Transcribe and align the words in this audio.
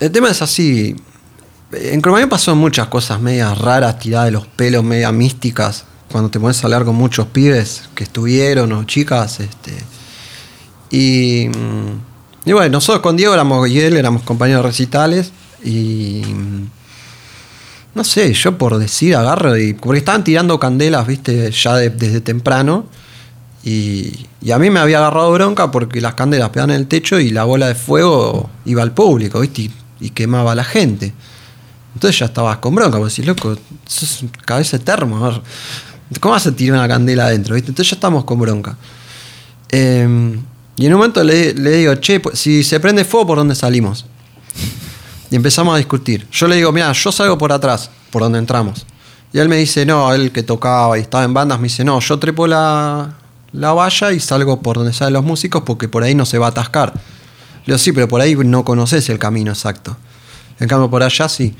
El 0.00 0.10
tema 0.10 0.30
es 0.30 0.42
así. 0.42 0.96
En 1.72 2.00
Cromañón 2.00 2.28
pasó 2.28 2.54
muchas 2.56 2.88
cosas 2.88 3.20
medias 3.20 3.56
raras, 3.58 3.98
tiradas 3.98 4.26
de 4.26 4.32
los 4.32 4.46
pelos, 4.46 4.82
medias 4.82 5.12
místicas. 5.12 5.84
Cuando 6.10 6.30
te 6.30 6.40
pones 6.40 6.62
a 6.62 6.66
hablar 6.66 6.84
con 6.84 6.96
muchos 6.96 7.26
pibes 7.28 7.82
que 7.94 8.04
estuvieron 8.04 8.72
o 8.72 8.84
chicas. 8.84 9.38
Este, 9.40 9.72
y, 10.90 11.48
mm, 11.48 12.48
y 12.48 12.52
bueno, 12.52 12.70
nosotros 12.72 13.02
con 13.02 13.16
Diego 13.16 13.34
éramos, 13.34 13.68
y 13.68 13.78
él 13.80 13.96
éramos 13.96 14.22
compañeros 14.22 14.64
recitales. 14.64 15.32
Y. 15.62 16.22
mm, 16.26 16.68
No 17.94 18.04
sé, 18.04 18.32
yo 18.32 18.56
por 18.56 18.78
decir 18.78 19.14
agarro. 19.16 19.52
Porque 19.80 19.98
estaban 19.98 20.22
tirando 20.24 20.58
candelas, 20.60 21.06
viste, 21.06 21.50
ya 21.50 21.74
de- 21.74 21.90
desde 21.90 22.20
temprano. 22.20 22.86
Y, 23.62 24.26
y 24.40 24.52
a 24.52 24.58
mí 24.58 24.70
me 24.70 24.80
había 24.80 24.98
agarrado 24.98 25.30
bronca 25.32 25.70
porque 25.70 26.00
las 26.00 26.14
candelas 26.14 26.48
pegaban 26.50 26.70
en 26.70 26.76
el 26.76 26.86
techo 26.86 27.18
y 27.20 27.30
la 27.30 27.44
bola 27.44 27.66
de 27.68 27.74
fuego 27.74 28.48
iba 28.64 28.82
al 28.82 28.92
público, 28.92 29.40
¿viste? 29.40 29.70
Y 30.00 30.10
quemaba 30.10 30.52
a 30.52 30.54
la 30.54 30.64
gente. 30.64 31.12
Entonces 31.94 32.18
ya 32.18 32.26
estabas 32.26 32.58
con 32.58 32.74
bronca, 32.74 32.98
vos 32.98 33.14
decís, 33.14 33.26
loco, 33.26 33.56
sos 33.86 34.24
cabeza 34.44 34.78
de 34.78 34.84
termo. 34.84 35.42
¿Cómo 36.20 36.32
vas 36.32 36.46
a 36.46 36.52
tirar 36.52 36.78
una 36.78 36.88
candela 36.88 37.26
adentro? 37.26 37.56
Entonces 37.56 37.90
ya 37.90 37.94
estamos 37.94 38.24
con 38.24 38.38
bronca. 38.38 38.76
Eh, 39.70 40.38
y 40.76 40.86
en 40.86 40.94
un 40.94 40.98
momento 40.98 41.22
le, 41.22 41.52
le 41.52 41.70
digo, 41.72 41.94
che, 41.96 42.20
pues, 42.20 42.38
si 42.38 42.64
se 42.64 42.80
prende 42.80 43.04
fuego, 43.04 43.26
¿por 43.26 43.38
dónde 43.38 43.54
salimos? 43.54 44.06
Y 45.30 45.36
empezamos 45.36 45.74
a 45.74 45.76
discutir. 45.76 46.26
Yo 46.32 46.48
le 46.48 46.56
digo, 46.56 46.72
mira, 46.72 46.90
yo 46.92 47.12
salgo 47.12 47.36
por 47.36 47.52
atrás, 47.52 47.90
por 48.10 48.22
donde 48.22 48.38
entramos. 48.38 48.86
Y 49.32 49.38
él 49.38 49.48
me 49.48 49.56
dice, 49.56 49.86
no, 49.86 50.12
él 50.12 50.32
que 50.32 50.42
tocaba 50.42 50.98
y 50.98 51.02
estaba 51.02 51.24
en 51.24 51.34
bandas, 51.34 51.58
me 51.60 51.64
dice, 51.64 51.84
no, 51.84 52.00
yo 52.00 52.18
trepo 52.18 52.46
la, 52.46 53.14
la 53.52 53.72
valla 53.72 54.12
y 54.12 54.20
salgo 54.20 54.60
por 54.60 54.76
donde 54.78 54.92
salen 54.92 55.14
los 55.14 55.24
músicos 55.24 55.62
porque 55.64 55.88
por 55.88 56.02
ahí 56.02 56.14
no 56.14 56.24
se 56.26 56.38
va 56.38 56.46
a 56.46 56.50
atascar. 56.50 56.94
Le 57.66 57.72
digo, 57.74 57.78
sí, 57.78 57.92
pero 57.92 58.08
por 58.08 58.20
ahí 58.20 58.34
no 58.36 58.64
conoces 58.64 59.08
el 59.08 59.18
camino 59.18 59.50
exacto. 59.52 59.96
En 60.58 60.68
cambio, 60.68 60.90
por 60.90 61.02
allá 61.02 61.28
sí. 61.28 61.54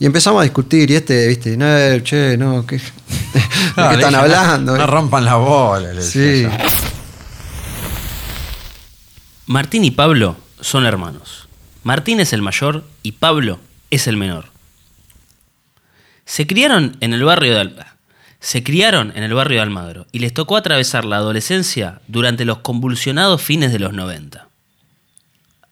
Y 0.00 0.06
empezamos 0.06 0.40
a 0.40 0.42
discutir, 0.42 0.90
y 0.90 0.96
este, 0.96 1.28
viste, 1.28 1.56
no, 1.56 1.98
che, 2.00 2.36
no, 2.36 2.66
¿qué, 2.66 2.76
¿de 2.78 2.82
No, 3.76 3.88
qué 3.90 3.96
le 3.96 4.02
están 4.02 4.14
hablando? 4.14 4.76
No 4.76 4.86
rompan 4.86 5.24
la 5.24 5.36
bola. 5.36 5.92
le 5.92 6.02
Sí. 6.02 6.46
Martín 9.46 9.84
y 9.84 9.90
Pablo 9.90 10.36
son 10.60 10.86
hermanos. 10.86 11.48
Martín 11.82 12.20
es 12.20 12.32
el 12.32 12.42
mayor 12.42 12.84
y 13.02 13.12
Pablo 13.12 13.58
es 13.90 14.06
el 14.06 14.16
menor. 14.16 14.46
Se 16.24 16.46
criaron 16.46 16.96
en 17.00 17.12
el 17.12 17.22
barrio 17.24 17.54
de 17.54 17.60
Al- 17.60 17.86
se 18.40 18.62
criaron 18.62 19.12
en 19.16 19.22
el 19.22 19.32
barrio 19.34 19.56
de 19.58 19.62
Almagro 19.62 20.06
y 20.12 20.18
les 20.18 20.32
tocó 20.34 20.56
atravesar 20.56 21.04
la 21.04 21.16
adolescencia 21.16 22.00
durante 22.08 22.44
los 22.44 22.58
convulsionados 22.58 23.40
fines 23.42 23.72
de 23.72 23.78
los 23.78 23.92
90. 23.94 24.48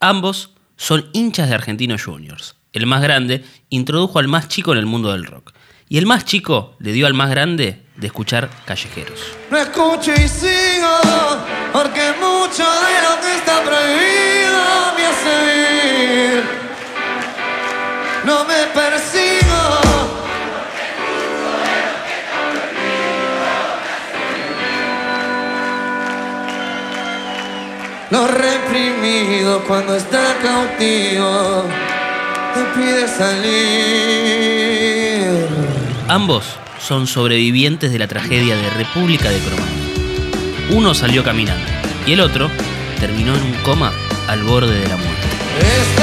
Ambos 0.02 0.50
son 0.76 1.08
hinchas 1.12 1.48
de 1.48 1.54
Argentinos 1.54 2.02
Juniors. 2.02 2.56
El 2.72 2.86
más 2.86 3.02
grande 3.02 3.44
introdujo 3.68 4.18
al 4.18 4.26
más 4.26 4.48
chico 4.48 4.72
en 4.72 4.78
el 4.78 4.86
mundo 4.86 5.12
del 5.12 5.24
rock. 5.24 5.52
Y 5.88 5.96
el 5.96 6.06
más 6.06 6.24
chico 6.24 6.74
le 6.80 6.90
dio 6.90 7.06
al 7.06 7.14
más 7.14 7.30
grande 7.30 7.86
de 7.94 8.06
escuchar 8.08 8.50
callejeros. 8.64 9.20
No 9.48 9.58
escucho 9.58 10.12
y 10.12 10.26
sigo, 10.26 10.98
porque 11.72 12.14
mucho 12.20 12.64
de 12.64 12.94
lo 13.00 13.20
que 13.20 13.36
está 13.36 13.62
prohibido 13.62 14.60
me 14.96 15.06
hace 15.06 15.34
vivir. 15.46 16.44
No 18.24 18.44
me 18.44 18.66
persigo. 18.74 20.01
Lo 28.12 28.28
reprimido 28.28 29.64
cuando 29.66 29.96
está 29.96 30.36
cautivo 30.42 31.64
te 32.52 32.62
pide 32.78 33.08
salir. 33.08 34.18
Ambos 36.08 36.58
son 36.78 37.06
sobrevivientes 37.06 37.90
de 37.90 37.98
la 37.98 38.08
tragedia 38.08 38.54
de 38.54 38.68
República 38.68 39.30
de 39.30 39.38
Cromañón. 39.38 39.92
Uno 40.72 40.92
salió 40.92 41.24
caminando 41.24 41.64
y 42.06 42.12
el 42.12 42.20
otro 42.20 42.50
terminó 43.00 43.34
en 43.34 43.44
un 43.44 43.54
coma 43.64 43.90
al 44.28 44.42
borde 44.42 44.78
de 44.78 44.88
la 44.88 44.96
muerte. 44.98 46.01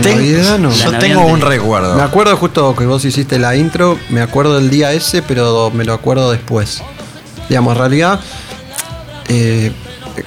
La 0.00 0.04
Ten- 0.04 0.16
Navidad 0.16 0.58
no. 0.58 0.70
Yo 0.72 0.98
tengo 0.98 1.24
un 1.26 1.40
recuerdo. 1.40 1.94
Me 1.94 2.02
acuerdo 2.02 2.36
justo 2.36 2.74
que 2.76 2.86
vos 2.86 3.04
hiciste 3.04 3.38
la 3.38 3.56
intro, 3.56 3.98
me 4.08 4.20
acuerdo 4.20 4.56
del 4.56 4.70
día 4.70 4.92
ese, 4.92 5.22
pero 5.22 5.70
me 5.70 5.84
lo 5.84 5.92
acuerdo 5.94 6.30
después. 6.30 6.82
Digamos, 7.48 7.72
en 7.74 7.78
realidad, 7.78 8.20
eh, 9.28 9.72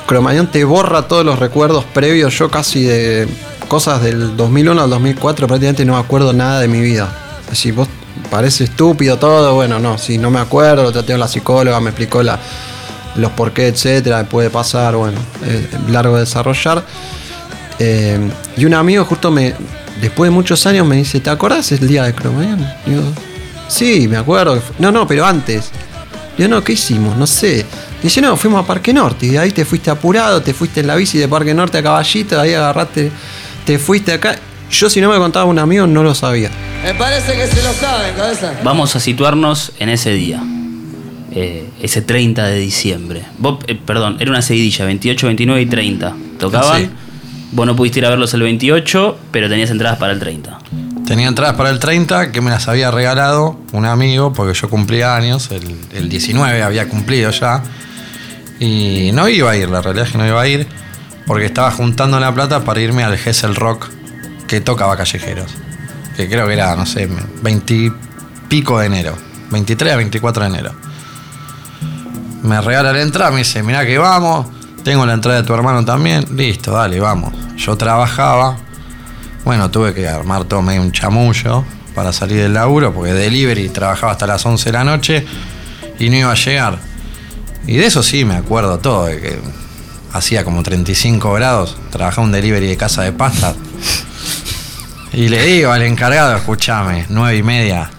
Cromañón 0.05 0.47
te 0.47 0.63
borra 0.63 1.03
todos 1.07 1.25
los 1.25 1.39
recuerdos 1.39 1.83
previos. 1.93 2.37
Yo 2.37 2.49
casi 2.49 2.83
de 2.83 3.27
cosas 3.67 4.01
del 4.01 4.35
2001 4.37 4.81
al 4.81 4.89
2004 4.89 5.47
prácticamente 5.47 5.85
no 5.85 5.93
me 5.93 5.99
acuerdo 5.99 6.33
nada 6.33 6.59
de 6.59 6.67
mi 6.67 6.81
vida. 6.81 7.09
Si 7.51 7.71
vos 7.71 7.87
parece 8.29 8.63
estúpido 8.65 9.17
todo, 9.17 9.53
bueno, 9.55 9.79
no, 9.79 9.97
si 9.97 10.17
no 10.17 10.29
me 10.31 10.39
acuerdo, 10.39 10.83
lo 10.83 10.91
traté 10.91 11.13
con 11.13 11.19
la 11.19 11.27
psicóloga, 11.27 11.79
me 11.79 11.89
explicó 11.89 12.23
la, 12.23 12.39
los 13.15 13.31
por 13.31 13.51
qué, 13.51 13.67
etcétera, 13.67 14.23
puede 14.25 14.49
pasar, 14.49 14.95
bueno, 14.95 15.17
es 15.45 15.91
largo 15.91 16.15
de 16.15 16.21
desarrollar. 16.21 16.83
Eh, 17.79 18.19
y 18.57 18.65
un 18.65 18.73
amigo 18.73 19.05
justo 19.05 19.31
me, 19.31 19.53
después 20.01 20.29
de 20.29 20.31
muchos 20.31 20.65
años 20.65 20.85
me 20.85 20.97
dice, 20.97 21.19
¿te 21.19 21.29
acordás 21.29 21.71
el 21.71 21.87
día 21.87 22.03
de 22.03 22.13
Cromañón? 22.13 22.65
Digo, 22.85 23.03
sí, 23.67 24.07
me 24.07 24.17
acuerdo. 24.17 24.61
No, 24.79 24.91
no, 24.91 25.07
pero 25.07 25.25
antes. 25.25 25.71
Digo, 26.37 26.49
no, 26.49 26.63
¿qué 26.63 26.73
hicimos? 26.73 27.17
No 27.17 27.27
sé. 27.27 27.65
Dice, 28.01 28.21
no, 28.21 28.35
fuimos 28.35 28.63
a 28.63 28.67
Parque 28.67 28.93
Norte 28.93 29.25
y 29.27 29.29
de 29.29 29.39
ahí 29.39 29.51
te 29.51 29.65
fuiste 29.65 29.89
apurado, 29.89 30.41
te 30.41 30.53
fuiste 30.53 30.81
en 30.81 30.87
la 30.87 30.95
bici 30.95 31.17
de 31.17 31.27
Parque 31.27 31.53
Norte 31.53 31.77
a 31.77 31.83
Caballito, 31.83 32.35
de 32.35 32.41
ahí 32.41 32.53
agarraste, 32.53 33.11
te 33.65 33.79
fuiste 33.79 34.11
acá. 34.11 34.37
Yo 34.69 34.89
si 34.89 34.99
no 34.99 35.09
me 35.09 35.17
contaba 35.17 35.45
un 35.45 35.59
amigo 35.59 35.85
no 35.87 36.03
lo 36.03 36.15
sabía. 36.15 36.49
Me 36.83 36.93
parece 36.95 37.33
que 37.33 37.47
se 37.47 37.61
lo 37.61 37.71
saben, 37.73 38.15
cabeza. 38.15 38.59
Vamos 38.63 38.95
a 38.95 38.99
situarnos 38.99 39.71
en 39.79 39.89
ese 39.89 40.11
día, 40.11 40.43
eh, 41.31 41.69
ese 41.81 42.01
30 42.01 42.47
de 42.47 42.59
diciembre. 42.59 43.23
Vos, 43.37 43.59
eh, 43.67 43.75
perdón, 43.75 44.17
era 44.19 44.31
una 44.31 44.41
seguidilla, 44.41 44.85
28, 44.85 45.27
29 45.27 45.61
y 45.61 45.65
30. 45.67 46.15
Tocaban. 46.39 46.81
Sí. 46.81 46.89
Vos 47.53 47.67
no 47.67 47.75
pudiste 47.75 47.99
ir 47.99 48.05
a 48.07 48.09
verlos 48.09 48.33
el 48.33 48.41
28, 48.41 49.17
pero 49.31 49.47
tenías 49.47 49.69
entradas 49.69 49.99
para 49.99 50.11
el 50.11 50.19
30. 50.19 50.57
Tenía 51.05 51.27
entradas 51.27 51.55
para 51.55 51.69
el 51.69 51.77
30 51.77 52.31
que 52.31 52.41
me 52.41 52.49
las 52.49 52.67
había 52.67 52.89
regalado 52.89 53.59
un 53.73 53.85
amigo 53.85 54.33
porque 54.33 54.57
yo 54.59 54.69
cumplía 54.69 55.15
años, 55.15 55.51
el, 55.51 55.77
el 55.93 56.09
19 56.09 56.63
había 56.63 56.89
cumplido 56.89 57.29
ya. 57.29 57.61
Y 58.59 59.11
no 59.13 59.29
iba 59.29 59.51
a 59.51 59.55
ir, 59.55 59.69
la 59.69 59.81
realidad 59.81 60.07
es 60.07 60.11
que 60.13 60.17
no 60.17 60.25
iba 60.25 60.41
a 60.41 60.47
ir 60.47 60.67
porque 61.27 61.45
estaba 61.45 61.69
juntando 61.71 62.19
la 62.19 62.33
plata 62.33 62.63
para 62.63 62.81
irme 62.81 63.03
al 63.03 63.17
Gessel 63.17 63.55
Rock 63.55 63.89
que 64.47 64.61
tocaba 64.61 64.97
Callejeros. 64.97 65.51
Que 66.15 66.27
creo 66.27 66.47
que 66.47 66.53
era, 66.53 66.75
no 66.75 66.85
sé, 66.85 67.07
20 67.41 67.73
y 67.73 67.91
pico 68.47 68.79
de 68.79 68.87
enero. 68.87 69.15
23 69.51 69.93
a 69.93 69.95
24 69.97 70.43
de 70.43 70.49
enero. 70.49 70.71
Me 72.41 72.59
regala 72.61 72.93
la 72.93 73.01
entrada, 73.01 73.31
me 73.31 73.37
dice, 73.37 73.61
mirá 73.61 73.85
que 73.85 73.97
vamos, 73.97 74.47
tengo 74.83 75.05
la 75.05 75.13
entrada 75.13 75.41
de 75.41 75.47
tu 75.47 75.53
hermano 75.53 75.85
también, 75.85 76.25
listo, 76.35 76.71
dale, 76.71 76.99
vamos. 76.99 77.42
Yo 77.57 77.77
trabajaba, 77.77 78.57
bueno, 79.45 79.69
tuve 79.71 79.93
que 79.93 80.07
armar 80.07 80.45
todo 80.45 80.61
medio 80.61 80.81
un 80.81 80.91
chamullo 80.91 81.63
para 81.95 82.11
salir 82.11 82.37
del 82.41 82.53
laburo, 82.53 82.93
porque 82.93 83.13
delivery 83.13 83.69
trabajaba 83.69 84.13
hasta 84.13 84.25
las 84.27 84.45
11 84.45 84.65
de 84.65 84.71
la 84.73 84.83
noche 84.83 85.25
y 85.99 86.09
no 86.09 86.15
iba 86.17 86.31
a 86.31 86.35
llegar. 86.35 86.79
Y 87.67 87.77
de 87.77 87.85
eso 87.85 88.03
sí 88.03 88.25
me 88.25 88.35
acuerdo 88.35 88.79
todo, 88.79 89.05
de 89.05 89.21
que 89.21 89.39
hacía 90.11 90.43
como 90.43 90.63
35 90.63 91.33
grados, 91.33 91.77
trabajaba 91.91 92.25
un 92.25 92.31
delivery 92.31 92.67
de 92.67 92.77
casa 92.77 93.03
de 93.03 93.11
pasta. 93.13 93.53
Y 95.13 95.29
le 95.29 95.45
digo 95.45 95.71
al 95.71 95.83
encargado, 95.83 96.35
escúchame, 96.35 97.05
nueve 97.09 97.37
y 97.37 97.43
media, 97.43 97.89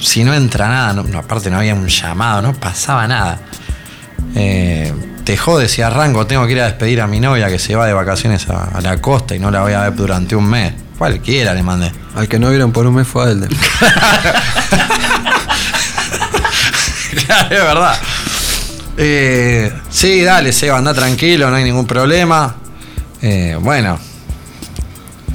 si 0.00 0.24
no 0.24 0.34
entra 0.34 0.68
nada, 0.68 0.92
no- 1.02 1.18
aparte 1.18 1.48
no 1.50 1.58
había 1.58 1.74
un 1.74 1.86
llamado, 1.88 2.42
no 2.42 2.52
pasaba 2.54 3.06
nada. 3.06 3.38
Eh, 4.34 4.92
te 5.26 5.36
jode 5.36 5.68
si 5.68 5.82
arranco, 5.82 6.24
tengo 6.28 6.46
que 6.46 6.52
ir 6.52 6.60
a 6.60 6.66
despedir 6.66 7.00
a 7.00 7.08
mi 7.08 7.18
novia 7.18 7.48
que 7.48 7.58
se 7.58 7.74
va 7.74 7.84
de 7.84 7.92
vacaciones 7.92 8.48
a, 8.48 8.66
a 8.66 8.80
la 8.80 8.98
costa 8.98 9.34
y 9.34 9.40
no 9.40 9.50
la 9.50 9.60
voy 9.62 9.72
a 9.72 9.80
ver 9.80 9.96
durante 9.96 10.36
un 10.36 10.48
mes. 10.48 10.72
Cualquiera 10.96 11.52
le 11.52 11.64
mandé. 11.64 11.90
Al 12.14 12.28
que 12.28 12.38
no 12.38 12.48
vieron 12.48 12.70
por 12.70 12.86
un 12.86 12.94
mes 12.94 13.08
fue 13.08 13.24
a 13.24 13.30
Elder. 13.32 13.50
claro, 17.26 17.56
es 17.56 17.62
verdad. 17.62 17.96
Eh, 18.96 19.72
sí, 19.90 20.22
dale, 20.22 20.52
Seba, 20.52 20.78
anda 20.78 20.94
tranquilo, 20.94 21.50
no 21.50 21.56
hay 21.56 21.64
ningún 21.64 21.88
problema. 21.88 22.54
Eh, 23.20 23.58
bueno, 23.60 23.98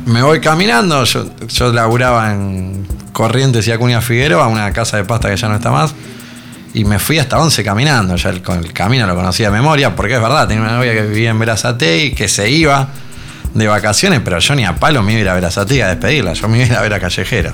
me 0.06 0.24
voy 0.24 0.40
caminando. 0.40 1.04
Yo, 1.04 1.26
yo 1.48 1.74
laburaba 1.74 2.32
en 2.32 2.88
Corrientes 3.12 3.68
y 3.68 3.74
Acuña 3.74 4.00
Figueroa, 4.00 4.48
una 4.48 4.72
casa 4.72 4.96
de 4.96 5.04
pasta 5.04 5.30
que 5.30 5.36
ya 5.36 5.50
no 5.50 5.56
está 5.58 5.70
más. 5.70 5.94
Y 6.74 6.86
me 6.86 7.00
fui 7.00 7.20
hasta 7.20 7.40
11 7.40 7.64
caminando. 7.64 8.16
Ya 8.16 8.30
el, 8.30 8.42
el 8.46 8.74
camino 8.74 9.06
lo 9.08 9.16
conocía 9.16 9.50
de 9.50 9.58
memoria, 9.58 9.96
porque 9.96 10.16
es 10.16 10.22
verdad, 10.22 10.48
tenía 10.48 10.64
una 10.64 10.78
novia 10.78 10.94
que 10.94 11.02
vivía 11.02 11.32
en 11.32 11.40
Verazatei, 11.40 12.14
que 12.14 12.28
se 12.28 12.50
iba 12.50 12.88
de 13.54 13.68
vacaciones, 13.68 14.22
pero 14.24 14.40
yo 14.40 14.56
ni 14.56 14.64
a 14.64 14.76
palo 14.76 15.04
me 15.04 15.12
iba 15.12 15.20
a 15.20 15.22
ir 15.22 15.30
a 15.30 15.34
Verazatei 15.34 15.82
a 15.82 15.88
despedirla. 15.90 16.34
Yo 16.34 16.48
me 16.48 16.66
iba 16.66 16.78
a 16.78 16.82
ver 16.82 16.94
a 16.94 17.00
Callejero. 17.00 17.54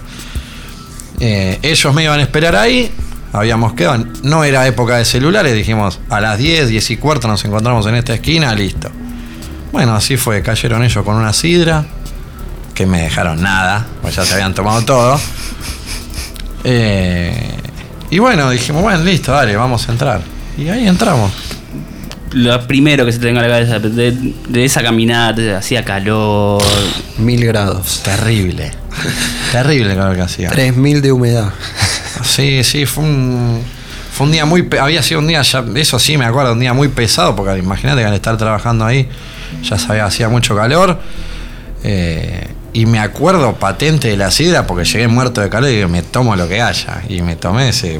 Eh, 1.19 1.57
ellos 1.63 1.93
me 1.95 2.03
iban 2.03 2.19
a 2.19 2.23
esperar 2.23 2.55
ahí 2.55 2.91
habíamos 3.33 3.73
quedado. 3.73 4.05
No 4.23 4.43
era 4.43 4.67
época 4.67 4.97
de 4.97 5.05
celulares, 5.05 5.53
dijimos 5.53 5.99
a 6.09 6.19
las 6.19 6.37
10, 6.37 6.69
10 6.69 6.91
y 6.91 6.97
cuarto 6.97 7.27
nos 7.27 7.43
encontramos 7.45 7.85
en 7.87 7.95
esta 7.95 8.13
esquina, 8.13 8.53
listo. 8.53 8.89
Bueno, 9.71 9.95
así 9.95 10.17
fue, 10.17 10.41
cayeron 10.41 10.83
ellos 10.83 11.03
con 11.03 11.15
una 11.15 11.33
sidra, 11.33 11.85
que 12.73 12.85
me 12.85 13.01
dejaron 13.01 13.41
nada, 13.41 13.85
pues 14.01 14.15
ya 14.15 14.25
se 14.25 14.33
habían 14.33 14.53
tomado 14.53 14.81
todo. 14.83 15.19
Eh, 16.63 17.56
y 18.09 18.19
bueno, 18.19 18.49
dijimos, 18.49 18.81
bueno, 18.81 19.03
listo, 19.03 19.31
dale, 19.31 19.55
vamos 19.55 19.87
a 19.87 19.91
entrar. 19.91 20.21
Y 20.57 20.69
ahí 20.69 20.87
entramos. 20.87 21.31
Lo 22.33 22.67
primero 22.67 23.05
que 23.05 23.11
se 23.11 23.19
te 23.19 23.25
venga 23.25 23.39
a 23.39 23.47
la 23.47 23.49
cabeza 23.49 23.79
de, 23.79 24.33
de 24.49 24.65
esa 24.65 24.81
caminata, 24.83 25.57
hacía 25.57 25.83
calor. 25.85 26.61
Mil 27.17 27.45
grados. 27.45 28.01
Terrible. 28.03 28.71
Terrible 29.51 29.95
lo 29.95 30.13
que 30.13 30.21
hacía. 30.21 30.49
3000 30.49 31.01
de 31.01 31.11
humedad. 31.11 31.51
Sí, 32.23 32.63
sí, 32.63 32.85
fue 32.85 33.03
un, 33.05 33.61
fue 34.11 34.25
un 34.25 34.31
día 34.33 34.45
muy. 34.45 34.67
Había 34.79 35.01
sido 35.03 35.19
un 35.21 35.27
día, 35.27 35.41
ya, 35.41 35.63
eso 35.75 35.99
sí 35.99 36.17
me 36.17 36.25
acuerdo, 36.25 36.53
un 36.53 36.59
día 36.59 36.73
muy 36.73 36.89
pesado, 36.89 37.35
porque 37.35 37.57
imagínate 37.59 38.01
que 38.01 38.07
al 38.07 38.13
estar 38.13 38.35
trabajando 38.37 38.85
ahí 38.85 39.07
ya 39.63 39.77
sabía, 39.77 40.05
hacía 40.05 40.27
mucho 40.27 40.55
calor. 40.55 40.99
eh, 41.83 42.47
y 42.77 42.85
me 42.85 42.99
acuerdo 42.99 43.55
patente 43.55 44.09
de 44.09 44.17
la 44.17 44.29
sidra, 44.29 44.67
porque 44.67 44.85
llegué 44.85 45.07
muerto 45.07 45.41
de 45.41 45.49
calor 45.49 45.71
y 45.71 45.83
me 45.87 46.03
tomo 46.03 46.35
lo 46.35 46.47
que 46.47 46.61
haya. 46.61 47.01
Y 47.09 47.23
me 47.23 47.35
tomé 47.35 47.69
ese 47.69 47.99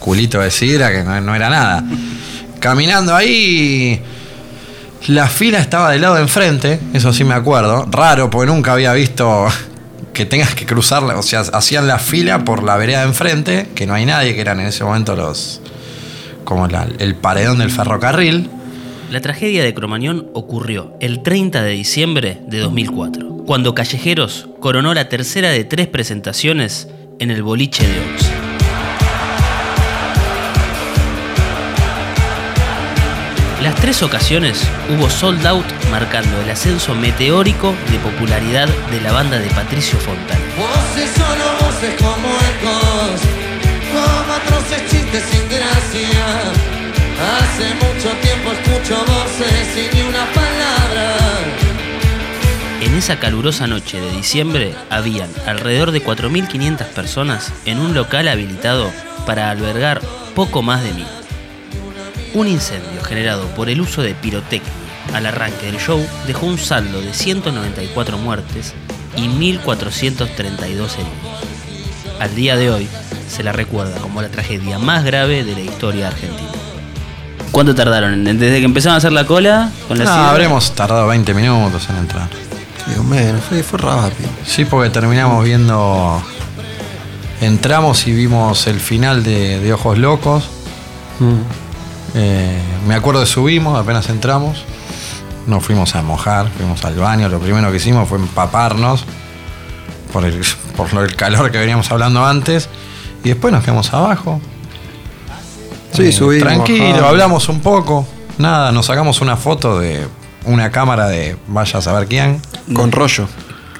culito 0.00 0.40
de 0.40 0.50
sidra 0.50 0.90
que 0.90 1.04
no, 1.04 1.20
no 1.20 1.34
era 1.34 1.50
nada. 1.50 1.84
Caminando 2.58 3.14
ahí. 3.14 4.00
La 5.08 5.28
fila 5.28 5.58
estaba 5.58 5.90
del 5.90 6.00
lado 6.00 6.14
de 6.14 6.22
enfrente, 6.22 6.80
eso 6.94 7.12
sí 7.12 7.22
me 7.22 7.34
acuerdo. 7.34 7.86
Raro, 7.90 8.30
porque 8.30 8.50
nunca 8.50 8.72
había 8.72 8.94
visto 8.94 9.46
que 10.14 10.24
tengas 10.24 10.54
que 10.54 10.64
cruzarla. 10.64 11.18
O 11.18 11.22
sea, 11.22 11.40
hacían 11.40 11.86
la 11.86 11.98
fila 11.98 12.46
por 12.46 12.62
la 12.62 12.78
vereda 12.78 13.00
de 13.00 13.08
enfrente, 13.08 13.68
que 13.74 13.86
no 13.86 13.92
hay 13.92 14.06
nadie, 14.06 14.34
que 14.34 14.40
eran 14.40 14.58
en 14.58 14.68
ese 14.68 14.84
momento 14.84 15.14
los. 15.16 15.60
como 16.44 16.66
el 16.66 17.14
paredón 17.16 17.58
del 17.58 17.70
ferrocarril. 17.70 18.48
La 19.10 19.20
tragedia 19.20 19.62
de 19.62 19.74
Cromañón 19.74 20.28
ocurrió 20.32 20.94
el 21.00 21.22
30 21.22 21.62
de 21.62 21.72
diciembre 21.72 22.40
de 22.48 22.60
2004, 22.60 23.33
cuando 23.46 23.74
Callejeros 23.74 24.48
coronó 24.60 24.94
la 24.94 25.08
tercera 25.08 25.50
de 25.50 25.64
tres 25.64 25.86
presentaciones 25.86 26.88
en 27.18 27.30
el 27.30 27.42
boliche 27.42 27.86
de 27.86 28.00
Ox. 28.00 28.30
Las 33.62 33.74
tres 33.76 34.02
ocasiones 34.02 34.62
hubo 34.90 35.08
sold 35.08 35.46
out 35.46 35.64
marcando 35.90 36.40
el 36.42 36.50
ascenso 36.50 36.94
meteórico 36.94 37.74
de 37.90 37.98
popularidad 37.98 38.68
de 38.90 39.00
la 39.00 39.12
banda 39.12 39.38
de 39.38 39.48
Patricio 39.50 39.98
Fontana. 39.98 40.40
Voces 40.58 41.10
voces 41.60 41.94
como 41.98 42.28
ecos, 42.28 43.20
chistes 44.90 45.24
sin 45.30 45.48
gracia. 45.48 46.26
Hace 47.38 47.74
mucho 47.74 48.10
tiempo 48.20 48.52
escucho 48.52 48.98
voces 49.06 49.76
y 49.76 49.96
ni 49.96 50.02
una 50.02 50.26
palabra. 50.32 51.63
En 52.84 52.94
esa 52.94 53.18
calurosa 53.18 53.66
noche 53.66 53.98
de 54.00 54.10
diciembre 54.12 54.74
habían 54.90 55.28
alrededor 55.46 55.90
de 55.90 56.04
4.500 56.04 56.84
personas 56.88 57.52
en 57.64 57.78
un 57.78 57.94
local 57.94 58.28
habilitado 58.28 58.90
para 59.26 59.50
albergar 59.50 60.00
poco 60.34 60.62
más 60.62 60.82
de 60.84 60.92
mil. 60.92 61.06
Un 62.34 62.46
incendio 62.48 63.02
generado 63.02 63.46
por 63.54 63.70
el 63.70 63.80
uso 63.80 64.02
de 64.02 64.14
pirotecnia 64.14 64.70
al 65.14 65.26
arranque 65.26 65.66
del 65.66 65.78
show 65.78 66.04
dejó 66.26 66.46
un 66.46 66.58
saldo 66.58 67.00
de 67.00 67.14
194 67.14 68.18
muertes 68.18 68.74
y 69.16 69.28
1.432 69.28 70.60
heridos. 70.64 70.96
Al 72.20 72.34
día 72.34 72.56
de 72.56 72.70
hoy 72.70 72.88
se 73.28 73.42
la 73.42 73.52
recuerda 73.52 73.98
como 74.00 74.20
la 74.22 74.28
tragedia 74.28 74.78
más 74.78 75.04
grave 75.04 75.44
de 75.44 75.52
la 75.52 75.60
historia 75.60 76.08
argentina. 76.08 76.48
¿Cuánto 77.50 77.74
tardaron? 77.74 78.24
Desde 78.24 78.58
que 78.58 78.64
empezaron 78.64 78.94
a 78.94 78.98
hacer 78.98 79.12
la 79.12 79.24
cola 79.26 79.70
con 79.88 79.96
la 79.98 80.04
Ah, 80.04 80.06
sidra? 80.08 80.30
habremos 80.30 80.74
tardado 80.74 81.06
20 81.06 81.32
minutos 81.34 81.88
en 81.88 81.96
entrar. 81.96 82.28
Digo, 82.86 83.02
menos, 83.04 83.42
fue, 83.44 83.62
fue 83.62 83.78
rápido. 83.78 84.28
Sí, 84.46 84.64
porque 84.64 84.90
terminamos 84.90 85.44
viendo. 85.44 86.22
Entramos 87.40 88.06
y 88.06 88.12
vimos 88.12 88.66
el 88.66 88.80
final 88.80 89.22
de, 89.22 89.58
de 89.60 89.72
Ojos 89.72 89.98
Locos. 89.98 90.44
Mm. 91.18 91.34
Eh, 92.16 92.58
me 92.86 92.94
acuerdo 92.94 93.20
de 93.20 93.26
subimos, 93.26 93.78
apenas 93.78 94.08
entramos. 94.08 94.64
Nos 95.46 95.62
fuimos 95.64 95.94
a 95.94 96.02
mojar, 96.02 96.48
fuimos 96.56 96.84
al 96.84 96.94
baño. 96.96 97.28
Lo 97.28 97.38
primero 97.38 97.70
que 97.70 97.76
hicimos 97.78 98.08
fue 98.08 98.18
empaparnos 98.18 99.04
por 100.12 100.24
el, 100.24 100.40
por 100.76 100.92
lo- 100.94 101.02
el 101.02 101.16
calor 101.16 101.50
que 101.50 101.58
veníamos 101.58 101.90
hablando 101.90 102.24
antes. 102.24 102.68
Y 103.24 103.28
después 103.30 103.52
nos 103.52 103.62
quedamos 103.64 103.92
abajo. 103.92 104.40
Sí, 105.92 106.04
Eh, 106.08 106.12
subimos, 106.12 106.48
Tranquilo, 106.48 106.84
bajamos. 106.86 107.08
hablamos 107.08 107.48
un 107.48 107.60
poco. 107.60 108.06
Nada, 108.38 108.72
nos 108.72 108.86
sacamos 108.86 109.20
una 109.20 109.36
foto 109.36 109.78
de 109.78 110.06
una 110.44 110.70
cámara 110.70 111.08
de 111.08 111.36
vaya 111.46 111.78
a 111.78 111.82
saber 111.82 112.06
quién. 112.08 112.40
Con 112.74 112.92
rollo. 112.92 113.28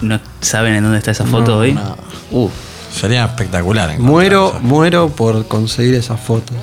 ¿No 0.00 0.20
saben 0.40 0.74
en 0.74 0.82
dónde 0.82 0.98
está 0.98 1.10
esa 1.12 1.24
foto 1.24 1.52
No, 1.52 1.58
hoy? 1.58 1.78
Uh, 2.30 2.48
Sería 2.92 3.24
espectacular. 3.24 3.98
Muero, 3.98 4.58
muero 4.62 5.08
por 5.08 5.46
conseguir 5.48 5.94
esas 5.94 6.20
fotos. 6.20 6.56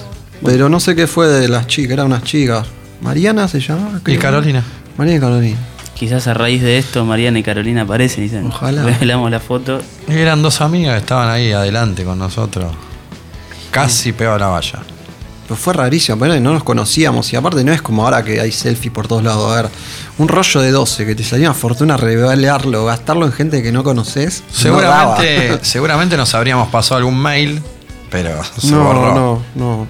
Pero 0.43 0.69
no 0.69 0.79
sé 0.79 0.95
qué 0.95 1.07
fue 1.07 1.27
de 1.27 1.47
las 1.49 1.67
chicas, 1.67 1.93
eran 1.93 2.07
unas 2.07 2.23
chicas. 2.23 2.67
Mariana 3.01 3.47
se 3.47 3.59
llamaba. 3.59 3.97
Y 3.97 4.01
creo. 4.01 4.19
Carolina. 4.19 4.63
Mariana 4.97 5.17
y 5.17 5.21
Carolina. 5.21 5.57
quizás 5.95 6.27
a 6.27 6.33
raíz 6.33 6.61
de 6.61 6.77
esto 6.77 7.05
Mariana 7.05 7.39
y 7.39 7.43
Carolina 7.43 7.81
aparecen 7.83 8.23
y 8.23 8.27
dicen, 8.27 8.47
Ojalá. 8.47 8.83
revelamos 8.83 9.29
la 9.31 9.39
foto. 9.39 9.81
Y 10.07 10.13
eran 10.13 10.41
dos 10.41 10.61
amigas 10.61 10.93
que 10.95 10.99
estaban 10.99 11.29
ahí 11.29 11.51
adelante 11.51 12.03
con 12.03 12.17
nosotros. 12.19 12.73
Casi 13.71 14.11
pegado 14.13 14.35
a 14.35 14.39
la 14.39 14.47
valla. 14.47 14.79
Pero 15.51 15.59
fue 15.59 15.73
rarísimo, 15.73 16.17
pero 16.17 16.39
no 16.39 16.53
nos 16.53 16.63
conocíamos. 16.63 17.33
Y 17.33 17.35
aparte 17.35 17.65
no 17.65 17.73
es 17.73 17.81
como 17.81 18.05
ahora 18.05 18.23
que 18.23 18.39
hay 18.39 18.53
selfies 18.53 18.93
por 18.93 19.09
todos 19.09 19.21
lados. 19.21 19.51
A 19.51 19.63
ver, 19.63 19.71
un 20.17 20.29
rollo 20.29 20.61
de 20.61 20.71
12 20.71 21.05
que 21.05 21.13
te 21.13 21.25
salía 21.25 21.49
una 21.49 21.53
fortuna 21.53 21.97
revelarlo, 21.97 22.85
gastarlo 22.85 23.25
en 23.25 23.33
gente 23.33 23.61
que 23.61 23.73
no 23.73 23.83
conoces. 23.83 24.45
no 24.47 24.55
Seguramente, 24.55 25.59
seguramente 25.63 26.15
nos 26.15 26.33
habríamos 26.35 26.69
pasado 26.69 26.99
algún 26.99 27.21
mail, 27.21 27.61
pero 28.09 28.41
se 28.57 28.71
no, 28.71 28.81
borró. 28.81 29.13
no, 29.13 29.43
no. 29.55 29.87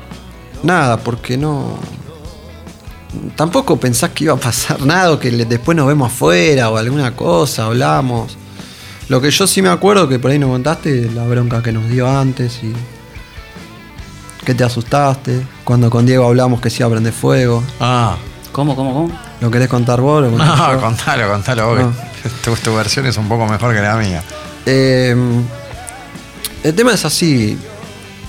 Nada, 0.64 0.98
porque 0.98 1.38
no. 1.38 1.78
Tampoco 3.36 3.80
pensás 3.80 4.10
que 4.10 4.24
iba 4.24 4.34
a 4.34 4.38
pasar 4.38 4.82
nada, 4.84 5.12
o 5.12 5.20
que 5.20 5.30
después 5.30 5.78
nos 5.78 5.86
vemos 5.86 6.12
afuera 6.12 6.72
o 6.72 6.78
alguna 6.78 7.16
cosa, 7.16 7.66
hablamos. 7.66 8.36
Lo 9.10 9.22
que 9.22 9.30
yo 9.30 9.46
sí 9.46 9.62
me 9.62 9.70
acuerdo 9.70 10.10
que 10.10 10.18
por 10.18 10.32
ahí 10.32 10.40
nos 10.40 10.50
contaste, 10.50 11.12
la 11.12 11.24
bronca 11.28 11.62
que 11.62 11.72
nos 11.72 11.88
dio 11.88 12.10
antes 12.10 12.64
y. 12.64 12.74
que 14.46 14.54
te 14.56 14.64
asustaste. 14.64 15.46
Cuando 15.64 15.90
con 15.90 16.06
Diego 16.06 16.26
hablamos 16.26 16.62
que 16.62 16.70
se 16.70 16.78
iba 16.78 16.88
a 16.88 16.92
prender 16.92 17.14
fuego. 17.14 17.64
Ah, 17.80 18.16
¿Cómo, 18.52 18.76
cómo, 18.76 18.94
cómo? 18.94 19.12
¿Lo 19.40 19.50
querés 19.50 19.70
contar 19.70 20.02
vos? 20.02 20.22
¿Lo 20.24 20.32
no, 20.32 20.74
yo? 20.74 20.82
contalo, 20.82 21.30
contalo 21.32 21.76
No. 21.76 21.94
Tu, 22.44 22.54
tu 22.56 22.76
versión 22.76 23.06
es 23.06 23.18
un 23.18 23.28
poco 23.28 23.48
mejor 23.48 23.74
que 23.74 23.82
la 23.82 23.96
mía. 23.96 24.24
Eh, 24.66 25.16
el 26.64 26.76
tema 26.76 26.94
es 26.94 27.06
así. 27.06 27.58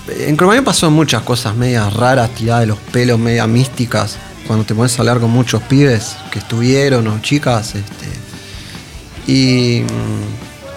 En 0.07 0.35
Cromañón 0.35 0.63
pasó 0.65 0.89
muchas 0.89 1.21
cosas 1.21 1.55
medias 1.55 1.93
raras, 1.93 2.29
tiradas 2.31 2.61
de 2.61 2.67
los 2.67 2.77
pelos, 2.77 3.19
medias 3.19 3.47
místicas. 3.47 4.17
Cuando 4.47 4.65
te 4.65 4.73
pones 4.75 4.97
a 4.97 5.01
hablar 5.01 5.19
con 5.19 5.29
muchos 5.29 5.61
pibes 5.63 6.15
que 6.31 6.39
estuvieron 6.39 7.07
o 7.07 7.19
chicas. 7.21 7.75
Este, 7.75 8.07
y, 9.31 9.83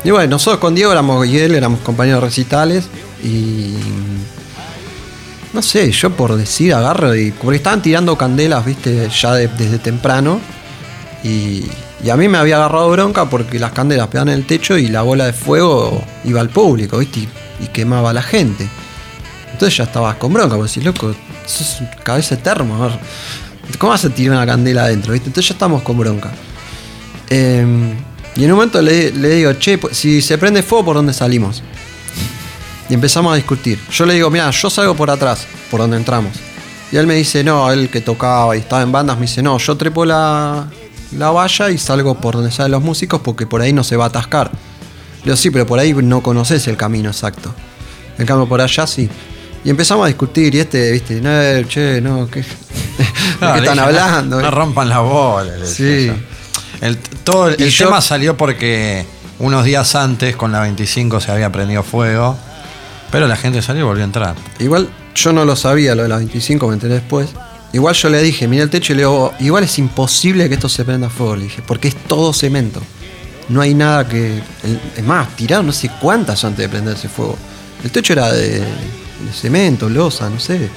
y 0.05 0.11
bueno, 0.11 0.29
nosotros 0.31 0.61
con 0.61 0.75
Diego 0.75 0.93
éramos 0.93 1.27
y 1.27 1.39
él 1.39 1.55
éramos 1.55 1.81
compañeros 1.81 2.21
de 2.21 2.27
recitales. 2.29 2.89
Y 3.25 3.75
no 5.57 5.63
sé, 5.63 5.91
yo 5.91 6.11
por 6.11 6.37
decir 6.37 6.75
agarro 6.75 7.17
y. 7.17 7.33
Porque 7.33 7.57
estaban 7.57 7.83
tirando 7.83 8.17
candelas, 8.17 8.65
viste, 8.65 9.09
ya 9.09 9.35
de- 9.35 9.49
desde 9.49 9.79
temprano. 9.79 10.39
Y, 11.25 11.65
y 12.05 12.11
a 12.11 12.17
mí 12.17 12.29
me 12.29 12.39
había 12.39 12.57
agarrado 12.57 12.91
bronca 12.91 13.29
porque 13.29 13.59
las 13.59 13.73
candelas 13.73 14.07
pegaban 14.09 14.29
en 14.29 14.35
el 14.35 14.45
techo 14.47 14.77
y 14.77 14.89
la 14.89 15.03
bola 15.03 15.25
de 15.25 15.33
fuego 15.33 16.05
iba 16.25 16.41
al 16.41 16.51
público, 16.51 16.99
¿viste? 16.99 17.27
Y, 17.61 17.67
quemaba 17.69 18.11
a 18.11 18.13
la 18.13 18.23
gente. 18.23 18.69
Entonces 19.51 19.79
ya 19.79 19.85
estabas 19.85 20.17
con 20.17 20.33
bronca, 20.33 20.57
porque 20.57 20.69
decís, 20.69 20.85
loco, 20.85 21.15
sos 21.47 21.79
cabeza 22.05 22.37
de 22.37 22.43
termo, 22.43 22.91
¿Cómo 23.79 23.91
vas 23.91 24.05
a 24.05 24.11
tirar 24.11 24.37
una 24.37 24.47
candela 24.47 24.85
adentro, 24.85 25.13
viste? 25.15 25.29
Entonces 25.29 25.49
ya 25.49 25.55
estamos 25.55 25.83
con 25.83 25.99
bronca. 25.99 26.31
Eh, 27.31 27.65
y 28.37 28.45
en 28.45 28.51
un 28.53 28.57
momento 28.57 28.81
le, 28.83 29.11
le 29.11 29.31
digo, 29.31 29.55
che, 29.55 29.79
pues, 29.79 29.97
si 29.97 30.21
se 30.21 30.37
prende 30.39 30.63
fuego, 30.63 30.85
¿por 30.85 30.97
dónde 30.97 31.15
salimos? 31.15 31.63
Y 32.89 32.95
empezamos 32.95 33.33
a 33.33 33.37
discutir. 33.37 33.79
Yo 33.91 34.07
le 34.07 34.15
digo, 34.15 34.31
mira, 34.31 34.51
yo 34.51 34.71
salgo 34.71 34.95
por 34.95 35.11
atrás, 35.11 35.47
por 35.71 35.81
donde 35.81 35.97
entramos. 35.97 36.33
Y 36.93 36.97
él 36.97 37.07
me 37.07 37.15
dice, 37.15 37.43
no, 37.43 37.71
él 37.73 37.89
que 37.91 38.01
tocaba 38.01 38.57
y 38.57 38.61
estaba 38.61 38.83
en 38.83 38.93
bandas, 38.93 39.17
me 39.17 39.23
dice, 39.23 39.43
no, 39.43 39.59
yo 39.59 39.77
trepo 39.77 40.05
la, 40.05 40.69
la 41.19 41.31
valla 41.31 41.71
y 41.71 41.79
salgo 41.79 42.15
por 42.21 42.37
donde 42.37 42.53
salen 42.53 42.73
los 42.73 42.83
músicos 42.83 43.21
porque 43.23 43.45
por 43.47 43.61
ahí 43.61 43.73
no 43.73 43.83
se 43.83 43.97
va 43.97 44.05
a 44.05 44.09
atascar. 44.09 44.51
Le 45.19 45.25
digo, 45.25 45.37
sí, 45.37 45.51
pero 45.51 45.67
por 45.67 45.81
ahí 45.81 45.93
no 45.95 46.23
conoces 46.23 46.67
el 46.69 46.77
camino 46.77 47.11
exacto. 47.11 47.53
En 48.19 48.25
cambio, 48.27 48.49
por 48.49 48.61
allá 48.61 48.87
sí. 48.87 49.09
Y 49.65 49.71
empezamos 49.71 50.05
a 50.05 50.07
discutir 50.07 50.55
y 50.55 50.61
este, 50.61 50.93
viste, 50.93 51.21
no, 51.21 51.69
che, 51.69 52.01
no, 52.01 52.29
¿qué, 52.31 52.41
¿de 52.43 52.47
Ah, 53.41 53.55
qué 53.55 53.59
están 53.61 53.81
hablando? 53.81 54.37
No, 54.37 54.43
no 54.43 54.51
rompan 54.53 54.89
la 54.89 55.01
bola. 55.01 55.53
Sí. 55.67 56.09
El, 56.81 56.97
todo 57.25 57.49
el, 57.49 57.57
Y 57.61 57.65
el 57.65 57.71
yo- 57.71 57.87
tema 57.87 58.01
salió 58.01 58.37
porque 58.37 59.05
unos 59.41 59.65
días 59.65 59.97
antes, 59.97 60.37
con 60.37 60.53
la 60.53 60.61
25, 60.61 61.21
se 61.21 61.33
había 61.33 61.51
prendido 61.51 61.83
fuego. 61.83 62.39
Pero 63.11 63.27
la 63.27 63.37
gente 63.37 63.63
salió 63.63 63.83
y 63.83 63.85
volvió 63.87 64.05
a 64.05 64.07
entrar. 64.07 64.37
Igual 64.59 64.89
yo 65.15 65.33
no 65.33 65.45
lo 65.45 65.57
sabía, 65.57 65.95
lo 65.95 66.03
de 66.03 66.09
las 66.09 66.19
25, 66.19 66.69
me 66.69 66.75
enteré 66.75 66.95
después. 66.95 67.31
Igual 67.73 67.95
yo 67.95 68.09
le 68.09 68.23
dije, 68.23 68.49
miré 68.49 68.63
el 68.63 68.71
techo 68.71 68.93
y 68.93 68.97
le 68.97 69.03
digo, 69.03 69.33
igual 69.41 69.65
es 69.65 69.79
imposible 69.79 70.49
que 70.49 70.55
esto 70.55 70.69
se 70.69 70.85
prenda 70.85 71.11
fuego, 71.11 71.37
le 71.37 71.45
dije, 71.45 71.63
porque 71.67 71.89
es 71.89 71.97
todo 71.97 72.33
cemento. 72.33 72.81
No 73.49 73.61
hay 73.61 73.75
nada 73.75 74.09
que. 74.09 74.43
Es 74.97 75.05
más, 75.05 75.37
tiraron 75.37 75.67
no 75.67 75.73
sé 75.73 75.91
cuántas 76.01 76.45
antes 76.45 76.59
de 76.59 76.69
prenderse 76.69 77.09
fuego. 77.09 77.37
El 77.85 77.91
techo 77.91 78.13
era 78.13 78.33
de, 78.33 78.61
de 78.61 79.33
cemento, 79.33 79.89
losa, 79.89 80.29
no 80.29 80.41
sé. 80.41 80.71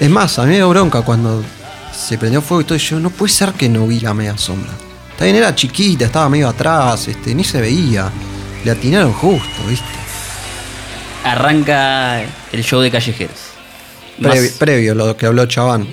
Es 0.00 0.10
más, 0.10 0.38
a 0.38 0.42
mí 0.42 0.50
me 0.50 0.56
dio 0.56 0.68
bronca 0.68 1.02
cuando 1.02 1.42
se 1.94 2.18
prendió 2.18 2.42
fuego 2.42 2.62
y 2.62 2.64
todo. 2.64 2.76
y 2.76 2.80
yo, 2.80 2.98
no 2.98 3.10
puede 3.10 3.32
ser 3.32 3.52
que 3.52 3.68
no 3.68 3.86
vi 3.86 4.00
la 4.00 4.14
media 4.14 4.36
sombra. 4.36 4.72
También 5.16 5.36
era 5.36 5.54
chiquita, 5.54 6.06
estaba 6.06 6.28
medio 6.28 6.48
atrás, 6.48 7.06
este, 7.08 7.34
ni 7.34 7.44
se 7.44 7.60
veía. 7.60 8.10
Le 8.64 8.70
atinaron 8.70 9.12
justo, 9.12 9.62
¿viste? 9.68 10.01
Arranca 11.24 12.20
el 12.52 12.62
show 12.64 12.80
de 12.80 12.90
callejeros. 12.90 13.36
Más- 14.18 14.34
Previ- 14.34 14.52
previo, 14.58 14.94
lo 14.94 15.16
que 15.16 15.26
habló 15.26 15.46
Chaván. 15.46 15.86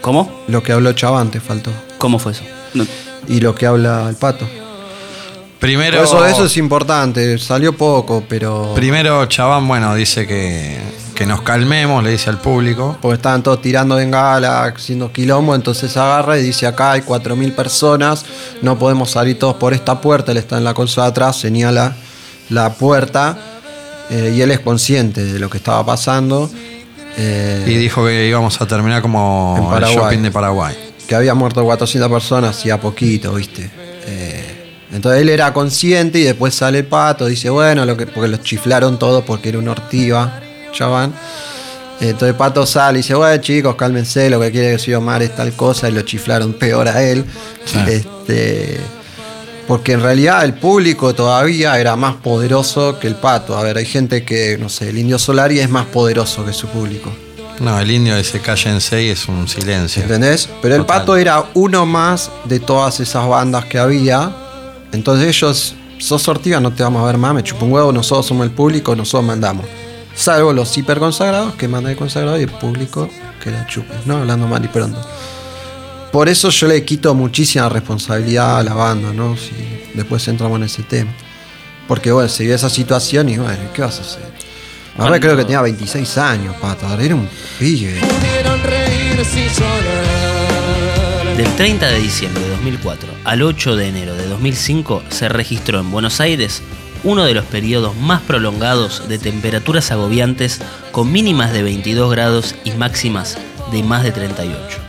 ¿Cómo? 0.00 0.42
Lo 0.48 0.62
que 0.62 0.72
habló 0.72 0.92
Chaván 0.92 1.30
te 1.30 1.40
faltó. 1.40 1.70
¿Cómo 1.98 2.18
fue 2.18 2.32
eso? 2.32 2.44
No- 2.74 2.86
Y 3.28 3.40
lo 3.40 3.54
que 3.54 3.66
habla 3.66 4.06
el 4.08 4.16
pato. 4.16 4.46
Primero, 5.58 6.02
eso 6.02 6.44
es 6.44 6.56
importante. 6.58 7.38
Salió 7.38 7.72
poco, 7.74 8.22
pero. 8.28 8.72
primero 8.74 9.24
Chabán, 9.26 9.66
bueno, 9.66 9.94
dice 9.94 10.26
que, 10.26 10.78
que 11.14 11.24
nos 11.24 11.40
calmemos, 11.40 12.04
le 12.04 12.10
dice 12.10 12.28
al 12.28 12.38
público. 12.38 12.98
Porque 13.00 13.14
estaban 13.16 13.42
todos 13.42 13.62
tirando 13.62 13.94
bengala, 13.96 14.64
haciendo 14.64 15.10
quilombo, 15.10 15.54
entonces 15.54 15.96
agarra 15.96 16.38
y 16.38 16.42
dice 16.42 16.66
acá 16.66 16.92
hay 16.92 17.00
4.000 17.00 17.54
personas, 17.54 18.26
no 18.60 18.78
podemos 18.78 19.10
salir 19.12 19.38
todos 19.38 19.54
por 19.56 19.72
esta 19.72 20.00
puerta, 20.02 20.32
él 20.32 20.38
está 20.38 20.58
en 20.58 20.64
la 20.64 20.74
consola 20.74 21.06
de 21.06 21.10
atrás, 21.12 21.36
señala 21.40 21.96
la 22.50 22.74
puerta 22.74 23.38
eh, 24.10 24.34
y 24.36 24.40
él 24.40 24.50
es 24.50 24.60
consciente 24.60 25.24
de 25.24 25.38
lo 25.38 25.48
que 25.50 25.58
estaba 25.58 25.84
pasando, 25.84 26.50
eh, 27.16 27.64
Y 27.66 27.74
dijo 27.76 28.04
que 28.04 28.26
íbamos 28.28 28.60
a 28.60 28.66
terminar 28.66 29.00
como 29.00 29.54
En 29.56 29.62
el 29.64 29.70
Paraguay. 29.70 29.94
shopping 29.96 30.22
de 30.22 30.30
Paraguay. 30.30 30.74
que 31.06 31.14
había 31.14 31.34
muerto 31.34 31.62
400 31.64 32.10
personas 32.10 32.66
y 32.66 32.70
a 32.70 32.80
poquito, 32.80 33.34
¿viste? 33.34 33.70
Eh, 34.06 34.44
entonces 34.92 35.22
él 35.22 35.28
era 35.28 35.52
consciente 35.52 36.18
y 36.18 36.22
después 36.24 36.54
sale 36.54 36.78
el 36.78 36.86
pato, 36.86 37.26
dice, 37.26 37.50
bueno, 37.50 37.84
lo 37.84 37.96
que, 37.96 38.06
porque 38.06 38.28
los 38.28 38.42
chiflaron 38.42 38.98
todos 38.98 39.22
porque 39.24 39.50
era 39.50 39.58
una 39.58 39.72
ortiva, 39.72 40.40
ya 40.76 40.86
van. 40.86 41.12
Entonces 42.00 42.30
el 42.30 42.34
pato 42.34 42.66
sale 42.66 42.98
y 42.98 43.02
dice, 43.02 43.14
bueno 43.14 43.40
chicos, 43.40 43.76
cálmense, 43.76 44.28
lo 44.28 44.40
que 44.40 44.50
quiere 44.50 44.70
decir 44.72 44.96
Omar 44.96 45.22
es 45.22 45.34
tal 45.36 45.52
cosa, 45.52 45.88
y 45.88 45.92
lo 45.92 46.02
chiflaron 46.02 46.52
peor 46.54 46.88
a 46.88 47.02
él. 47.02 47.24
Sí. 47.64 47.78
Este, 47.86 48.80
porque 49.66 49.92
en 49.92 50.02
realidad 50.02 50.44
el 50.44 50.54
público 50.54 51.14
todavía 51.14 51.78
era 51.78 51.96
más 51.96 52.16
poderoso 52.16 52.98
que 52.98 53.06
el 53.06 53.14
pato. 53.14 53.56
A 53.56 53.62
ver, 53.62 53.78
hay 53.78 53.86
gente 53.86 54.24
que, 54.24 54.58
no 54.58 54.68
sé, 54.68 54.90
el 54.90 54.98
indio 54.98 55.18
Solari 55.18 55.60
es 55.60 55.70
más 55.70 55.86
poderoso 55.86 56.44
que 56.44 56.52
su 56.52 56.68
público. 56.68 57.10
No, 57.60 57.78
el 57.78 57.90
indio 57.90 58.16
ese 58.16 58.40
cállense 58.40 59.02
y 59.02 59.08
es 59.10 59.28
un 59.28 59.46
silencio. 59.48 60.02
¿Entendés? 60.02 60.48
Pero 60.60 60.74
el 60.74 60.84
pato 60.84 61.16
era 61.16 61.44
uno 61.54 61.86
más 61.86 62.30
de 62.44 62.60
todas 62.60 63.00
esas 63.00 63.26
bandas 63.28 63.64
que 63.66 63.78
había. 63.78 64.34
Entonces 64.92 65.28
ellos, 65.28 65.74
sos 65.98 66.28
Ortiga, 66.28 66.60
no 66.60 66.72
te 66.72 66.82
vamos 66.82 67.02
a 67.02 67.06
ver 67.06 67.16
más, 67.16 67.34
me 67.34 67.42
chupa 67.42 67.64
un 67.64 67.72
huevo, 67.72 67.92
nosotros 67.92 68.26
somos 68.26 68.44
el 68.44 68.52
público, 68.52 68.94
nosotros 68.96 69.24
mandamos. 69.24 69.66
Salvo 70.14 70.52
los 70.52 70.76
hiper 70.76 70.98
consagrados, 70.98 71.54
que 71.54 71.66
manda 71.66 71.90
el 71.90 71.96
consagrado 71.96 72.38
y 72.38 72.42
el 72.42 72.50
público 72.50 73.08
que 73.42 73.50
la 73.50 73.66
chupe, 73.66 73.94
¿no? 74.04 74.18
Hablando 74.18 74.46
mal 74.46 74.64
y 74.64 74.68
pronto. 74.68 75.00
Por 76.14 76.28
eso 76.28 76.48
yo 76.50 76.68
le 76.68 76.84
quito 76.84 77.12
muchísima 77.12 77.68
responsabilidad 77.68 78.60
a 78.60 78.62
la 78.62 78.72
banda, 78.72 79.12
¿no? 79.12 79.36
Si 79.36 79.50
después 79.94 80.28
entramos 80.28 80.58
en 80.58 80.62
ese 80.62 80.84
tema. 80.84 81.10
Porque 81.88 82.12
bueno, 82.12 82.28
se 82.28 82.44
vio 82.44 82.54
esa 82.54 82.70
situación 82.70 83.28
y 83.30 83.36
bueno, 83.36 83.58
¿qué 83.74 83.82
vas 83.82 83.98
a 83.98 84.02
hacer? 84.02 84.22
Ahora 84.92 85.08
¿Cuándo? 85.08 85.20
creo 85.20 85.36
que 85.36 85.42
tenía 85.42 85.60
26 85.60 86.18
años, 86.18 86.54
pato, 86.60 86.86
era 87.00 87.16
un 87.16 87.28
pibe. 87.58 88.00
Del 91.36 91.56
30 91.56 91.88
de 91.88 91.98
diciembre 91.98 92.44
de 92.44 92.50
2004 92.50 93.08
al 93.24 93.42
8 93.42 93.74
de 93.74 93.88
enero 93.88 94.14
de 94.14 94.28
2005 94.28 95.02
se 95.08 95.28
registró 95.28 95.80
en 95.80 95.90
Buenos 95.90 96.20
Aires 96.20 96.62
uno 97.02 97.24
de 97.24 97.34
los 97.34 97.44
periodos 97.44 97.96
más 97.96 98.22
prolongados 98.22 99.08
de 99.08 99.18
temperaturas 99.18 99.90
agobiantes 99.90 100.60
con 100.92 101.10
mínimas 101.10 101.52
de 101.52 101.64
22 101.64 102.08
grados 102.12 102.54
y 102.62 102.70
máximas 102.70 103.36
de 103.72 103.82
más 103.82 104.04
de 104.04 104.12
38. 104.12 104.83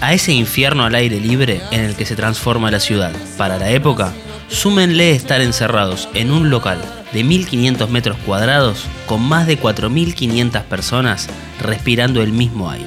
A 0.00 0.12
ese 0.12 0.32
infierno 0.32 0.84
al 0.84 0.94
aire 0.94 1.20
libre 1.20 1.60
en 1.70 1.80
el 1.80 1.96
que 1.96 2.06
se 2.06 2.16
transforma 2.16 2.70
la 2.70 2.80
ciudad, 2.80 3.12
para 3.36 3.58
la 3.58 3.70
época, 3.70 4.12
súmenle 4.48 5.12
estar 5.12 5.40
encerrados 5.40 6.08
en 6.14 6.30
un 6.30 6.50
local 6.50 6.80
de 7.12 7.24
1500 7.24 7.90
metros 7.90 8.16
cuadrados 8.24 8.84
con 9.06 9.22
más 9.22 9.46
de 9.46 9.56
4500 9.56 10.62
personas 10.64 11.28
respirando 11.60 12.22
el 12.22 12.32
mismo 12.32 12.70
aire 12.70 12.86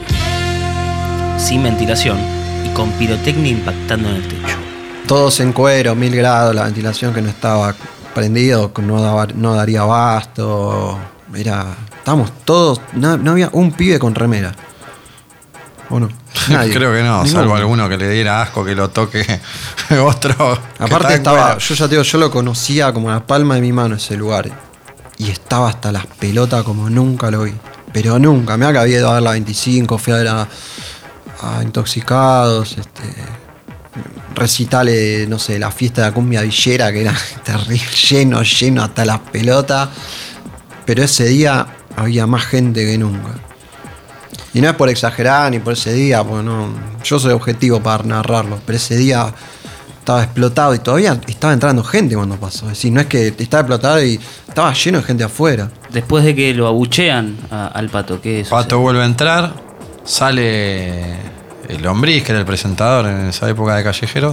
sin 1.42 1.64
ventilación 1.64 2.18
y 2.64 2.70
con 2.70 2.92
pirotecnia 2.92 3.52
impactando 3.52 4.10
en 4.10 4.16
el 4.18 4.28
techo. 4.28 4.56
Todos 5.08 5.40
en 5.40 5.52
cuero, 5.52 5.96
mil 5.96 6.16
grados, 6.16 6.54
la 6.54 6.64
ventilación 6.64 7.14
que 7.14 7.22
no 7.22 7.30
estaba 7.30 7.76
prendido, 8.14 8.72
que 8.72 8.82
no, 8.82 9.26
no 9.36 9.56
daría 9.56 9.82
abasto. 9.82 10.98
Era. 11.36 11.76
Estábamos 11.98 12.32
todos. 12.46 12.80
No, 12.94 13.18
no 13.18 13.32
había 13.32 13.50
un 13.52 13.72
pibe 13.72 14.00
con 14.00 14.14
remera. 14.14 14.54
¿O 15.90 16.00
no? 16.00 16.10
Nadie. 16.50 16.74
Creo 16.74 16.92
que 16.92 17.04
no, 17.04 17.24
Ninguno. 17.24 17.40
salvo 17.42 17.56
alguno 17.56 17.90
que 17.90 17.98
le 17.98 18.10
diera 18.10 18.42
asco 18.42 18.64
que 18.66 18.76
lo 18.76 18.90
toque 18.90 19.26
otro. 20.04 20.58
Aparte 20.80 21.16
estaba, 21.16 21.46
cuero. 21.46 21.60
yo 21.60 21.76
ya 21.76 21.86
te 21.86 21.92
digo, 21.92 22.04
yo 22.04 22.18
lo 22.18 22.32
conocía 22.32 22.92
como 22.94 23.10
la 23.10 23.26
palma 23.26 23.56
de 23.56 23.62
mi 23.62 23.72
mano 23.72 23.96
ese 23.96 24.16
lugar. 24.16 24.50
Y 25.18 25.30
estaba 25.30 25.70
hasta 25.70 25.92
las 25.92 26.06
pelotas 26.08 26.64
como 26.64 26.90
nunca 26.90 27.30
lo 27.30 27.44
vi. 27.44 27.54
Pero 27.94 28.18
nunca. 28.18 28.58
Me 28.58 28.66
había 28.66 28.88
ido 28.88 29.10
a 29.10 29.16
ver 29.16 29.24
la 29.24 29.32
25, 29.32 29.98
fui 29.98 30.14
a 30.14 30.16
ver 30.18 30.28
a, 30.30 30.48
a 31.42 31.64
Intoxicados, 31.64 32.78
este, 32.78 33.04
recitales, 34.36 35.28
no 35.28 35.38
sé, 35.38 35.60
la 35.60 35.72
fiesta 35.72 36.02
de 36.02 36.08
la 36.08 36.14
cumbia 36.14 36.42
villera, 36.42 36.92
que 36.92 37.02
era 37.02 37.14
terrible, 37.44 37.86
lleno, 38.10 38.42
lleno 38.42 38.84
hasta 38.84 39.06
las 39.06 39.20
pelotas. 39.20 39.90
Pero 40.86 41.04
ese 41.04 41.26
día 41.26 41.68
había 41.96 42.26
más 42.26 42.46
gente 42.46 42.86
que 42.86 42.98
nunca. 42.98 43.30
Y 44.54 44.62
no 44.62 44.70
es 44.70 44.76
por 44.76 44.90
exagerar 44.90 45.50
ni 45.52 45.60
por 45.60 45.74
ese 45.74 45.94
día, 45.94 46.24
porque 46.24 46.44
no, 46.44 46.70
yo 47.04 47.20
soy 47.20 47.32
objetivo 47.34 47.80
para 47.82 48.04
narrarlo, 48.04 48.60
pero 48.66 48.76
ese 48.78 48.98
día 48.98 49.34
estaba 50.00 50.24
explotado 50.24 50.74
y 50.76 50.80
todavía 50.80 51.18
estaba 51.28 51.54
entrando 51.54 51.84
gente 51.84 52.16
cuando 52.16 52.36
pasó. 52.36 52.66
Es 52.66 52.72
decir, 52.72 52.92
no 52.92 53.00
es 53.02 53.08
que 53.08 53.28
estaba 53.38 53.62
explotado 53.62 54.04
y 54.04 54.20
estaba 54.48 54.74
lleno 54.74 54.98
de 54.98 55.04
gente 55.06 55.24
afuera. 55.24 55.70
Después 55.92 56.26
de 56.26 56.36
que 56.36 56.54
lo 56.54 56.68
abuchean 56.68 57.38
a- 57.50 57.68
al 57.68 57.90
pato, 57.90 58.20
¿qué 58.20 58.42
es? 58.42 58.50
Pato 58.50 58.80
vuelve 58.80 59.04
a 59.04 59.06
entrar, 59.06 59.54
sale 60.04 61.16
el 61.70 61.82
lombriz, 61.82 62.24
que 62.24 62.32
era 62.32 62.40
el 62.40 62.46
presentador 62.46 63.06
en 63.06 63.28
esa 63.28 63.50
época 63.50 63.76
de 63.76 63.84
Callejero. 63.84 64.32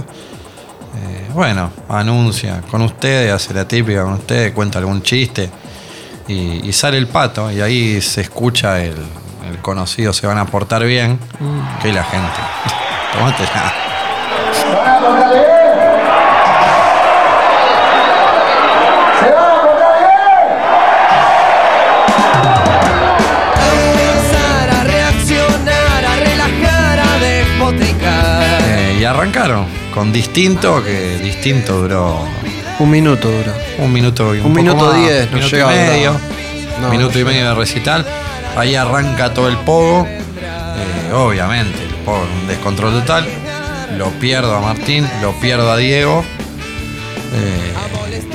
Eh, 0.95 1.29
bueno, 1.33 1.71
anuncia 1.87 2.61
con 2.69 2.81
ustedes, 2.81 3.31
hace 3.31 3.53
la 3.53 3.67
típica 3.67 4.03
con 4.03 4.13
ustedes, 4.13 4.51
cuenta 4.53 4.79
algún 4.79 5.01
chiste. 5.01 5.49
Y, 6.27 6.67
y 6.67 6.73
sale 6.73 6.97
el 6.97 7.07
pato, 7.07 7.51
y 7.51 7.61
ahí 7.61 8.01
se 8.01 8.21
escucha 8.21 8.83
el, 8.83 8.95
el 9.59 9.61
conocido, 9.61 10.13
se 10.13 10.25
van 10.25 10.37
a 10.37 10.45
portar 10.45 10.83
bien, 10.85 11.19
que 11.81 11.91
la 11.91 12.03
gente. 12.03 12.39
Tómatela. 13.13 13.73
Empezar 23.57 24.69
a 24.69 24.83
reaccionar, 24.83 26.05
a 26.05 26.15
relajar, 26.17 26.99
a 26.99 27.17
despotricar. 27.19 28.61
Eh, 28.63 28.97
y 28.99 29.03
arrancaron 29.05 29.65
con 29.93 30.11
distinto, 30.11 30.83
que 30.83 31.17
distinto 31.23 31.81
duró 31.81 32.19
Un 32.79 32.89
minuto 32.89 33.29
dura. 33.29 33.53
un 33.79 33.91
minuto 33.91 34.35
y 34.35 34.39
un, 34.39 34.45
Un 34.45 34.51
poco 34.53 34.55
minuto 34.63 34.85
más, 34.85 34.97
diez, 34.97 35.25
no 35.31 35.37
minuto 35.37 35.55
llega 35.55 35.69
a 35.69 35.73
y 35.73 35.77
medio, 35.77 36.19
No, 36.81 36.89
minuto 36.89 37.11
no 37.13 37.19
y 37.19 37.23
llega. 37.23 37.29
medio 37.31 37.49
de 37.49 37.55
recital. 37.55 38.05
Ahí 38.59 38.75
arranca 38.75 39.33
todo 39.33 39.47
el 39.47 39.55
pogo. 39.59 40.05
Eh, 40.05 41.13
obviamente, 41.13 41.81
el 41.81 41.93
pogo 42.03 42.23
es 42.25 42.41
un 42.41 42.47
descontrol 42.47 42.91
total. 42.91 43.25
Lo 43.97 44.09
pierdo 44.19 44.53
a 44.55 44.59
Martín, 44.59 45.07
lo 45.21 45.31
pierdo 45.39 45.71
a 45.71 45.77
Diego. 45.77 46.23
eh, 47.33 47.73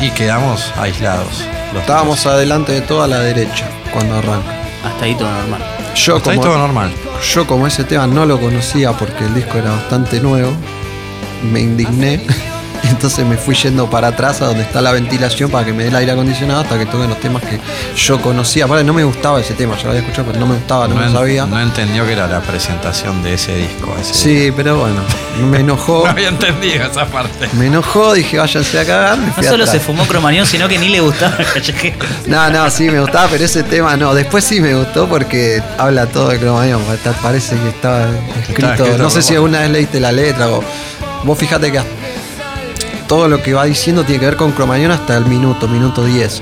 y 0.00 0.10
quedamos 0.10 0.72
aislados. 0.78 1.44
los 1.72 1.82
Estábamos 1.82 2.24
adelante 2.26 2.72
de 2.72 2.80
toda 2.80 3.06
la 3.06 3.20
derecha 3.20 3.68
cuando 3.92 4.16
arranca. 4.16 4.50
Hasta 4.84 5.04
ahí 5.04 5.14
todo 5.14 5.30
normal. 5.30 5.62
Yo 5.94 6.16
Hasta 6.16 6.30
ahí 6.30 6.36
como, 6.38 6.48
todo 6.48 6.58
normal. 6.58 6.90
yo 7.34 7.46
como 7.46 7.66
ese 7.66 7.84
tema 7.84 8.06
no 8.06 8.24
lo 8.26 8.40
conocía 8.40 8.92
porque 8.92 9.24
el 9.24 9.34
disco 9.34 9.58
era 9.58 9.70
bastante 9.72 10.20
nuevo, 10.20 10.52
me 11.52 11.60
indigné 11.60 12.26
Entonces 12.90 13.24
me 13.26 13.36
fui 13.36 13.54
yendo 13.54 13.88
para 13.88 14.08
atrás 14.08 14.40
a 14.42 14.46
donde 14.46 14.62
está 14.62 14.80
la 14.80 14.92
ventilación 14.92 15.50
para 15.50 15.64
que 15.64 15.72
me 15.72 15.82
dé 15.84 15.88
el 15.90 15.96
aire 15.96 16.12
acondicionado 16.12 16.60
hasta 16.60 16.78
que 16.78 16.86
toquen 16.86 17.08
los 17.08 17.20
temas 17.20 17.42
que 17.42 17.58
yo 17.96 18.20
conocía. 18.20 18.64
Aparte, 18.66 18.84
no 18.84 18.92
me 18.92 19.04
gustaba 19.04 19.40
ese 19.40 19.54
tema, 19.54 19.76
yo 19.76 19.84
lo 19.84 19.90
había 19.90 20.00
escuchado, 20.02 20.26
pero 20.28 20.40
no 20.40 20.46
me 20.46 20.54
gustaba, 20.54 20.86
no, 20.88 20.94
No, 20.94 21.00
me 21.00 21.06
en- 21.06 21.12
sabía. 21.12 21.46
no 21.46 21.60
entendió 21.60 22.06
que 22.06 22.12
era 22.12 22.26
la 22.26 22.40
presentación 22.40 23.22
de 23.22 23.34
ese 23.34 23.54
disco. 23.56 23.94
ese 24.00 24.14
Sí, 24.14 24.52
pero 24.54 24.78
bueno, 24.78 25.00
me 25.50 25.60
enojó. 25.60 26.04
No 26.04 26.10
había 26.10 26.28
entendido 26.28 26.84
esa 26.84 27.06
parte. 27.06 27.48
Me 27.54 27.66
enojó, 27.66 28.12
dije 28.14 28.38
váyanse 28.38 28.78
a 28.80 28.84
cagar. 28.84 29.18
me 29.18 29.26
No 29.28 29.34
solo 29.42 29.64
atrás. 29.64 29.70
se 29.70 29.80
fumó 29.80 30.04
cromañón, 30.06 30.46
sino 30.46 30.68
que 30.68 30.78
ni 30.78 30.88
le 30.88 31.00
gustaba 31.00 31.36
el 31.38 31.46
callejero. 31.46 31.96
No, 32.26 32.50
no, 32.50 32.70
sí 32.70 32.84
me 32.90 33.00
gustaba, 33.00 33.28
pero 33.28 33.44
ese 33.44 33.62
tema 33.62 33.96
no. 33.96 34.14
Después 34.14 34.44
sí 34.44 34.60
me 34.60 34.74
gustó 34.74 35.06
porque 35.08 35.62
habla 35.78 36.06
todo 36.06 36.28
de 36.28 36.38
Cromañón. 36.38 36.82
está- 36.92 37.12
Parece 37.12 37.56
que 37.56 37.68
está 37.68 38.08
escrito. 38.40 38.72
escrito 38.74 38.98
no 38.98 39.10
sé 39.10 39.22
si 39.22 39.34
alguna 39.34 39.60
vez 39.60 39.70
leíste 39.70 40.00
la 40.00 40.12
letra 40.12 40.48
o. 40.48 40.62
Vos 41.24 41.38
fíjate 41.38 41.72
que 41.72 41.80
todo 43.06 43.28
lo 43.28 43.42
que 43.42 43.54
va 43.54 43.64
diciendo 43.64 44.04
tiene 44.04 44.20
que 44.20 44.26
ver 44.26 44.36
con 44.36 44.52
Cromañón 44.52 44.90
hasta 44.90 45.16
el 45.16 45.26
minuto, 45.26 45.68
minuto 45.68 46.04
10. 46.04 46.40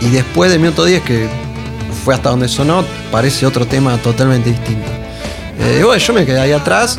Y 0.00 0.10
después 0.10 0.50
del 0.50 0.60
minuto 0.60 0.84
10, 0.84 1.02
que 1.02 1.28
fue 2.04 2.14
hasta 2.14 2.30
donde 2.30 2.48
sonó, 2.48 2.84
parece 3.10 3.46
otro 3.46 3.66
tema 3.66 3.96
totalmente 3.98 4.50
distinto. 4.50 4.90
Eh, 5.60 5.82
bueno, 5.84 5.98
yo 5.98 6.12
me 6.12 6.24
quedé 6.24 6.40
ahí 6.40 6.52
atrás 6.52 6.98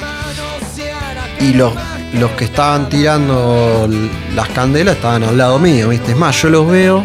y 1.40 1.54
los, 1.54 1.74
los 2.14 2.32
que 2.32 2.46
estaban 2.46 2.90
tirando 2.90 3.90
las 4.36 4.50
candelas 4.50 4.98
estaban 4.98 5.24
al 5.24 5.38
lado 5.38 5.60
mío, 5.60 5.90
¿viste? 5.90 6.12
Es 6.12 6.18
más, 6.18 6.42
yo 6.42 6.50
los 6.50 6.70
veo 6.70 7.04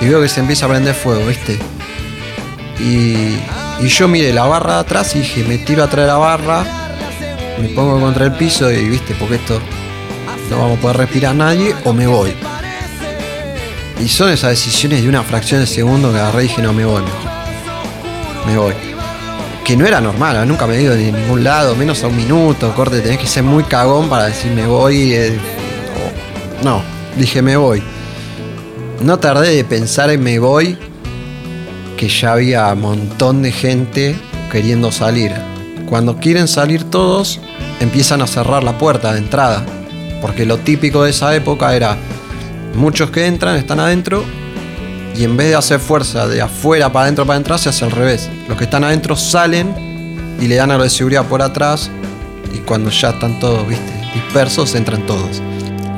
y 0.00 0.08
veo 0.08 0.20
que 0.22 0.28
se 0.28 0.40
empieza 0.40 0.66
a 0.66 0.70
prender 0.70 0.94
fuego, 0.94 1.26
¿viste? 1.26 1.58
Y, 2.80 3.36
y 3.80 3.88
yo 3.88 4.08
miré 4.08 4.32
la 4.32 4.44
barra 4.44 4.74
de 4.74 4.80
atrás 4.80 5.14
y 5.14 5.20
dije, 5.20 5.44
me 5.44 5.58
tiro 5.58 5.84
atrás 5.84 6.06
de 6.06 6.12
la 6.12 6.18
barra, 6.18 6.64
me 7.60 7.68
pongo 7.68 8.00
contra 8.00 8.24
el 8.24 8.32
piso 8.32 8.70
y, 8.72 8.88
¿viste? 8.88 9.14
Porque 9.18 9.36
esto 9.36 9.60
no 10.50 10.58
vamos 10.58 10.78
a 10.78 10.80
poder 10.80 10.96
respirar 10.98 11.34
nadie 11.34 11.74
o 11.84 11.92
me 11.92 12.06
voy. 12.06 12.32
Y 14.02 14.08
son 14.08 14.30
esas 14.30 14.50
decisiones 14.50 15.02
de 15.02 15.08
una 15.08 15.22
fracción 15.22 15.60
de 15.60 15.66
segundo 15.66 16.12
que 16.12 16.18
agarré 16.18 16.44
y 16.44 16.48
dije, 16.48 16.62
no, 16.62 16.72
me 16.72 16.84
voy 16.84 17.02
mejor. 17.02 17.30
Me 18.46 18.58
voy 18.58 18.94
que 19.64 19.78
no 19.78 19.86
era 19.86 19.98
normal, 19.98 20.36
¿eh? 20.36 20.46
nunca 20.46 20.66
me 20.66 20.76
he 20.76 20.82
ido 20.82 20.94
de 20.94 21.10
ningún 21.10 21.42
lado, 21.42 21.74
menos 21.74 22.04
a 22.04 22.08
un 22.08 22.16
minuto, 22.16 22.74
corte, 22.74 23.00
tenés 23.00 23.18
que 23.18 23.26
ser 23.26 23.42
muy 23.42 23.64
cagón 23.64 24.10
para 24.10 24.26
decir 24.26 24.52
me 24.52 24.66
voy. 24.66 25.14
eh, 25.14 25.38
no, 26.62 26.82
dije 27.16 27.40
me 27.40 27.56
voy. 27.56 27.82
No 29.02 29.18
tardé 29.18 29.56
de 29.56 29.64
pensar 29.64 30.10
en 30.10 30.22
me 30.22 30.38
voy, 30.38 30.76
que 31.96 32.08
ya 32.08 32.32
había 32.32 32.70
un 32.74 32.80
montón 32.82 33.40
de 33.40 33.52
gente 33.52 34.16
queriendo 34.52 34.92
salir. 34.92 35.32
Cuando 35.88 36.18
quieren 36.18 36.46
salir 36.46 36.84
todos, 36.84 37.40
empiezan 37.80 38.20
a 38.20 38.26
cerrar 38.26 38.62
la 38.64 38.76
puerta 38.76 39.14
de 39.14 39.18
entrada, 39.18 39.64
porque 40.24 40.46
lo 40.46 40.56
típico 40.56 41.04
de 41.04 41.10
esa 41.10 41.36
época 41.36 41.76
era 41.76 41.98
muchos 42.74 43.10
que 43.10 43.26
entran, 43.26 43.56
están 43.56 43.78
adentro, 43.78 44.24
y 45.14 45.22
en 45.22 45.36
vez 45.36 45.48
de 45.50 45.54
hacer 45.54 45.80
fuerza 45.80 46.26
de 46.26 46.40
afuera 46.40 46.90
para 46.90 47.02
adentro 47.04 47.26
para 47.26 47.36
entrar, 47.36 47.58
se 47.58 47.68
hace 47.68 47.84
al 47.84 47.90
revés. 47.90 48.30
Los 48.48 48.56
que 48.56 48.64
están 48.64 48.84
adentro 48.84 49.16
salen 49.16 50.36
y 50.40 50.48
le 50.48 50.54
dan 50.54 50.70
a 50.70 50.78
lo 50.78 50.84
de 50.84 50.88
seguridad 50.88 51.26
por 51.26 51.42
atrás. 51.42 51.90
Y 52.54 52.60
cuando 52.60 52.88
ya 52.88 53.10
están 53.10 53.38
todos, 53.38 53.68
viste, 53.68 53.92
dispersos, 54.14 54.74
entran 54.74 55.04
todos. 55.04 55.42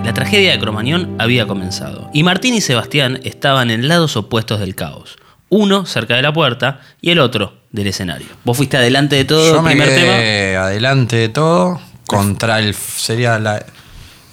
La 0.05 0.13
tragedia 0.13 0.51
de 0.51 0.59
Cromañón 0.59 1.15
había 1.21 1.47
comenzado, 1.47 2.11
y 2.13 2.25
Martín 2.25 2.55
y 2.55 2.61
Sebastián 2.61 3.21
estaban 3.23 3.71
en 3.71 3.87
lados 3.87 4.17
opuestos 4.17 4.59
del 4.59 4.75
caos. 4.75 5.19
Uno 5.51 5.87
cerca 5.87 6.17
de 6.17 6.23
la 6.23 6.33
puerta 6.33 6.81
y 7.01 7.11
el 7.13 7.21
otro 7.21 7.53
del 7.71 7.87
escenario. 7.87 8.27
Vos 8.45 8.57
fuiste 8.57 8.77
adelante 8.77 9.15
de 9.15 9.25
todo, 9.25 9.55
Yo 9.55 9.63
me 9.63 9.71
primer 9.71 9.89
tema. 9.91 10.15
quedé 10.17 10.57
adelante 10.57 11.15
de 11.15 11.29
todo, 11.29 11.81
contra 12.09 12.59
el 12.59 12.75
sería 12.75 13.39
la- 13.39 13.65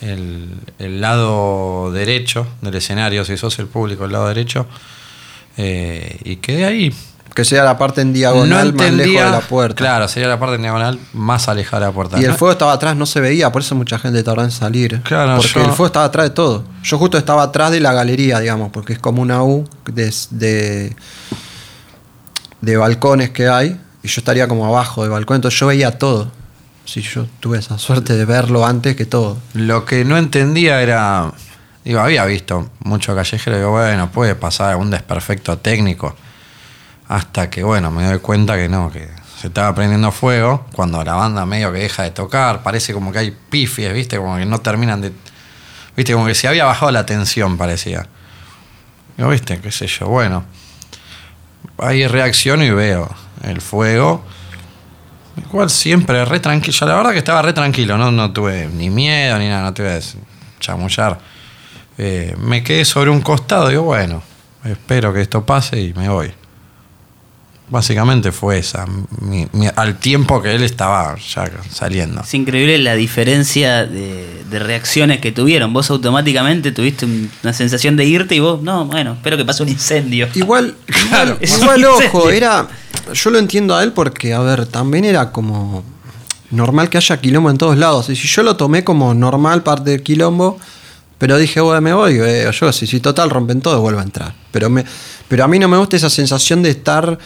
el, 0.04 0.50
el 0.80 1.02
lado 1.02 1.92
derecho 1.92 2.46
del 2.62 2.76
escenario, 2.76 3.26
si 3.26 3.38
sos 3.38 3.58
el 3.60 3.68
público, 3.68 4.06
el 4.06 4.12
lado 4.12 4.28
derecho. 4.28 4.68
eh, 5.58 6.20
y 6.24 6.38
quedé 6.38 6.66
ahí. 6.66 6.94
Que 7.36 7.44
sea 7.46 7.64
la 7.64 7.80
parte 7.80 8.02
en 8.02 8.14
diagonal 8.14 8.74
más 8.76 8.92
lejos 8.94 9.24
de 9.26 9.32
la 9.32 9.40
puerta. 9.42 9.76
Claro, 9.78 10.08
sería 10.08 10.30
la 10.30 10.40
parte 10.40 10.54
en 10.56 10.62
diagonal 10.62 11.00
más 11.14 11.48
alejada 11.50 11.80
de 11.80 11.86
la 11.88 11.92
puerta. 11.92 12.20
Y 12.20 12.26
el 12.26 12.30
¿no? 12.32 12.38
fuego 12.38 12.52
estaba 12.52 12.74
atrás, 12.74 12.96
no 12.96 13.08
se 13.08 13.20
veía, 13.22 13.52
por 13.52 13.64
eso 13.64 13.74
mucha 13.74 13.98
gente 13.98 14.22
tardó 14.22 14.44
en 14.44 14.52
salir. 14.52 15.02
Claro, 15.02 15.38
porque 15.38 15.54
yo- 15.56 15.62
el 15.62 15.70
fuego 15.72 15.88
estaba 15.88 16.06
atrás 16.06 16.28
de 16.28 16.30
todo. 16.30 16.64
Yo 16.84 17.00
justo 17.00 17.18
estaba 17.18 17.42
atrás 17.42 17.72
de 17.72 17.80
la 17.80 17.92
galería, 17.92 18.40
digamos, 18.40 18.70
porque 18.72 18.94
es 18.94 19.00
como 19.00 19.20
una 19.24 19.42
U 19.44 19.68
de, 19.86 20.14
de, 20.30 20.96
de 22.62 22.78
balcones 22.78 23.32
que 23.32 23.48
hay. 23.48 23.80
Y 24.04 24.08
yo 24.10 24.20
estaría 24.20 24.48
como 24.48 24.68
abajo 24.68 25.02
del 25.02 25.12
balcón, 25.12 25.36
entonces 25.38 25.60
yo 25.60 25.66
veía 25.68 25.98
todo. 25.98 26.32
Sí, 26.86 27.02
yo 27.02 27.26
tuve 27.40 27.60
esa 27.60 27.78
suerte 27.78 28.16
de 28.16 28.26
verlo 28.26 28.66
antes 28.66 28.96
que 28.96 29.06
todo. 29.06 29.38
Lo 29.54 29.86
que 29.86 30.04
no 30.06 30.18
entendía 30.18 30.82
era. 30.82 31.32
Digo, 31.84 32.00
había 32.00 32.26
visto 32.26 32.70
mucho 32.80 33.16
callejero. 33.16 33.58
Digo, 33.58 33.72
bueno, 33.72 34.12
puede 34.12 34.36
pasar 34.36 34.72
algún 34.72 34.90
desperfecto 34.90 35.58
técnico. 35.58 36.16
Hasta 37.08 37.50
que, 37.50 37.64
bueno, 37.64 37.92
me 37.92 38.06
doy 38.06 38.20
cuenta 38.20 38.56
que 38.56 38.70
no, 38.70 38.92
que 38.92 39.10
se 39.40 39.48
estaba 39.48 39.74
prendiendo 39.74 40.12
fuego. 40.12 40.66
Cuando 40.74 41.04
la 41.04 41.14
banda 41.14 41.46
medio 41.46 41.72
que 41.72 41.80
deja 41.80 42.04
de 42.04 42.12
tocar, 42.12 42.64
parece 42.64 42.94
como 42.94 43.12
que 43.12 43.20
hay 43.20 43.32
pifies, 43.32 43.94
¿viste? 43.94 44.18
Como 44.18 44.38
que 44.38 44.46
no 44.46 44.60
terminan 44.60 45.02
de. 45.02 45.14
¿Viste? 45.96 46.14
Como 46.14 46.26
que 46.26 46.36
se 46.36 46.48
había 46.48 46.66
bajado 46.66 46.92
la 46.92 47.06
tensión, 47.06 47.58
parecía. 47.58 48.08
Digo, 49.18 49.30
¿viste? 49.30 49.60
¿Qué 49.60 49.72
sé 49.72 49.88
yo? 49.88 50.08
Bueno. 50.08 50.44
Ahí 51.78 52.06
reacciono 52.08 52.64
y 52.64 52.72
veo 52.72 53.10
el 53.44 53.62
fuego. 53.62 54.24
Igual 55.38 55.70
siempre 55.70 56.24
re 56.26 56.40
tranquilo. 56.40 56.88
La 56.88 56.96
verdad 56.96 57.12
que 57.12 57.18
estaba 57.20 57.42
re 57.42 57.54
tranquilo, 57.54 57.98
no, 57.98 58.12
no 58.12 58.32
tuve 58.32 58.68
ni 58.68 58.90
miedo 58.90 59.38
ni 59.40 59.48
nada, 59.48 59.64
no 59.64 59.74
te 59.74 59.84
voy 59.84 59.92
a 59.92 60.00
chamullar. 60.60 61.20
Eh, 61.98 62.36
me 62.40 62.64
quedé 62.64 62.86
sobre 62.86 63.10
un 63.10 63.22
costado 63.22 63.70
digo, 63.70 63.84
bueno, 63.84 64.24
espero 64.64 65.14
que 65.14 65.22
esto 65.22 65.46
pase 65.46 65.82
y 65.82 65.94
me 65.94 66.10
voy. 66.10 66.34
Básicamente 67.74 68.32
fue 68.32 68.60
esa, 68.60 68.86
mi- 69.20 69.48
mi- 69.52 69.68
al 69.76 69.98
tiempo 69.98 70.44
que 70.44 70.54
él 70.54 70.62
estaba 70.62 71.16
ya 71.18 71.50
saliendo. 71.72 72.22
Es 72.22 72.32
increíble 72.36 72.78
la 72.78 72.94
diferencia 72.94 73.88
de, 73.88 74.44
de 74.48 74.60
reacciones 74.60 75.20
que 75.20 75.32
tuvieron. 75.32 75.74
Vos 75.74 75.90
automáticamente 75.90 76.72
tuviste 76.72 77.06
un- 77.06 77.32
una 77.42 77.52
sensación 77.52 77.96
de 77.96 78.06
irte 78.06 78.36
y 78.36 78.40
vos, 78.40 78.62
no, 78.62 78.86
bueno, 78.86 79.14
espero 79.14 79.38
que 79.38 79.44
pase 79.46 79.64
un 79.64 79.70
incendio. 79.70 80.28
Igual, 80.36 80.76
igual, 81.08 81.38
es 81.42 81.58
igual, 81.58 81.84
ojo, 81.86 82.30
era. 82.30 82.68
Yo 83.12 83.32
lo 83.32 83.40
entiendo 83.40 83.76
a 83.76 83.82
él 83.82 83.92
porque, 83.92 84.36
a 84.36 84.40
ver, 84.42 84.68
también 84.68 85.04
era 85.06 85.32
como 85.32 85.84
normal 86.52 86.90
que 86.90 86.98
haya 86.98 87.20
quilombo 87.20 87.50
en 87.50 87.58
todos 87.58 87.76
lados. 87.76 88.08
Y 88.12 88.16
si 88.16 88.28
yo 88.28 88.44
lo 88.44 88.56
tomé 88.56 88.84
como 88.84 89.16
normal 89.16 89.64
parte 89.64 89.90
del 89.90 90.04
quilombo, 90.04 90.60
pero 91.18 91.40
dije, 91.40 91.60
bueno, 91.60 91.82
me 91.82 91.92
voy, 91.94 92.20
eh, 92.22 92.52
yo 92.54 92.72
si, 92.72 92.86
si 92.86 93.00
total 93.00 93.32
rompen 93.32 93.62
todo, 93.62 93.82
vuelvo 93.82 94.00
a 94.00 94.04
entrar. 94.04 94.36
Pero, 94.52 94.70
me, 94.70 94.86
pero 95.28 95.44
a 95.44 95.48
mí 95.48 95.58
no 95.58 95.68
me 95.68 95.78
gusta 95.78 95.96
esa 95.96 96.12
sensación 96.12 96.62
de 96.62 96.70
estar 96.70 97.18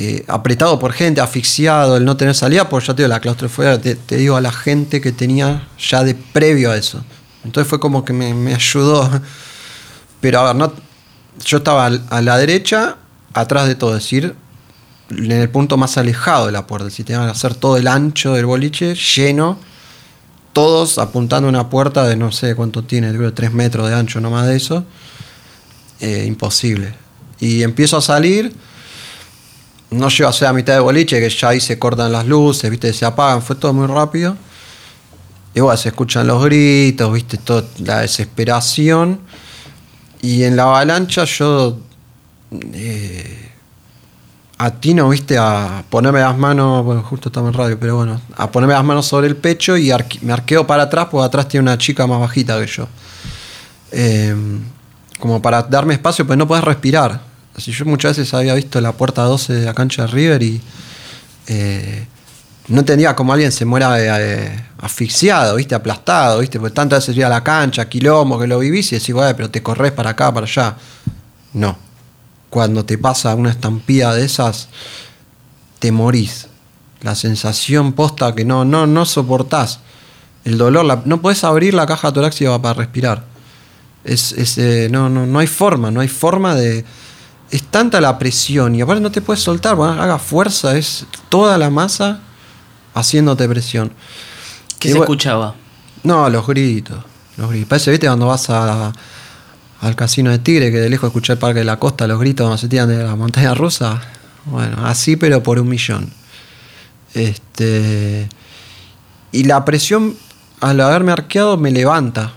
eh, 0.00 0.24
apretado 0.28 0.78
por 0.78 0.92
gente, 0.92 1.20
asfixiado, 1.20 1.96
el 1.96 2.04
no 2.04 2.16
tener 2.16 2.32
salida, 2.32 2.68
porque 2.68 2.86
ya 2.86 2.94
te 2.94 3.02
digo, 3.02 3.08
la 3.08 3.18
claustrofobia, 3.18 3.80
te, 3.80 3.96
te 3.96 4.16
digo 4.16 4.36
a 4.36 4.40
la 4.40 4.52
gente 4.52 5.00
que 5.00 5.10
tenía 5.10 5.66
ya 5.76 6.04
de 6.04 6.14
previo 6.14 6.70
a 6.70 6.76
eso. 6.76 7.04
Entonces 7.42 7.68
fue 7.68 7.80
como 7.80 8.04
que 8.04 8.12
me, 8.12 8.32
me 8.32 8.54
ayudó. 8.54 9.10
Pero 10.20 10.38
a 10.38 10.44
ver, 10.44 10.54
no, 10.54 10.72
yo 11.44 11.58
estaba 11.58 11.86
a 11.86 12.22
la 12.22 12.38
derecha, 12.38 12.96
atrás 13.34 13.66
de 13.66 13.74
todo, 13.74 13.96
es 13.96 14.04
decir, 14.04 14.36
en 15.10 15.32
el 15.32 15.50
punto 15.50 15.76
más 15.76 15.98
alejado 15.98 16.46
de 16.46 16.52
la 16.52 16.68
puerta. 16.68 16.90
Si 16.90 17.02
tenían 17.02 17.24
que 17.24 17.32
hacer 17.32 17.56
todo 17.56 17.76
el 17.76 17.88
ancho 17.88 18.34
del 18.34 18.46
boliche 18.46 18.94
lleno, 18.94 19.58
todos 20.52 20.98
apuntando 20.98 21.48
a 21.48 21.50
una 21.50 21.70
puerta 21.70 22.06
de 22.06 22.14
no 22.14 22.30
sé 22.30 22.54
cuánto 22.54 22.84
tiene, 22.84 23.12
creo 23.12 23.34
3 23.34 23.52
metros 23.52 23.88
de 23.88 23.96
ancho, 23.96 24.20
no 24.20 24.30
más 24.30 24.46
de 24.46 24.54
eso. 24.54 24.84
Eh, 25.98 26.24
imposible. 26.24 26.94
Y 27.40 27.64
empiezo 27.64 27.96
a 27.96 28.00
salir. 28.00 28.52
No 29.90 30.08
llego 30.08 30.28
a 30.28 30.32
ser 30.32 30.48
a 30.48 30.52
mitad 30.52 30.74
de 30.74 30.80
boliche, 30.80 31.18
que 31.20 31.30
ya 31.30 31.48
ahí 31.48 31.60
se 31.60 31.78
cortan 31.78 32.12
las 32.12 32.26
luces, 32.26 32.70
viste, 32.70 32.92
se 32.92 33.06
apagan, 33.06 33.42
fue 33.42 33.56
todo 33.56 33.72
muy 33.72 33.86
rápido. 33.86 34.36
Y 35.54 35.60
bueno, 35.60 35.76
se 35.76 35.88
escuchan 35.88 36.26
los 36.26 36.44
gritos, 36.44 37.12
viste, 37.12 37.38
toda 37.38 37.64
la 37.78 38.00
desesperación. 38.00 39.20
Y 40.20 40.42
en 40.44 40.56
la 40.56 40.64
avalancha 40.64 41.24
yo 41.24 41.78
eh, 42.74 43.50
atino, 44.58 45.08
viste, 45.08 45.38
a 45.38 45.84
ponerme 45.88 46.20
las 46.20 46.36
manos, 46.36 46.84
bueno, 46.84 47.02
justo 47.02 47.28
estamos 47.28 47.52
en 47.52 47.54
radio, 47.54 47.78
pero 47.78 47.96
bueno, 47.96 48.20
a 48.36 48.50
ponerme 48.50 48.74
las 48.74 48.84
manos 48.84 49.06
sobre 49.06 49.28
el 49.28 49.36
pecho 49.36 49.76
y 49.76 49.90
me 50.22 50.32
arqueo 50.32 50.66
para 50.66 50.84
atrás, 50.84 51.08
porque 51.10 51.26
atrás 51.26 51.48
tiene 51.48 51.62
una 51.62 51.78
chica 51.78 52.06
más 52.06 52.20
bajita 52.20 52.60
que 52.60 52.66
yo. 52.66 52.88
Eh, 53.92 54.34
como 55.18 55.40
para 55.42 55.62
darme 55.62 55.94
espacio, 55.94 56.26
pues 56.26 56.38
no 56.38 56.46
puedes 56.46 56.64
respirar. 56.64 57.27
Así 57.58 57.72
yo 57.72 57.84
muchas 57.86 58.16
veces 58.16 58.32
había 58.34 58.54
visto 58.54 58.80
la 58.80 58.92
puerta 58.92 59.24
12 59.24 59.52
de 59.52 59.64
la 59.64 59.74
cancha 59.74 60.02
de 60.02 60.08
River 60.12 60.42
y 60.44 60.60
eh, 61.48 62.06
no 62.68 62.78
entendía 62.78 63.16
cómo 63.16 63.32
alguien 63.32 63.50
se 63.50 63.64
muera 63.64 63.96
eh, 63.98 64.64
asfixiado, 64.80 65.56
¿viste? 65.56 65.74
Aplastado, 65.74 66.38
¿viste? 66.38 66.60
Porque 66.60 66.72
tantas 66.72 67.00
veces 67.00 67.16
ir 67.16 67.24
a 67.24 67.28
la 67.28 67.42
cancha, 67.42 67.88
quilombo, 67.88 68.38
que 68.38 68.46
lo 68.46 68.60
vivís 68.60 68.92
y 68.92 69.00
decís, 69.00 69.12
"Güey, 69.12 69.34
pero 69.34 69.50
te 69.50 69.60
corres 69.60 69.90
para 69.90 70.10
acá, 70.10 70.32
para 70.32 70.46
allá. 70.46 70.76
No. 71.52 71.76
Cuando 72.48 72.84
te 72.84 72.96
pasa 72.96 73.34
una 73.34 73.50
estampida 73.50 74.14
de 74.14 74.24
esas, 74.24 74.68
te 75.80 75.90
morís. 75.90 76.46
La 77.00 77.16
sensación 77.16 77.92
posta 77.92 78.36
que 78.36 78.44
no, 78.44 78.64
no, 78.64 78.86
no 78.86 79.04
soportás. 79.04 79.80
El 80.44 80.58
dolor, 80.58 81.02
no 81.06 81.20
puedes 81.20 81.42
abrir 81.42 81.74
la 81.74 81.86
caja 81.86 82.12
torácica 82.12 82.56
para 82.62 82.74
respirar. 82.74 83.24
Es, 84.04 84.30
es, 84.30 84.58
eh, 84.58 84.86
no, 84.92 85.08
no, 85.08 85.26
no 85.26 85.40
hay 85.40 85.48
forma, 85.48 85.90
no 85.90 86.00
hay 86.00 86.08
forma 86.08 86.54
de. 86.54 86.84
Es 87.50 87.62
tanta 87.64 88.00
la 88.00 88.18
presión 88.18 88.74
y 88.74 88.82
aparte 88.82 89.00
no 89.00 89.10
te 89.10 89.20
puedes 89.22 89.42
soltar, 89.42 89.74
bueno, 89.74 90.00
haga 90.02 90.18
fuerza, 90.18 90.76
es 90.76 91.06
toda 91.28 91.56
la 91.56 91.70
masa 91.70 92.20
haciéndote 92.94 93.48
presión. 93.48 93.92
¿Qué 94.78 94.88
Y 94.88 94.92
se 94.92 94.98
escuchaba? 94.98 95.54
No, 96.02 96.28
los 96.28 96.46
gritos. 96.46 96.98
Los 97.36 97.50
gritos. 97.50 97.68
Parece, 97.68 97.90
viste, 97.90 98.06
cuando 98.06 98.26
vas 98.26 98.50
a- 98.50 98.92
al 99.80 99.94
casino 99.96 100.30
de 100.30 100.38
Tigre, 100.40 100.70
que 100.72 100.78
de 100.78 100.90
lejos 100.90 101.08
escuchás 101.08 101.34
el 101.34 101.38
Parque 101.38 101.60
de 101.60 101.64
la 101.64 101.78
Costa, 101.78 102.06
los 102.06 102.18
gritos 102.20 102.44
cuando 102.44 102.58
se 102.58 102.68
tiran 102.68 102.88
de 102.88 103.02
la 103.02 103.14
montaña 103.16 103.54
rusa. 103.54 104.00
Bueno, 104.44 104.84
así, 104.86 105.16
pero 105.16 105.42
por 105.42 105.58
un 105.58 105.68
millón. 105.68 106.10
Este. 107.14 108.28
Y 109.32 109.44
la 109.44 109.64
presión, 109.64 110.16
al 110.60 110.80
haberme 110.80 111.12
arqueado, 111.12 111.56
me 111.56 111.70
levanta. 111.70 112.32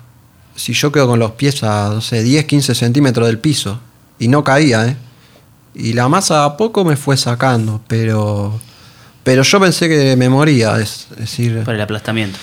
Si 0.56 0.74
yo 0.74 0.92
quedo 0.92 1.08
con 1.08 1.20
los 1.20 1.32
pies 1.32 1.64
a, 1.64 1.90
no 1.94 2.02
sé, 2.02 2.22
10, 2.24 2.46
15 2.46 2.76
centímetros 2.76 3.28
del 3.28 3.40
piso. 3.40 3.80
Y 4.22 4.28
no 4.28 4.44
caía, 4.44 4.86
¿eh? 4.86 4.96
Y 5.74 5.94
la 5.94 6.08
masa 6.08 6.46
a 6.46 6.56
poco 6.56 6.86
me 6.86 6.96
fue 6.96 7.18
sacando, 7.18 7.82
pero. 7.88 8.60
Pero 9.24 9.42
yo 9.42 9.60
pensé 9.60 9.90
que 9.90 10.16
me 10.16 10.30
moría, 10.30 10.80
es 10.80 11.08
es 11.14 11.18
decir. 11.18 11.64
Por 11.64 11.74
el 11.74 11.82
aplastamiento. 11.82 12.38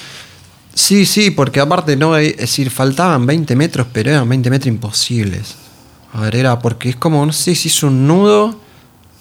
Sí, 0.74 1.06
sí, 1.06 1.30
porque 1.30 1.60
aparte 1.60 1.96
no, 1.96 2.16
es 2.16 2.36
decir, 2.36 2.70
faltaban 2.70 3.26
20 3.26 3.54
metros, 3.54 3.86
pero 3.92 4.10
eran 4.10 4.28
20 4.28 4.50
metros 4.50 4.66
imposibles. 4.66 5.54
A 6.12 6.22
ver, 6.22 6.34
era 6.34 6.58
porque 6.58 6.88
es 6.88 6.96
como, 6.96 7.24
no 7.24 7.32
sé, 7.32 7.54
se 7.54 7.68
hizo 7.68 7.86
un 7.86 8.08
nudo 8.08 8.58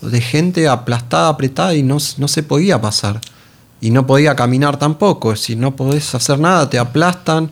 de 0.01 0.19
gente 0.19 0.67
aplastada, 0.67 1.29
apretada 1.29 1.75
y 1.75 1.83
no, 1.83 1.97
no 2.17 2.27
se 2.27 2.41
podía 2.41 2.81
pasar. 2.81 3.21
Y 3.81 3.91
no 3.91 4.07
podía 4.07 4.35
caminar 4.35 4.79
tampoco, 4.79 5.35
si 5.35 5.55
no 5.55 5.75
podés 5.75 6.15
hacer 6.15 6.39
nada, 6.39 6.67
te 6.67 6.79
aplastan. 6.79 7.51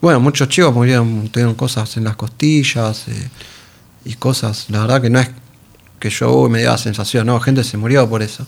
Bueno, 0.00 0.18
muchos 0.18 0.48
chicos 0.48 0.74
murieron, 0.74 1.28
tuvieron 1.28 1.54
cosas 1.54 1.96
en 1.96 2.04
las 2.04 2.16
costillas 2.16 3.06
eh, 3.06 3.28
y 4.04 4.14
cosas. 4.14 4.66
La 4.68 4.80
verdad 4.80 5.00
que 5.02 5.10
no 5.10 5.20
es 5.20 5.30
que 5.98 6.10
yo 6.10 6.32
uy, 6.32 6.50
me 6.50 6.58
dio 6.58 6.70
la 6.70 6.78
sensación, 6.78 7.26
no, 7.26 7.38
gente 7.40 7.62
se 7.62 7.76
murió 7.76 8.08
por 8.08 8.22
eso. 8.22 8.46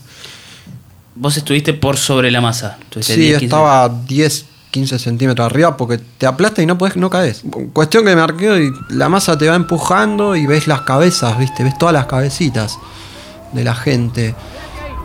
Vos 1.14 1.36
estuviste 1.36 1.72
por 1.72 1.96
sobre 1.96 2.30
la 2.30 2.40
masa. 2.40 2.78
Estuviste 2.82 3.14
Sí, 3.14 3.20
10, 3.20 3.38
15. 3.38 3.44
estaba 3.44 3.88
10, 3.88 4.46
15 4.72 4.98
centímetros 4.98 5.46
arriba 5.46 5.76
porque 5.76 5.98
te 5.98 6.26
aplasta 6.26 6.60
y 6.62 6.66
no 6.66 6.76
podés, 6.76 6.96
no 6.96 7.08
caes. 7.08 7.42
Cuestión 7.72 8.04
que 8.04 8.16
me 8.16 8.20
arqueo 8.22 8.58
y 8.58 8.72
la 8.88 9.08
masa 9.08 9.38
te 9.38 9.48
va 9.48 9.54
empujando 9.54 10.34
y 10.34 10.46
ves 10.46 10.66
las 10.66 10.80
cabezas, 10.80 11.38
viste, 11.38 11.62
ves 11.62 11.78
todas 11.78 11.92
las 11.92 12.06
cabecitas 12.06 12.78
de 13.52 13.62
la 13.62 13.76
gente. 13.76 14.34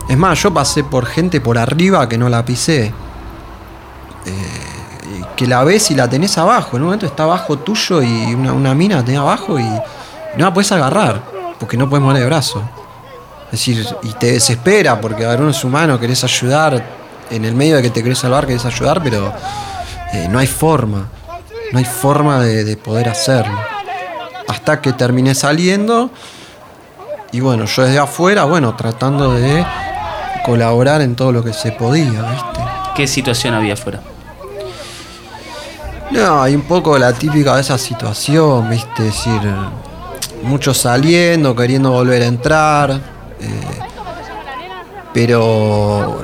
Es 0.08 0.18
más, 0.18 0.42
yo 0.42 0.52
pasé 0.52 0.82
por 0.82 1.06
gente 1.06 1.40
por 1.40 1.56
arriba 1.56 2.08
que 2.08 2.18
no 2.18 2.28
la 2.28 2.44
pisé. 2.44 2.86
Eh, 4.26 5.30
que 5.36 5.46
la 5.46 5.62
ves 5.62 5.92
y 5.92 5.94
la 5.94 6.10
tenés 6.10 6.36
abajo. 6.36 6.76
En 6.76 6.82
un 6.82 6.86
momento 6.88 7.06
está 7.06 7.22
abajo 7.22 7.60
tuyo 7.60 8.02
y 8.02 8.34
una, 8.34 8.52
una 8.52 8.74
mina 8.74 9.04
tenés 9.04 9.20
abajo 9.20 9.60
y 9.60 9.64
no 10.36 10.44
la 10.44 10.54
puedes 10.54 10.70
agarrar 10.72 11.22
porque 11.58 11.76
no 11.76 11.88
puedes 11.88 12.02
mover 12.02 12.22
el 12.22 12.26
brazo. 12.26 12.62
Es 13.46 13.52
decir, 13.52 13.86
y 14.02 14.12
te 14.12 14.32
desespera 14.32 15.00
porque 15.00 15.24
a 15.24 15.30
ver, 15.30 15.40
uno 15.40 15.50
es 15.50 15.64
humano, 15.64 15.98
querés 15.98 16.22
ayudar, 16.24 16.82
en 17.30 17.44
el 17.44 17.54
medio 17.54 17.76
de 17.76 17.82
que 17.82 17.90
te 17.90 18.02
querés 18.02 18.18
salvar, 18.18 18.46
querés 18.46 18.64
ayudar, 18.64 19.02
pero 19.02 19.32
eh, 20.12 20.28
no 20.30 20.38
hay 20.38 20.46
forma. 20.46 21.08
No 21.72 21.78
hay 21.78 21.84
forma 21.84 22.40
de, 22.40 22.64
de 22.64 22.76
poder 22.76 23.08
hacerlo. 23.08 23.58
Hasta 24.48 24.80
que 24.80 24.92
terminé 24.92 25.34
saliendo 25.34 26.10
y 27.32 27.40
bueno, 27.40 27.64
yo 27.66 27.84
desde 27.84 27.98
afuera, 27.98 28.44
bueno, 28.44 28.74
tratando 28.74 29.32
de 29.34 29.64
colaborar 30.44 31.00
en 31.00 31.14
todo 31.14 31.30
lo 31.30 31.44
que 31.44 31.52
se 31.52 31.70
podía, 31.70 32.22
¿viste? 32.22 32.60
¿Qué 32.96 33.06
situación 33.06 33.54
había 33.54 33.74
afuera? 33.74 34.00
No, 36.10 36.42
hay 36.42 36.56
un 36.56 36.62
poco 36.62 36.98
la 36.98 37.12
típica 37.12 37.54
de 37.54 37.60
esa 37.60 37.78
situación, 37.78 38.68
¿viste? 38.68 39.06
Es 39.06 39.14
decir, 39.14 39.40
muchos 40.42 40.78
saliendo, 40.78 41.54
queriendo 41.54 41.90
volver 41.90 42.22
a 42.22 42.26
entrar. 42.26 42.90
eh, 43.40 43.80
pero 45.12 46.22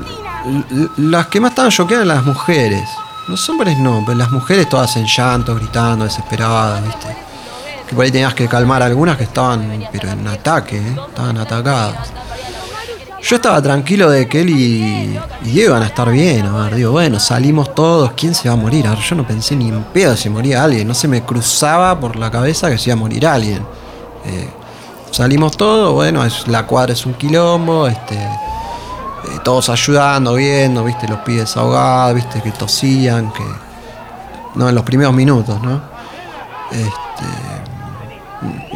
las 0.96 1.26
que 1.26 1.40
más 1.40 1.50
estaban 1.50 1.70
choqueadas 1.70 2.07
eran 2.07 2.16
las 2.16 2.24
mujeres. 2.26 2.88
Los 3.29 3.48
hombres 3.48 3.76
no, 3.79 4.05
pero 4.07 4.16
las 4.16 4.31
mujeres 4.31 4.68
todas 4.68 4.96
en 4.96 5.07
llanto, 5.07 5.55
gritando, 5.57 6.05
desesperadas, 6.05 6.85
¿viste? 6.85 7.16
Que 7.88 7.94
por 7.94 8.05
ahí 8.05 8.12
tenías 8.12 8.35
que 8.35 8.46
calmar 8.46 8.83
algunas 8.83 9.16
que 9.16 9.24
estaban, 9.24 9.88
pero 9.90 10.11
en 10.11 10.26
ataque, 10.29 10.76
¿eh? 10.76 10.96
estaban 11.09 11.37
atacadas. 11.38 12.12
Yo 13.22 13.37
estaba 13.37 13.61
tranquilo 13.61 14.09
de 14.09 14.29
que 14.29 14.42
él 14.42 14.50
y, 14.50 15.18
y 15.44 15.61
iban 15.61 15.83
a 15.83 15.87
estar 15.87 16.09
bien. 16.11 16.46
A 16.46 16.52
ver, 16.64 16.76
digo, 16.76 16.92
bueno, 16.92 17.18
salimos 17.18 17.74
todos. 17.74 18.12
¿Quién 18.12 18.37
se 18.37 18.48
va 18.48 18.55
a 18.55 18.57
morir? 18.57 18.87
A 18.87 18.90
ver, 18.90 19.00
yo 19.00 19.16
no 19.16 19.26
pensé 19.26 19.57
ni 19.57 19.68
en 19.68 19.83
pedo 19.85 20.16
si 20.16 20.31
moría 20.31 20.62
alguien. 20.62 20.87
No 20.87 20.94
se 20.94 21.09
me 21.09 21.22
cruzaba 21.22 21.98
por 21.98 22.14
la 22.14 22.31
cabeza 22.31 22.70
que 22.70 22.79
se 22.79 22.90
iba 22.90 22.94
a 22.94 23.00
morir 23.00 23.26
alguien. 23.26 23.66
Eh, 24.26 24.50
salimos 25.10 25.56
todos, 25.56 25.92
bueno, 25.92 26.24
es, 26.24 26.46
la 26.48 26.66
cuadra 26.66 26.92
es 26.92 27.06
un 27.06 27.14
quilombo. 27.14 27.86
Este, 27.86 28.16
eh, 28.16 29.40
todos 29.44 29.68
ayudando, 29.68 30.34
viendo, 30.34 30.84
viste, 30.84 31.08
los 31.08 31.20
pibes 31.20 31.56
ahogados, 31.56 32.14
viste, 32.14 32.42
que 32.42 32.52
tosían, 32.52 33.32
que. 33.32 33.44
No, 34.54 34.68
en 34.68 34.74
los 34.74 34.84
primeros 34.84 35.14
minutos, 35.14 35.60
¿no? 35.60 35.80
Este, 36.70 37.24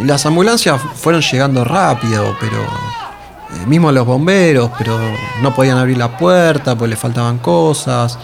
las 0.04 0.24
ambulancias 0.26 0.80
fueron 0.94 1.22
llegando 1.22 1.64
rápido, 1.64 2.36
pero 2.40 2.56
eh, 2.56 3.66
mismo 3.66 3.90
los 3.92 4.06
bomberos, 4.06 4.70
pero 4.78 4.98
no 5.42 5.54
podían 5.54 5.78
abrir 5.78 5.98
la 5.98 6.16
puerta 6.16 6.74
porque 6.76 6.90
le 6.90 6.96
faltaban 6.96 7.38
cosas. 7.38 8.18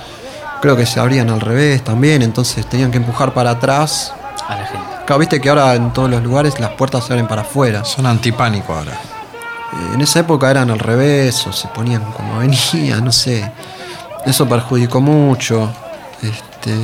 Creo 0.60 0.76
que 0.76 0.86
se 0.86 1.00
abrían 1.00 1.30
al 1.30 1.40
revés 1.40 1.82
también, 1.82 2.22
entonces 2.22 2.66
tenían 2.66 2.90
que 2.90 2.98
empujar 2.98 3.34
para 3.34 3.50
atrás. 3.50 4.12
A 4.48 4.56
la 4.56 4.66
gente. 4.66 4.95
Claro, 5.06 5.20
viste 5.20 5.40
que 5.40 5.48
ahora 5.48 5.74
en 5.74 5.92
todos 5.92 6.10
los 6.10 6.22
lugares 6.22 6.58
las 6.58 6.70
puertas 6.72 7.04
se 7.06 7.12
abren 7.12 7.28
para 7.28 7.42
afuera. 7.42 7.84
Son 7.84 8.06
antipánico 8.06 8.74
ahora. 8.74 8.92
Eh, 8.92 9.94
En 9.94 10.00
esa 10.00 10.20
época 10.20 10.50
eran 10.50 10.70
al 10.70 10.78
revés 10.78 11.46
o 11.46 11.52
se 11.52 11.68
ponían 11.68 12.02
como 12.12 12.38
venía, 12.40 13.00
no 13.00 13.12
sé. 13.12 13.50
Eso 14.24 14.48
perjudicó 14.48 15.00
mucho. 15.00 15.70
Este, 16.22 16.74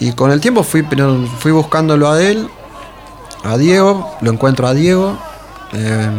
y 0.00 0.12
con 0.12 0.30
el 0.32 0.40
tiempo 0.40 0.62
fui, 0.62 0.84
fui 1.38 1.52
buscándolo 1.52 2.10
a 2.10 2.20
él, 2.20 2.48
a 3.44 3.56
Diego, 3.56 4.16
lo 4.20 4.32
encuentro 4.32 4.66
a 4.66 4.74
Diego. 4.74 5.16
eh, 5.72 6.10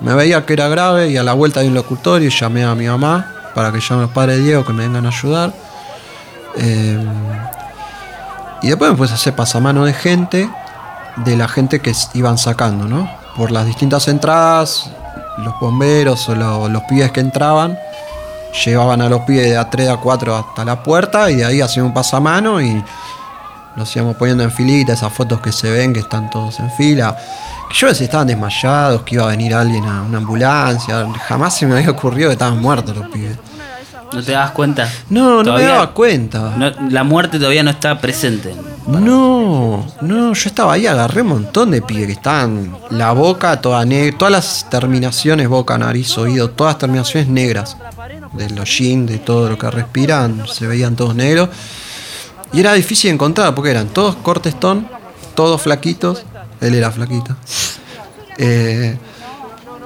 me 0.00 0.14
veía 0.14 0.46
que 0.46 0.52
era 0.52 0.68
grave 0.68 1.08
y 1.10 1.16
a 1.16 1.24
la 1.24 1.32
vuelta 1.32 1.58
de 1.60 1.66
un 1.68 1.74
locutorio 1.74 2.30
llamé 2.30 2.64
a 2.64 2.72
mi 2.76 2.86
mamá 2.86 3.34
para 3.54 3.72
que 3.72 3.80
llame 3.80 4.02
a 4.02 4.06
los 4.06 4.12
padres 4.12 4.36
de 4.36 4.44
Diego 4.44 4.64
que 4.64 4.72
me 4.72 4.84
vengan 4.84 5.06
a 5.06 5.08
ayudar. 5.08 5.52
Eh, 6.56 6.98
y 8.62 8.68
después 8.68 8.90
me 8.90 8.96
puse 8.96 9.12
a 9.12 9.16
hacer 9.16 9.34
pasamano 9.34 9.84
de 9.84 9.92
gente, 9.92 10.50
de 11.16 11.36
la 11.36 11.48
gente 11.48 11.80
que 11.80 11.92
iban 12.14 12.38
sacando, 12.38 12.86
¿no? 12.86 13.08
Por 13.36 13.50
las 13.50 13.66
distintas 13.66 14.08
entradas, 14.08 14.90
los 15.38 15.58
bomberos 15.60 16.28
o 16.28 16.34
lo- 16.34 16.68
los 16.68 16.82
pibes 16.84 17.12
que 17.12 17.20
entraban, 17.20 17.78
llevaban 18.64 19.00
a 19.02 19.08
los 19.08 19.20
pibes 19.22 19.50
de 19.50 19.58
A3 19.58 19.92
a 19.92 19.96
4 19.98 20.36
hasta 20.36 20.64
la 20.64 20.82
puerta 20.82 21.30
y 21.30 21.36
de 21.36 21.44
ahí 21.44 21.60
hacían 21.60 21.86
un 21.86 21.94
pasamano 21.94 22.60
y 22.60 22.82
los 23.76 23.94
íbamos 23.94 24.16
poniendo 24.16 24.42
en 24.42 24.50
filita, 24.50 24.92
esas 24.94 25.12
fotos 25.12 25.40
que 25.40 25.52
se 25.52 25.70
ven 25.70 25.92
que 25.92 26.00
están 26.00 26.28
todos 26.30 26.58
en 26.58 26.70
fila. 26.72 27.16
Yo 27.72 27.94
si 27.94 28.04
estaban 28.04 28.26
desmayados, 28.26 29.02
que 29.02 29.14
iba 29.16 29.24
a 29.24 29.28
venir 29.28 29.54
alguien 29.54 29.84
a 29.86 30.02
una 30.02 30.18
ambulancia, 30.18 31.06
jamás 31.26 31.54
se 31.56 31.66
me 31.66 31.76
había 31.76 31.90
ocurrido 31.90 32.28
que 32.30 32.32
estaban 32.32 32.60
muertos 32.60 32.96
los 32.96 33.08
pibes. 33.08 33.36
¿No 34.12 34.22
te 34.22 34.32
das 34.32 34.50
cuenta? 34.52 34.90
No, 35.10 35.42
no 35.42 35.54
me 35.54 35.62
daba 35.64 35.92
cuenta. 35.92 36.54
no- 36.56 36.90
la 36.90 37.04
muerte 37.04 37.38
todavía 37.38 37.62
no 37.62 37.70
está 37.70 38.00
presente. 38.00 38.54
No, 38.86 39.86
no, 40.00 40.32
yo 40.32 40.48
estaba 40.48 40.72
ahí, 40.72 40.86
agarré 40.86 41.20
un 41.20 41.28
montón 41.28 41.70
de 41.72 41.82
pibes 41.82 42.06
que 42.06 42.12
estaban 42.12 42.74
la 42.90 43.12
boca 43.12 43.60
toda 43.60 43.84
negra, 43.84 44.16
todas 44.16 44.32
las 44.32 44.70
terminaciones, 44.70 45.46
boca, 45.46 45.76
nariz, 45.76 46.16
oído, 46.16 46.48
todas 46.50 46.78
terminaciones 46.78 47.28
negras. 47.28 47.76
De 48.32 48.48
los 48.50 48.78
jeans, 48.78 49.10
de 49.10 49.18
todo 49.18 49.50
lo 49.50 49.58
que 49.58 49.70
respiran, 49.70 50.44
se 50.48 50.66
veían 50.66 50.96
todos 50.96 51.14
negros. 51.14 51.50
Y 52.52 52.60
era 52.60 52.72
difícil 52.72 53.10
encontrar 53.10 53.54
porque 53.54 53.70
eran 53.70 53.88
todos 53.88 54.16
cortestón, 54.16 54.88
todos 55.34 55.60
flaquitos. 55.60 56.24
Él 56.62 56.74
era 56.74 56.90
flaquito. 56.90 57.36
Eh, 58.38 58.96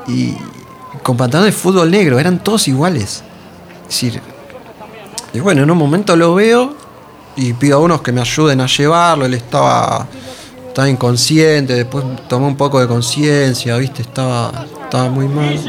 y 0.07 0.35
con 1.03 1.17
pantalones 1.17 1.55
de 1.55 1.61
fútbol 1.61 1.91
negro, 1.91 2.19
eran 2.21 2.39
todos 2.39 2.69
iguales. 2.69 3.25
Es 3.93 4.01
decir, 4.01 4.23
y 5.35 5.41
bueno, 5.41 5.65
en 5.65 5.71
un 5.71 5.77
momento 5.77 6.17
lo 6.17 6.35
veo 6.35 6.75
y 7.37 7.53
pido 7.53 7.77
a 7.77 7.81
unos 7.81 8.01
que 8.01 8.11
me 8.11 8.23
ayuden 8.23 8.63
a 8.63 8.67
llevarlo. 8.67 9.27
Él 9.27 9.35
estaba, 9.35 10.09
estaba 10.67 10.89
inconsciente, 10.89 11.75
después 11.75 12.03
tomó 12.27 12.47
un 12.47 12.57
poco 12.57 12.81
de 12.81 12.89
conciencia, 12.89 13.77
¿viste? 13.77 14.01
Estaba, 14.01 14.65
estaba 14.85 15.11
muy 15.11 15.29
mal. 15.29 15.61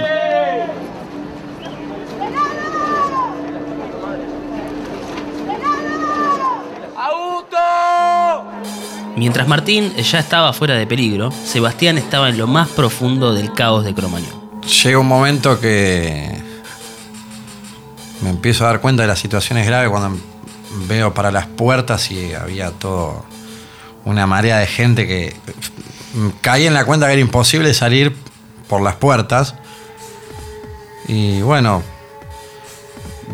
Mientras 9.18 9.50
Martín 9.50 9.94
ya 9.98 10.20
estaba 10.20 10.54
fuera 10.54 10.76
de 10.76 10.88
peligro, 10.88 11.30
Sebastián 11.32 11.98
estaba 11.98 12.30
en 12.30 12.38
lo 12.38 12.48
más 12.48 12.70
profundo 12.70 13.34
del 13.34 13.52
caos 13.52 13.84
de 13.84 13.94
Cromañón. 13.94 14.42
Llega 14.82 14.98
un 14.98 15.08
momento 15.08 15.60
que 15.60 16.43
me 18.24 18.30
empiezo 18.30 18.64
a 18.64 18.68
dar 18.68 18.82
cuenta 18.82 19.04
de 19.04 19.08
las 19.08 19.20
situaciones 19.20 19.68
graves 19.68 19.90
cuando 19.90 20.18
veo 20.88 21.14
para 21.14 21.32
las 21.32 21.48
puertas 21.48 22.10
y 22.10 22.34
había 22.34 22.72
todo 22.72 23.26
una 24.06 24.26
marea 24.26 24.58
de 24.58 24.68
gente 24.68 25.08
que 25.08 25.36
caí 26.42 26.66
en 26.66 26.74
la 26.74 26.86
cuenta 26.86 27.08
que 27.08 27.14
era 27.14 27.22
imposible 27.22 27.74
salir 27.74 28.16
por 28.68 28.82
las 28.82 28.96
puertas. 28.96 29.56
Y 31.08 31.42
bueno, 31.42 31.84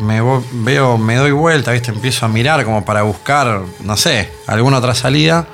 me 0.00 0.20
veo, 0.52 0.98
me 0.98 1.16
doy 1.16 1.30
vuelta, 1.30 1.72
¿viste? 1.72 1.90
empiezo 1.90 2.26
a 2.26 2.28
mirar 2.28 2.64
como 2.64 2.84
para 2.84 3.02
buscar, 3.02 3.62
no 3.84 3.96
sé, 3.96 4.30
alguna 4.46 4.78
otra 4.78 4.94
salida. 4.94 5.46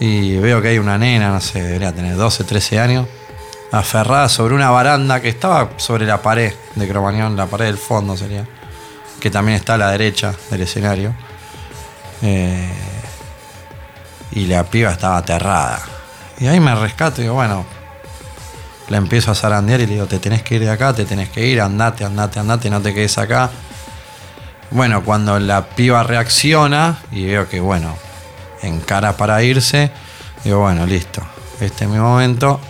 Y 0.00 0.36
veo 0.38 0.60
que 0.60 0.68
hay 0.68 0.78
una 0.78 0.98
nena, 0.98 1.30
no 1.30 1.40
sé, 1.40 1.62
debería 1.62 1.92
tener 1.92 2.16
12, 2.16 2.44
13 2.44 2.80
años, 2.80 3.06
aferrada 3.78 4.28
sobre 4.28 4.54
una 4.54 4.70
baranda 4.70 5.20
que 5.20 5.28
estaba 5.28 5.70
sobre 5.78 6.06
la 6.06 6.22
pared 6.22 6.52
de 6.76 6.88
Cromañón, 6.88 7.36
la 7.36 7.46
pared 7.46 7.66
del 7.66 7.78
fondo 7.78 8.16
sería, 8.16 8.46
que 9.20 9.30
también 9.30 9.56
está 9.56 9.74
a 9.74 9.78
la 9.78 9.90
derecha 9.90 10.32
del 10.50 10.62
escenario. 10.62 11.14
Eh, 12.22 12.72
y 14.30 14.46
la 14.46 14.64
piba 14.64 14.90
estaba 14.90 15.18
aterrada. 15.18 15.80
Y 16.38 16.46
ahí 16.46 16.60
me 16.60 16.74
rescato 16.74 17.20
y 17.20 17.24
digo, 17.24 17.34
bueno, 17.34 17.64
la 18.88 18.96
empiezo 18.96 19.30
a 19.30 19.34
zarandear 19.34 19.80
y 19.80 19.86
le 19.86 19.94
digo, 19.94 20.06
te 20.06 20.18
tenés 20.18 20.42
que 20.42 20.56
ir 20.56 20.62
de 20.62 20.70
acá, 20.70 20.92
te 20.92 21.04
tenés 21.04 21.28
que 21.28 21.46
ir, 21.46 21.60
andate, 21.60 22.04
andate, 22.04 22.38
andate, 22.38 22.70
no 22.70 22.80
te 22.80 22.94
quedes 22.94 23.18
acá. 23.18 23.50
Bueno, 24.70 25.04
cuando 25.04 25.38
la 25.38 25.66
piba 25.66 26.02
reacciona 26.02 26.98
y 27.10 27.26
veo 27.26 27.48
que, 27.48 27.60
bueno, 27.60 27.96
encara 28.62 29.16
para 29.16 29.42
irse, 29.42 29.90
digo, 30.42 30.60
bueno, 30.60 30.86
listo, 30.86 31.22
este 31.60 31.84
es 31.84 31.90
mi 31.90 31.98
momento, 31.98 32.60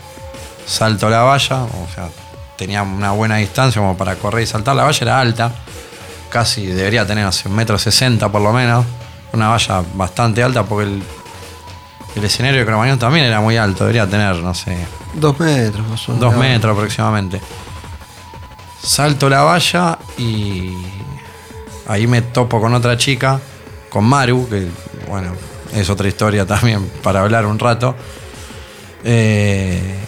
salto 0.67 1.09
la 1.11 1.23
valla, 1.23 1.63
o 1.63 1.89
sea, 1.95 2.09
tenía 2.57 2.83
una 2.83 3.13
buena 3.13 3.37
distancia 3.37 3.81
como 3.81 3.97
para 3.97 4.17
correr 4.17 4.45
y 4.45 4.47
saltar, 4.47 4.77
la 4.77 4.85
valla 4.85 4.99
era 5.01 5.21
alta, 5.21 5.53
casi 6.31 6.67
debería 6.67 7.07
tener, 7.07 7.33
sé, 7.33 7.49
un 7.49 7.57
metro 7.57 7.79
sesenta 7.79 8.31
por 8.31 8.43
lo 8.43 8.53
menos, 8.53 8.85
una 9.33 9.49
valla 9.49 9.83
bastante 9.95 10.43
alta 10.43 10.65
porque 10.65 10.85
el, 10.91 11.03
el 12.17 12.25
escenario 12.25 12.61
de 12.61 12.67
Cromañón 12.67 12.99
también 12.99 13.25
era 13.27 13.41
muy 13.41 13.57
alto, 13.57 13.85
debería 13.85 14.09
tener, 14.09 14.37
no 14.37 14.55
sé, 14.55 14.77
Dos 15.15 15.39
metros 15.39 15.87
más 15.89 16.09
o 16.09 16.13
menos. 16.13 16.21
Dos 16.21 16.37
metros 16.37 16.77
aproximadamente. 16.77 17.41
Salto 18.83 19.29
la 19.31 19.43
valla 19.43 19.99
y 20.19 20.75
ahí 21.87 22.07
me 22.07 22.21
topo 22.23 22.61
con 22.61 22.75
otra 22.75 22.97
chica, 22.99 23.41
con 23.89 24.05
Maru, 24.05 24.49
que 24.49 24.69
bueno, 25.09 25.33
es 25.73 25.89
otra 25.89 26.09
historia 26.09 26.45
también 26.47 26.91
para 27.03 27.21
hablar 27.21 27.47
un 27.47 27.59
rato. 27.59 27.95
Eh, 29.05 29.99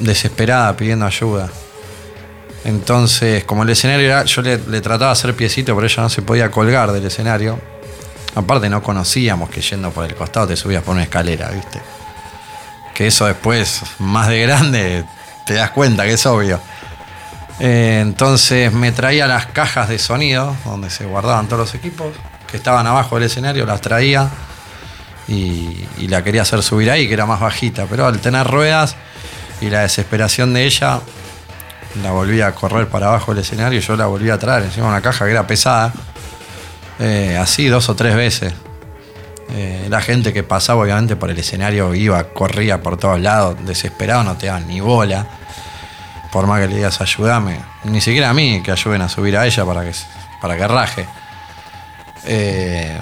desesperada 0.00 0.76
pidiendo 0.76 1.06
ayuda. 1.06 1.48
Entonces, 2.64 3.44
como 3.44 3.62
el 3.62 3.70
escenario 3.70 4.06
era, 4.06 4.24
yo 4.24 4.42
le, 4.42 4.58
trataba 4.58 5.06
de 5.06 5.12
hacer 5.12 5.34
piecito, 5.34 5.74
pero 5.74 5.86
ella 5.86 6.02
no 6.02 6.08
se 6.08 6.22
podía 6.22 6.50
colgar 6.50 6.92
del 6.92 7.06
escenario. 7.06 7.58
Aparte 8.34 8.68
no 8.68 8.82
conocíamos 8.82 9.48
que 9.48 9.60
yendo 9.60 9.90
por 9.90 10.04
el 10.04 10.14
costado 10.14 10.48
te 10.48 10.56
subías 10.56 10.82
por 10.82 10.94
una 10.94 11.04
escalera, 11.04 11.48
¿viste? 11.50 11.80
que 13.00 13.06
eso 13.06 13.24
después, 13.24 13.80
más 13.98 14.28
de 14.28 14.42
grande, 14.42 15.04
te 15.46 15.54
das 15.54 15.70
cuenta 15.70 16.04
que 16.04 16.12
es 16.12 16.26
obvio. 16.26 16.60
Eh, 17.58 18.00
entonces 18.02 18.74
me 18.74 18.92
traía 18.92 19.26
las 19.26 19.46
cajas 19.46 19.88
de 19.88 19.98
sonido, 19.98 20.54
donde 20.66 20.90
se 20.90 21.06
guardaban 21.06 21.46
todos 21.46 21.60
los 21.60 21.74
equipos, 21.74 22.14
que 22.46 22.58
estaban 22.58 22.86
abajo 22.86 23.14
del 23.14 23.24
escenario, 23.24 23.64
las 23.64 23.80
traía 23.80 24.28
y, 25.26 25.82
y 25.96 26.08
la 26.08 26.22
quería 26.22 26.42
hacer 26.42 26.62
subir 26.62 26.90
ahí, 26.90 27.08
que 27.08 27.14
era 27.14 27.24
más 27.24 27.40
bajita, 27.40 27.86
pero 27.88 28.04
al 28.04 28.18
tener 28.20 28.46
ruedas 28.46 28.96
y 29.60 29.70
la 29.70 29.80
desesperación 29.80 30.54
de 30.54 30.64
ella, 30.64 31.00
la 32.02 32.12
volví 32.12 32.40
a 32.40 32.54
correr 32.54 32.88
para 32.88 33.08
abajo 33.08 33.34
del 33.34 33.42
escenario 33.42 33.78
y 33.78 33.82
yo 33.82 33.96
la 33.96 34.06
volví 34.06 34.30
a 34.30 34.38
traer 34.38 34.64
encima 34.64 34.86
de 34.86 34.92
una 34.92 35.02
caja 35.02 35.24
que 35.24 35.30
era 35.32 35.46
pesada, 35.46 35.92
eh, 36.98 37.36
así 37.40 37.66
dos 37.66 37.88
o 37.88 37.96
tres 37.96 38.14
veces. 38.14 38.54
Eh, 39.52 39.86
la 39.88 40.00
gente 40.00 40.32
que 40.32 40.44
pasaba 40.44 40.82
obviamente 40.82 41.16
por 41.16 41.30
el 41.30 41.38
escenario 41.38 41.94
iba, 41.94 42.22
corría 42.24 42.80
por 42.80 42.96
todos 42.96 43.20
lados, 43.20 43.56
desesperado, 43.66 44.22
no 44.22 44.36
te 44.36 44.46
daban 44.46 44.68
ni 44.68 44.80
bola. 44.80 45.26
Por 46.30 46.46
más 46.46 46.60
que 46.60 46.68
le 46.68 46.76
digas 46.76 47.00
ayúdame, 47.00 47.60
ni 47.84 48.00
siquiera 48.00 48.30
a 48.30 48.34
mí 48.34 48.62
que 48.62 48.70
ayuden 48.70 49.02
a 49.02 49.08
subir 49.08 49.36
a 49.36 49.46
ella 49.46 49.64
para 49.64 49.82
que, 49.82 49.92
para 50.40 50.56
que 50.56 50.68
raje. 50.68 51.06
Eh, 52.24 52.96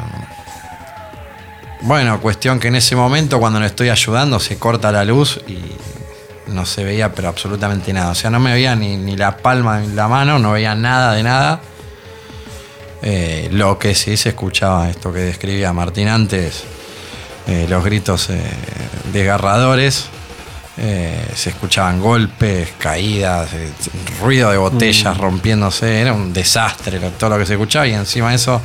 bueno, 1.83 2.21
cuestión 2.21 2.59
que 2.59 2.69
en 2.69 2.77
ese 2.77 2.97
momento 2.97 3.39
cuando 3.39 3.61
le 3.61 3.67
estoy 3.67 3.91
ayudando 3.91 4.41
se 4.41 4.59
corta 4.59 4.91
la 4.91 5.05
luz 5.05 5.41
y 5.47 5.59
no 6.49 6.67
se 6.67 6.85
veía 6.85 7.13
pero 7.13 7.29
absolutamente 7.29 7.93
nada. 7.93 8.11
O 8.11 8.15
sea, 8.15 8.31
no 8.31 8.41
me 8.41 8.53
veía 8.53 8.75
ni, 8.75 8.97
ni 8.97 9.17
la 9.17 9.37
palma 9.37 9.83
en 9.85 9.95
la 9.97 10.09
mano, 10.09 10.39
no 10.39 10.53
veía 10.53 10.75
nada 10.75 11.13
de 11.15 11.23
nada. 11.23 11.61
Eh, 13.03 13.49
lo 13.53 13.79
que 13.79 13.95
sí 13.95 14.17
se 14.17 14.31
escuchaba, 14.31 14.91
esto 14.91 15.13
que 15.13 15.21
describía 15.21 15.73
Martín 15.73 16.09
antes, 16.09 16.65
eh, 17.47 17.67
los 17.69 17.85
gritos 17.85 18.29
eh, 18.31 18.43
desgarradores, 19.13 20.07
se 21.35 21.51
escuchaban 21.51 22.01
golpes, 22.01 22.69
caídas, 22.79 23.49
ruido 24.21 24.53
de 24.53 24.59
botellas 24.59 25.17
rompiéndose, 25.19 26.01
era 26.01 26.13
un 26.13 26.33
desastre 26.33 27.01
lo- 27.01 27.11
todo 27.11 27.31
lo 27.31 27.39
que 27.39 27.47
se 27.47 27.55
escuchaba 27.55 27.85
y 27.89 27.95
encima 27.95 28.29
de 28.31 28.37
eso, 28.37 28.63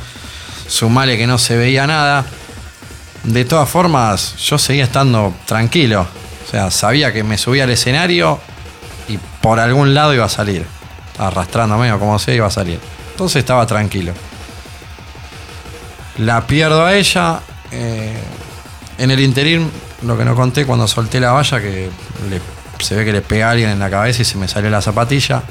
sumale 0.68 1.18
que 1.18 1.26
no 1.26 1.38
se 1.38 1.56
veía 1.56 1.88
nada. 1.88 2.24
De 3.24 3.44
todas 3.44 3.68
formas, 3.68 4.36
yo 4.36 4.58
seguía 4.58 4.84
estando 4.84 5.34
tranquilo, 5.44 6.06
o 6.46 6.50
sea, 6.50 6.70
sabía 6.70 7.12
que 7.12 7.24
me 7.24 7.38
subía 7.38 7.64
al 7.64 7.70
escenario 7.70 8.40
y 9.08 9.18
por 9.40 9.60
algún 9.60 9.94
lado 9.94 10.14
iba 10.14 10.24
a 10.24 10.28
salir, 10.28 10.66
arrastrándome 11.18 11.92
o 11.92 11.98
como 11.98 12.18
sea 12.18 12.34
iba 12.34 12.46
a 12.46 12.50
salir. 12.50 12.78
Entonces 13.12 13.40
estaba 13.40 13.66
tranquilo. 13.66 14.12
La 16.18 16.46
pierdo 16.46 16.84
a 16.84 16.94
ella. 16.94 17.40
eh, 17.70 18.16
en 18.98 19.10
el 19.10 19.20
interín, 19.20 19.70
lo 20.02 20.16
que 20.16 20.24
no 20.24 20.34
conté 20.36 20.64
cuando 20.64 20.86
solté 20.86 21.18
la 21.18 21.32
valla, 21.32 21.60
que 21.60 21.90
se 22.78 22.94
ve 22.94 23.04
que 23.04 23.12
le 23.12 23.22
pegué 23.22 23.42
a 23.42 23.50
alguien 23.50 23.70
en 23.70 23.78
la 23.78 23.90
cabeza 23.90 24.22
y 24.22 24.24
se 24.24 24.38
me 24.38 24.46
salió 24.46 24.70
la 24.70 24.80
zapatilla. 24.80 25.42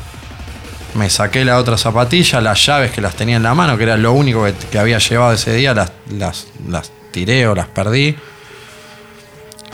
Me 0.94 1.10
saqué 1.10 1.44
la 1.44 1.58
otra 1.58 1.78
zapatilla, 1.78 2.40
las 2.40 2.66
llaves 2.66 2.92
que 2.92 3.02
las 3.02 3.16
tenía 3.16 3.36
en 3.36 3.44
la 3.44 3.54
mano, 3.54 3.78
que 3.78 3.84
era 3.84 3.98
lo 3.98 4.14
único 4.14 4.46
que, 4.46 4.54
que 4.54 4.80
había 4.80 5.00
llevado 5.00 5.34
ese 5.34 5.54
día, 5.54 5.74
las, 5.74 5.92
las, 6.10 6.48
las 6.68 6.92
tiré 7.12 7.48
o 7.48 7.56
las 7.56 7.68
perdí. 7.68 8.16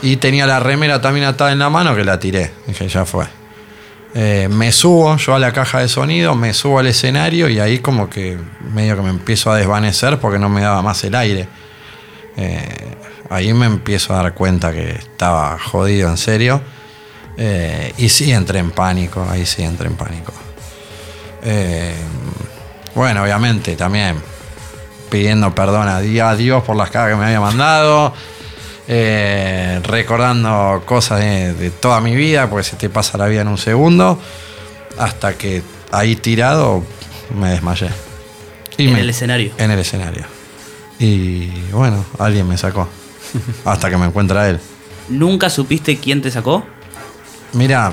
Y 0.02 0.16
tenía 0.16 0.46
la 0.46 0.60
remera 0.60 1.00
también 1.00 1.26
atada 1.26 1.52
en 1.52 1.58
la 1.58 1.68
mano 1.68 1.94
que 1.94 2.04
la 2.04 2.18
tiré. 2.18 2.50
Dije, 2.66 2.88
ya 2.88 3.04
fue. 3.04 3.26
Eh, 4.14 4.48
me 4.50 4.72
subo 4.72 5.16
yo 5.16 5.34
a 5.34 5.38
la 5.38 5.52
caja 5.52 5.80
de 5.80 5.88
sonido, 5.88 6.34
me 6.34 6.52
subo 6.52 6.80
al 6.80 6.88
escenario 6.88 7.48
y 7.48 7.60
ahí 7.60 7.78
como 7.78 8.10
que 8.10 8.38
medio 8.72 8.96
que 8.96 9.02
me 9.02 9.10
empiezo 9.10 9.52
a 9.52 9.56
desvanecer 9.56 10.18
porque 10.18 10.38
no 10.38 10.48
me 10.48 10.62
daba 10.62 10.82
más 10.82 11.04
el 11.04 11.14
aire. 11.14 11.46
Eh, 12.36 12.96
ahí 13.28 13.52
me 13.52 13.66
empiezo 13.66 14.14
a 14.14 14.22
dar 14.22 14.34
cuenta 14.34 14.72
que 14.72 14.90
estaba 14.90 15.58
jodido 15.58 16.08
en 16.08 16.16
serio. 16.16 16.60
Eh, 17.36 17.92
y 17.98 18.08
sí 18.08 18.32
entré 18.32 18.58
en 18.58 18.72
pánico, 18.72 19.26
ahí 19.30 19.46
sí 19.46 19.62
entré 19.62 19.86
en 19.86 19.96
pánico. 19.96 20.32
Bueno, 22.94 23.22
obviamente 23.22 23.76
también 23.76 24.20
pidiendo 25.10 25.54
perdón 25.54 25.88
a 25.88 26.00
Dios 26.00 26.62
por 26.64 26.76
las 26.76 26.90
cagas 26.90 27.10
que 27.10 27.16
me 27.16 27.26
había 27.26 27.40
mandado. 27.40 28.12
Eh, 28.92 29.78
recordando 29.84 30.82
cosas 30.84 31.20
de, 31.20 31.54
de 31.54 31.70
toda 31.70 32.00
mi 32.00 32.16
vida, 32.16 32.50
porque 32.50 32.64
se 32.64 32.74
te 32.76 32.88
pasa 32.90 33.16
la 33.18 33.26
vida 33.26 33.42
en 33.42 33.48
un 33.48 33.56
segundo. 33.58 34.18
Hasta 34.98 35.34
que 35.34 35.62
ahí 35.92 36.16
tirado 36.16 36.82
me 37.38 37.50
desmayé. 37.50 37.88
Y 38.76 38.88
En 38.88 38.94
me- 38.94 39.00
el 39.00 39.10
escenario. 39.10 39.52
En 39.58 39.70
el 39.70 39.78
escenario. 39.78 40.24
Y 40.98 41.46
bueno, 41.70 42.04
alguien 42.18 42.48
me 42.48 42.58
sacó. 42.58 42.88
Hasta 43.64 43.88
que 43.90 43.96
me 43.96 44.06
encuentra 44.06 44.48
él. 44.48 44.58
¿Nunca 45.08 45.50
supiste 45.50 45.96
quién 45.98 46.20
te 46.20 46.30
sacó? 46.32 46.66
Mira, 47.52 47.92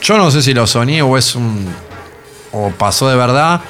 yo 0.00 0.16
no 0.16 0.30
sé 0.30 0.40
si 0.42 0.54
lo 0.54 0.66
soñé 0.66 1.02
o 1.02 1.18
es 1.18 1.34
un. 1.34 1.68
o 2.52 2.70
pasó 2.70 3.08
de 3.10 3.16
verdad, 3.16 3.60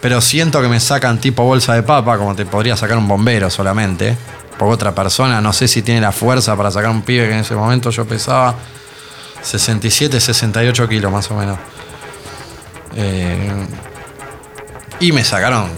pero 0.00 0.20
siento 0.22 0.62
que 0.62 0.68
me 0.68 0.80
sacan 0.80 1.20
tipo 1.20 1.44
bolsa 1.44 1.74
de 1.74 1.82
papa, 1.82 2.16
como 2.16 2.34
te 2.34 2.46
podría 2.46 2.76
sacar 2.78 2.96
un 2.96 3.06
bombero 3.08 3.50
solamente. 3.50 4.16
Por 4.58 4.68
otra 4.68 4.94
persona, 4.94 5.40
no 5.40 5.52
sé 5.52 5.68
si 5.68 5.82
tiene 5.82 6.00
la 6.00 6.12
fuerza 6.12 6.56
para 6.56 6.70
sacar 6.70 6.90
un 6.90 7.02
pibe 7.02 7.28
que 7.28 7.32
en 7.34 7.40
ese 7.40 7.54
momento 7.54 7.90
yo 7.90 8.04
pesaba 8.06 8.54
67, 9.42 10.20
68 10.20 10.88
kilos 10.88 11.12
más 11.12 11.30
o 11.30 11.34
menos. 11.34 11.58
Eh, 12.96 13.66
y 15.00 15.12
me 15.12 15.22
sacaron, 15.22 15.68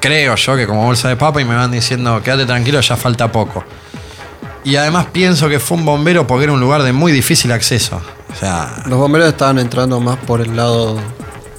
creo 0.00 0.34
yo, 0.34 0.56
que 0.56 0.66
como 0.66 0.84
bolsa 0.84 1.08
de 1.08 1.16
papa 1.16 1.40
y 1.40 1.44
me 1.44 1.54
van 1.54 1.70
diciendo, 1.70 2.20
quédate 2.22 2.44
tranquilo, 2.44 2.80
ya 2.80 2.96
falta 2.96 3.32
poco. 3.32 3.64
Y 4.64 4.76
además 4.76 5.06
pienso 5.12 5.48
que 5.48 5.58
fue 5.58 5.76
un 5.76 5.84
bombero 5.84 6.26
porque 6.26 6.44
era 6.44 6.52
un 6.52 6.60
lugar 6.60 6.82
de 6.82 6.92
muy 6.92 7.12
difícil 7.12 7.52
acceso. 7.52 8.00
O 8.32 8.36
sea, 8.36 8.82
Los 8.86 8.98
bomberos 8.98 9.28
estaban 9.28 9.58
entrando 9.58 10.00
más 10.00 10.16
por 10.16 10.40
el 10.40 10.56
lado 10.56 10.98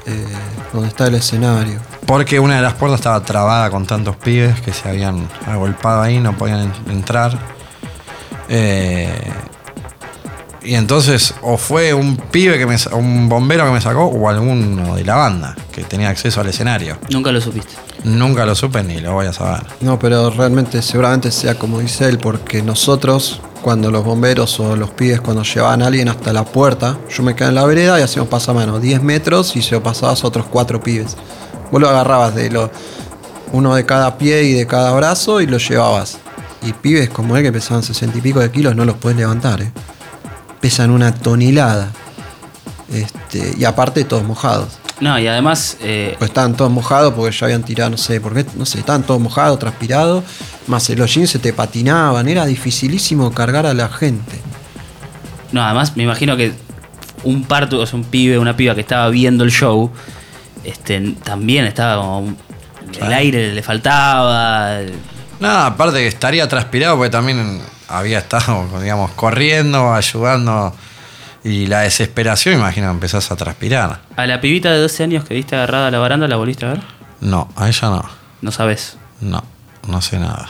eh, 0.05 0.25
donde 0.73 0.89
está 0.89 1.07
el 1.07 1.15
escenario. 1.15 1.79
Porque 2.05 2.39
una 2.39 2.55
de 2.57 2.61
las 2.61 2.73
puertas 2.73 2.99
estaba 2.99 3.21
trabada 3.23 3.69
con 3.69 3.85
tantos 3.85 4.15
pibes 4.17 4.59
que 4.61 4.71
se 4.73 4.87
habían 4.89 5.27
agolpado 5.47 6.01
ahí, 6.01 6.19
no 6.19 6.37
podían 6.37 6.71
en- 6.87 6.91
entrar. 6.91 7.37
Eh, 8.49 9.13
Y 10.67 10.73
entonces, 10.73 11.35
o 11.43 11.57
fue 11.57 11.93
un 11.93 12.17
pibe 12.17 12.57
que 12.57 12.65
me 12.65 12.75
un 12.93 13.29
bombero 13.29 13.65
que 13.65 13.71
me 13.71 13.81
sacó, 13.81 14.05
o 14.05 14.27
alguno 14.29 14.95
de 14.95 15.03
la 15.03 15.13
banda 15.13 15.55
que 15.71 15.83
tenía 15.83 16.09
acceso 16.09 16.41
al 16.41 16.47
escenario. 16.47 16.97
Nunca 17.11 17.31
lo 17.31 17.39
supiste. 17.39 17.75
Nunca 18.03 18.47
lo 18.47 18.55
supe 18.55 18.81
ni 18.81 18.99
lo 18.99 19.13
voy 19.13 19.27
a 19.27 19.33
saber. 19.33 19.61
No, 19.81 19.99
pero 19.99 20.31
realmente 20.31 20.81
seguramente 20.81 21.29
sea 21.31 21.53
como 21.53 21.81
dice 21.81 22.09
él, 22.09 22.17
porque 22.17 22.63
nosotros, 22.63 23.41
cuando 23.61 23.91
los 23.91 24.03
bomberos 24.03 24.59
o 24.59 24.75
los 24.75 24.89
pibes, 24.89 25.21
cuando 25.21 25.43
llevaban 25.43 25.83
a 25.83 25.85
alguien 25.87 26.09
hasta 26.09 26.33
la 26.33 26.43
puerta, 26.45 26.97
yo 27.15 27.21
me 27.21 27.35
quedaba 27.35 27.49
en 27.49 27.55
la 27.55 27.65
vereda 27.65 27.99
y 27.99 28.03
hacíamos 28.03 28.29
pasamanos 28.29 28.81
10 28.81 29.03
metros 29.03 29.55
y 29.55 29.61
se 29.61 29.75
lo 29.75 29.83
pasabas 29.83 30.23
a 30.23 30.27
otros 30.27 30.47
cuatro 30.47 30.81
pibes. 30.81 31.15
Vos 31.71 31.81
lo 31.81 31.89
agarrabas 31.89 32.35
de 32.35 32.49
lo, 32.49 32.71
uno 33.51 33.75
de 33.75 33.85
cada 33.85 34.17
pie 34.17 34.43
y 34.43 34.53
de 34.53 34.67
cada 34.67 34.91
brazo 34.91 35.41
y 35.41 35.47
lo 35.47 35.57
llevabas. 35.57 36.17
Y 36.61 36.73
pibes 36.73 37.09
como 37.09 37.37
él 37.37 37.43
que 37.43 37.51
pesaban 37.51 37.83
60 37.83 38.17
y 38.17 38.21
pico 38.21 38.39
de 38.39 38.51
kilos 38.51 38.75
no 38.75 38.85
los 38.85 38.97
puedes 38.97 39.17
levantar, 39.17 39.61
¿eh? 39.61 39.71
Pesan 40.59 40.91
una 40.91 41.13
tonelada. 41.13 41.91
Este, 42.91 43.55
y 43.57 43.65
aparte 43.65 44.03
todos 44.03 44.23
mojados. 44.23 44.79
No, 44.99 45.19
y 45.19 45.27
además, 45.27 45.77
eh, 45.81 46.15
Pues 46.17 46.29
estaban 46.29 46.55
todos 46.55 46.71
mojados 46.71 47.13
porque 47.13 47.35
ya 47.35 47.45
habían 47.45 47.63
tirado, 47.63 47.89
no 47.89 47.97
sé, 47.97 48.21
porque 48.21 48.45
no 48.55 48.65
sé, 48.65 48.79
estaban 48.79 49.03
todos 49.03 49.19
mojados, 49.19 49.59
transpirados, 49.59 50.23
más 50.67 50.89
los 50.89 51.13
jeans 51.13 51.29
se 51.29 51.39
te 51.39 51.51
patinaban, 51.51 52.27
era 52.29 52.45
dificilísimo 52.45 53.33
cargar 53.33 53.65
a 53.65 53.73
la 53.73 53.89
gente. 53.89 54.39
no, 55.51 55.61
además 55.63 55.97
me 55.97 56.03
imagino 56.03 56.37
que 56.37 56.53
un 57.23 57.43
parto, 57.43 57.79
o 57.79 57.85
sea, 57.85 57.97
un 57.97 58.05
pibe, 58.05 58.39
una 58.39 58.55
piba 58.55 58.73
que 58.73 58.81
estaba 58.81 59.09
viendo 59.09 59.43
el 59.43 59.51
show, 59.51 59.91
este, 60.65 60.99
también 61.23 61.65
estaba 61.65 62.01
como 62.01 62.35
el 63.01 63.13
aire 63.13 63.53
le 63.53 63.63
faltaba. 63.63 64.79
Nada, 65.39 65.67
aparte 65.67 65.99
que 65.99 66.07
estaría 66.07 66.47
transpirado 66.47 66.97
porque 66.97 67.09
también 67.09 67.61
había 67.87 68.19
estado, 68.19 68.67
digamos, 68.81 69.11
corriendo, 69.11 69.93
ayudando. 69.93 70.73
Y 71.43 71.67
la 71.67 71.81
desesperación, 71.81 72.55
imagino, 72.55 72.89
empezás 72.89 73.31
a 73.31 73.35
transpirar. 73.35 73.99
A 74.15 74.25
la 74.25 74.41
pibita 74.41 74.71
de 74.71 74.79
12 74.79 75.03
años 75.03 75.25
que 75.25 75.35
viste 75.35 75.55
agarrada 75.55 75.89
a 75.89 75.91
la 75.91 75.99
baranda, 75.99 76.27
¿la 76.27 76.37
volviste 76.37 76.65
a 76.65 76.69
ver? 76.69 76.81
No, 77.21 77.49
a 77.55 77.67
ella 77.67 77.89
no. 77.89 78.05
No 78.41 78.51
sabes. 78.51 78.97
No, 79.21 79.43
no 79.87 80.01
sé 80.01 80.17
nada. 80.17 80.49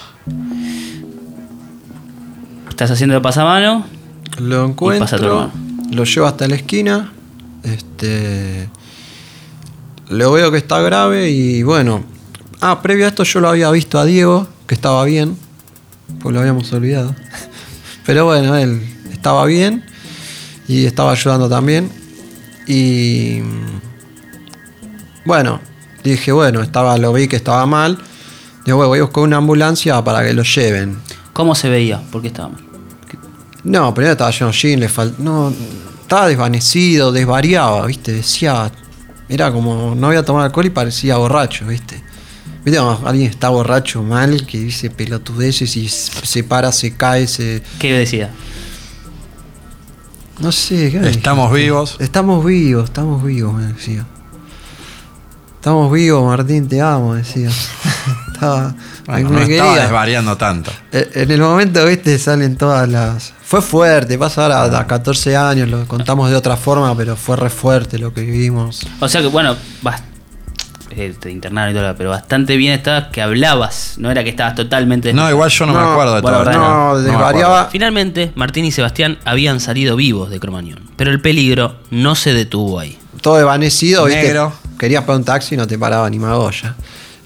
Estás 2.69 2.91
haciendo 2.91 3.15
el 3.15 3.21
pasamano. 3.21 3.85
Lo 4.37 4.73
pasa 4.75 5.17
tu 5.17 5.25
encuentro, 5.25 5.51
lo 5.91 6.03
llevo 6.03 6.27
hasta 6.27 6.47
la 6.47 6.55
esquina, 6.55 7.11
este, 7.63 8.69
lo 10.09 10.31
veo 10.31 10.51
que 10.51 10.57
está 10.57 10.79
grave 10.81 11.29
y 11.29 11.63
bueno, 11.63 12.03
ah, 12.61 12.81
previo 12.81 13.05
a 13.05 13.09
esto 13.09 13.23
yo 13.23 13.39
lo 13.39 13.49
había 13.49 13.69
visto 13.71 13.99
a 13.99 14.05
Diego, 14.05 14.47
que 14.67 14.75
estaba 14.75 15.03
bien, 15.05 15.37
pues 16.19 16.33
lo 16.33 16.39
habíamos 16.41 16.71
olvidado. 16.73 17.15
Pero 18.05 18.25
bueno, 18.25 18.55
él 18.55 18.81
estaba 19.11 19.45
bien 19.45 19.83
y 20.67 20.85
estaba 20.85 21.11
ayudando 21.11 21.49
también. 21.49 21.91
Y 22.67 23.41
bueno, 25.25 25.59
dije, 26.03 26.31
bueno, 26.31 26.61
estaba, 26.61 26.97
lo 26.97 27.13
vi 27.13 27.27
que 27.27 27.35
estaba 27.35 27.65
mal. 27.65 27.97
Digo, 28.65 28.77
bueno, 28.77 28.89
voy 28.89 28.99
a 28.99 29.03
buscar 29.03 29.23
una 29.23 29.37
ambulancia 29.37 30.03
para 30.03 30.23
que 30.25 30.33
lo 30.33 30.43
lleven. 30.43 30.97
¿Cómo 31.33 31.55
se 31.55 31.69
veía? 31.69 32.01
¿Por 32.11 32.21
qué 32.21 32.27
estaba 32.29 32.49
mal? 32.49 32.63
No, 33.63 33.93
primero 33.93 34.11
estaba 34.13 34.29
lleno 34.31 34.47
de 34.47 34.53
jean, 34.57 34.79
le 34.79 34.89
fal- 34.89 35.15
no, 35.17 35.51
estaba 36.01 36.27
desvanecido, 36.27 37.11
desvariaba, 37.11 37.85
¿viste? 37.87 38.13
Decía, 38.13 38.71
era 39.29 39.51
como, 39.51 39.95
no 39.95 40.07
había 40.07 40.23
tomado 40.23 40.45
alcohol 40.45 40.65
y 40.65 40.69
parecía 40.69 41.17
borracho, 41.17 41.65
¿viste? 41.65 42.01
¿Viste 42.63 42.79
alguien 42.79 43.29
está 43.29 43.49
borracho 43.49 44.01
mal, 44.01 44.45
que 44.45 44.59
dice 44.59 44.89
pelotudeces 44.89 45.77
y 45.77 45.87
se 45.87 46.43
para, 46.43 46.71
se 46.71 46.95
cae, 46.95 47.27
se... 47.27 47.61
¿Qué 47.79 47.93
decía? 47.93 48.31
No 50.39 50.51
sé, 50.51 50.91
¿qué 50.91 50.97
Estamos 51.09 51.53
vivos. 51.53 51.97
Estamos 51.99 52.43
vivos, 52.43 52.85
estamos 52.85 53.23
vivos, 53.23 53.53
me 53.53 53.67
decía. 53.67 54.05
Estamos 55.65 55.91
vivos, 55.91 56.23
Martín, 56.23 56.67
te 56.69 56.79
amo, 56.79 57.15
decía. 57.15 57.49
estaba... 58.31 58.75
Bueno, 59.07 59.29
me 59.31 59.35
no 59.39 59.41
estaba 59.41 59.79
desvariando 59.79 60.37
tanto. 60.37 60.69
Eh, 60.91 61.09
En 61.15 61.31
el 61.31 61.41
momento, 61.41 61.83
viste, 61.87 62.19
salen 62.19 62.55
todas 62.55 62.87
las. 62.87 63.33
Fue 63.41 63.63
fuerte, 63.63 64.15
pasa 64.19 64.43
ahora 64.43 64.77
a 64.79 64.85
14 64.85 65.35
años, 65.35 65.67
lo 65.67 65.87
contamos 65.87 66.29
de 66.29 66.35
otra 66.35 66.55
forma, 66.55 66.95
pero 66.95 67.15
fue 67.15 67.35
re 67.35 67.49
fuerte 67.49 67.97
lo 67.97 68.13
que 68.13 68.21
vivimos. 68.21 68.85
O 68.99 69.07
sea 69.09 69.21
que, 69.21 69.27
bueno, 69.27 69.55
bas- 69.81 70.03
eh, 70.91 71.15
te 71.19 71.31
internaron 71.31 71.75
y 71.75 71.79
todo, 71.79 71.95
pero 71.95 72.11
bastante 72.11 72.57
bien 72.57 72.73
estabas 72.73 73.05
que 73.11 73.23
hablabas. 73.23 73.95
No 73.97 74.11
era 74.11 74.23
que 74.23 74.29
estabas 74.29 74.53
totalmente. 74.53 75.13
No, 75.13 75.27
igual 75.31 75.49
yo 75.49 75.65
no, 75.65 75.73
me 75.73 75.79
No, 75.79 75.93
acuerdo 75.93 76.13
de 76.13 76.21
bueno, 76.21 76.37
todo. 76.37 76.45
verdad, 76.45 76.61
No, 76.61 76.93
me 76.93 77.01
desvariaba. 77.09 77.69
Finalmente, 77.71 78.31
Martín 78.35 78.65
y 78.65 78.71
Sebastián 78.71 79.17
habían 79.25 79.59
salido 79.59 79.95
vivos 79.95 80.29
de 80.29 80.39
Cromañón, 80.39 80.91
pero 80.95 81.09
el 81.09 81.21
peligro 81.21 81.77
no 81.89 82.13
se 82.13 82.35
detuvo 82.35 82.77
ahí. 82.79 82.99
Todo 83.19 83.37
desvanecido, 83.37 84.05
viste. 84.05 84.21
Negro. 84.21 84.53
Querías 84.77 85.03
para 85.03 85.17
un 85.17 85.23
taxi 85.23 85.55
y 85.55 85.57
no 85.57 85.67
te 85.67 85.77
paraba 85.77 86.09
ni 86.09 86.19
Magoya. 86.19 86.75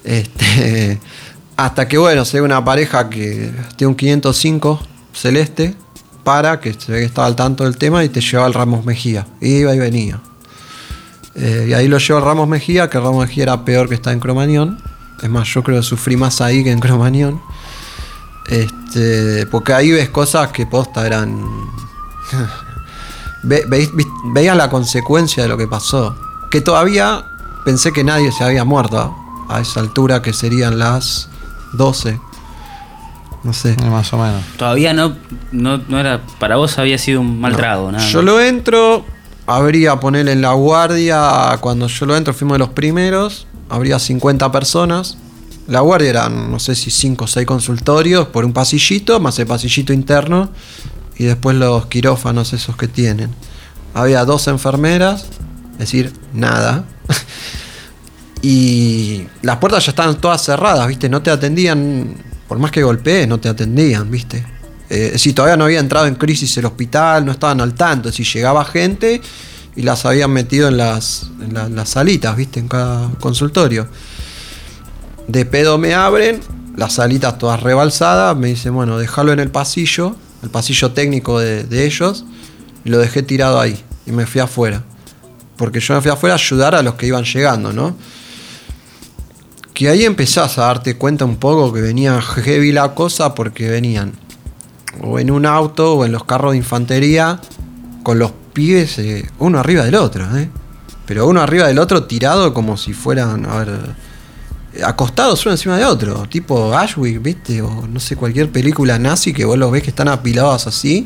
Este, 0.04 1.00
hasta 1.58 1.88
que, 1.88 1.98
bueno, 1.98 2.26
se 2.26 2.38
ve 2.40 2.44
una 2.46 2.64
pareja 2.64 3.10
que 3.10 3.52
tiene 3.76 3.90
un 3.90 3.96
505 3.96 4.80
celeste, 5.14 5.76
para, 6.24 6.60
que 6.60 6.74
se 6.74 6.92
ve 6.92 7.00
que 7.00 7.06
estaba 7.06 7.26
al 7.28 7.36
tanto 7.36 7.64
del 7.64 7.78
tema 7.78 8.04
y 8.04 8.10
te 8.10 8.22
llevaba 8.22 8.46
al 8.48 8.54
Ramos 8.54 8.86
Mejía. 8.86 9.26
Iba 9.42 9.74
y 9.74 9.80
venía. 9.80 10.20
Eh, 11.36 11.68
y 11.70 11.74
ahí 11.74 11.88
lo 11.88 11.98
llevó 11.98 12.20
al 12.20 12.26
Ramos 12.26 12.48
Mejía, 12.48 12.90
que 12.90 13.00
Ramos 13.00 13.26
Mejía 13.26 13.44
era 13.44 13.66
peor 13.66 13.90
que 13.90 13.96
está 13.96 14.12
en 14.12 14.20
Cromañón. 14.20 14.80
Es 15.24 15.30
más, 15.30 15.48
yo 15.48 15.64
creo 15.64 15.78
que 15.78 15.84
sufrí 15.84 16.16
más 16.18 16.40
ahí 16.42 16.64
que 16.64 16.72
en 16.72 16.80
Cromañón. 16.80 17.42
Este, 18.48 19.46
porque 19.48 19.74
ahí 19.74 19.92
ves 19.92 20.10
cosas 20.10 20.50
que 20.52 20.66
posta 20.66 21.06
eran. 21.06 21.42
Ve- 23.44 23.66
vis- 23.70 23.90
veías 24.34 24.56
la 24.58 24.70
consecuencia 24.70 25.44
de 25.44 25.50
lo 25.50 25.58
que 25.58 25.68
pasó. 25.68 26.16
Que 26.52 26.62
todavía 26.62 27.24
pensé 27.70 27.92
que 27.94 28.04
nadie 28.04 28.32
se 28.32 28.44
había 28.44 28.66
muerto 28.66 29.16
a 29.48 29.60
esa 29.62 29.80
altura, 29.80 30.24
que 30.24 30.34
serían 30.34 30.80
las 30.80 31.30
12. 31.74 32.20
No 33.44 33.54
sé. 33.54 33.74
Eh, 33.74 33.90
Más 33.92 34.12
o 34.12 34.18
menos. 34.18 34.42
Todavía 34.58 34.92
no, 34.92 35.16
no, 35.52 35.78
no 35.78 36.00
era. 36.00 36.20
Para 36.40 36.56
vos 36.56 36.80
había 36.80 36.98
sido 36.98 37.22
un 37.22 37.40
mal 37.40 37.52
No. 37.52 37.58
trago, 37.60 37.92
nada. 37.92 38.04
Yo 38.08 38.24
lo 38.24 38.40
entro, 38.42 39.06
habría 39.46 40.00
ponerle 40.00 40.32
en 40.32 40.42
la 40.42 40.54
guardia, 40.54 41.60
cuando 41.62 41.86
yo 41.86 42.08
lo 42.08 42.18
entro 42.18 42.34
fuimos 42.34 42.56
de 42.56 42.60
los 42.60 42.70
primeros, 42.70 43.46
habría 43.70 44.00
50 44.00 44.52
personas. 44.52 45.20
La 45.68 45.82
guardia 45.82 46.10
eran, 46.10 46.50
no 46.50 46.58
sé 46.58 46.74
si 46.74 46.90
5 46.90 47.26
o 47.26 47.28
6 47.28 47.46
consultorios 47.46 48.30
por 48.30 48.46
un 48.46 48.52
pasillito, 48.54 49.20
más 49.20 49.38
el 49.38 49.46
pasillito 49.46 49.94
interno, 49.94 50.50
y 51.20 51.26
después 51.26 51.56
los 51.56 51.86
quirófanos 51.86 52.52
esos 52.54 52.76
que 52.76 52.88
tienen. 52.88 53.30
Había 53.94 54.26
dos 54.26 54.48
enfermeras, 54.48 55.26
es 55.74 55.78
decir, 55.78 56.12
nada. 56.34 56.86
y 58.42 59.26
las 59.42 59.58
puertas 59.58 59.86
ya 59.86 59.92
estaban 59.92 60.20
todas 60.20 60.44
cerradas, 60.44 60.88
¿viste? 60.88 61.10
No 61.10 61.22
te 61.22 61.30
atendían, 61.32 62.16
por 62.48 62.58
más 62.60 62.72
que 62.72 62.84
golpees, 62.84 63.28
no 63.28 63.40
te 63.40 63.50
atendían, 63.50 64.10
¿viste? 64.10 64.46
Eh, 64.90 65.14
si 65.18 65.34
todavía 65.34 65.58
no 65.58 65.66
había 65.66 65.80
entrado 65.80 66.08
en 66.08 66.16
crisis 66.16 66.56
el 66.58 66.66
hospital, 66.66 67.26
no 67.26 67.32
estaban 67.32 67.62
al 67.62 67.74
tanto, 67.74 68.12
si 68.12 68.24
llegaba 68.24 68.66
gente 68.66 69.22
y 69.76 69.82
las 69.84 70.06
habían 70.06 70.32
metido 70.32 70.68
en 70.68 70.78
las, 70.78 71.30
la- 71.52 71.86
salitas, 71.86 72.36
¿viste? 72.36 72.60
En 72.60 72.68
cada 72.68 73.10
consultorio. 73.20 73.88
De 75.28 75.46
pedo 75.46 75.78
me 75.78 75.94
abren, 75.94 76.40
las 76.76 76.94
salitas 76.94 77.38
todas 77.38 77.62
rebalsadas, 77.62 78.36
me 78.36 78.48
dicen, 78.48 78.74
bueno, 78.74 78.98
déjalo 78.98 79.32
en 79.32 79.40
el 79.40 79.52
pasillo, 79.52 80.16
el 80.42 80.50
pasillo 80.50 80.92
técnico 80.92 81.40
de, 81.40 81.66
de 81.66 81.86
ellos, 81.86 82.26
y 82.84 82.90
lo 82.90 82.98
dejé 82.98 83.22
tirado 83.22 83.60
ahí, 83.60 83.80
y 84.08 84.12
me 84.12 84.26
fui 84.26 84.42
afuera. 84.42 84.84
Porque 85.60 85.82
yo 85.82 85.94
me 85.94 86.02
fui 86.02 86.10
afuera 86.10 86.36
a 86.36 86.38
ayudar 86.38 86.74
a 86.74 86.82
los 86.82 86.96
que 86.96 87.06
iban 87.06 87.26
llegando, 87.26 87.74
¿no? 87.74 87.98
Que 89.74 89.90
ahí 89.90 90.06
empezás 90.06 90.58
a 90.58 90.62
darte 90.64 90.96
cuenta 90.96 91.26
un 91.26 91.36
poco 91.36 91.74
que 91.74 91.82
venía 91.82 92.22
heavy 92.22 92.72
la 92.72 92.96
cosa 92.96 93.36
porque 93.36 93.70
venían 93.70 94.14
o 95.02 95.20
en 95.20 95.30
un 95.30 95.46
auto 95.46 95.96
o 95.96 96.06
en 96.06 96.14
los 96.14 96.24
carros 96.24 96.54
de 96.54 96.58
infantería 96.58 97.42
con 98.04 98.20
los 98.20 98.32
pibes 98.54 99.00
eh, 99.00 99.30
uno 99.40 99.60
arriba 99.60 99.84
del 99.84 99.96
otro, 99.96 100.26
¿eh? 100.38 100.50
Pero 101.06 101.28
uno 101.28 101.42
arriba 101.42 101.68
del 101.68 101.80
otro 101.80 102.06
tirado 102.06 102.54
como 102.54 102.78
si 102.78 102.94
fueran, 102.94 103.46
a 103.46 103.58
ver, 103.58 103.80
acostados 104.84 105.46
uno 105.46 105.54
encima 105.54 105.78
de 105.78 105.86
otro, 105.86 106.26
tipo 106.30 106.74
Ashwick, 106.74 107.22
¿viste? 107.22 107.62
O 107.62 107.86
no 107.86 108.00
sé, 108.00 108.16
cualquier 108.16 108.50
película 108.50 108.98
nazi 108.98 109.34
que 109.34 109.44
vos 109.44 109.58
los 109.58 109.72
ves 109.72 109.84
que 109.84 109.90
están 109.90 110.08
apilados 110.08 110.68
así. 110.68 111.06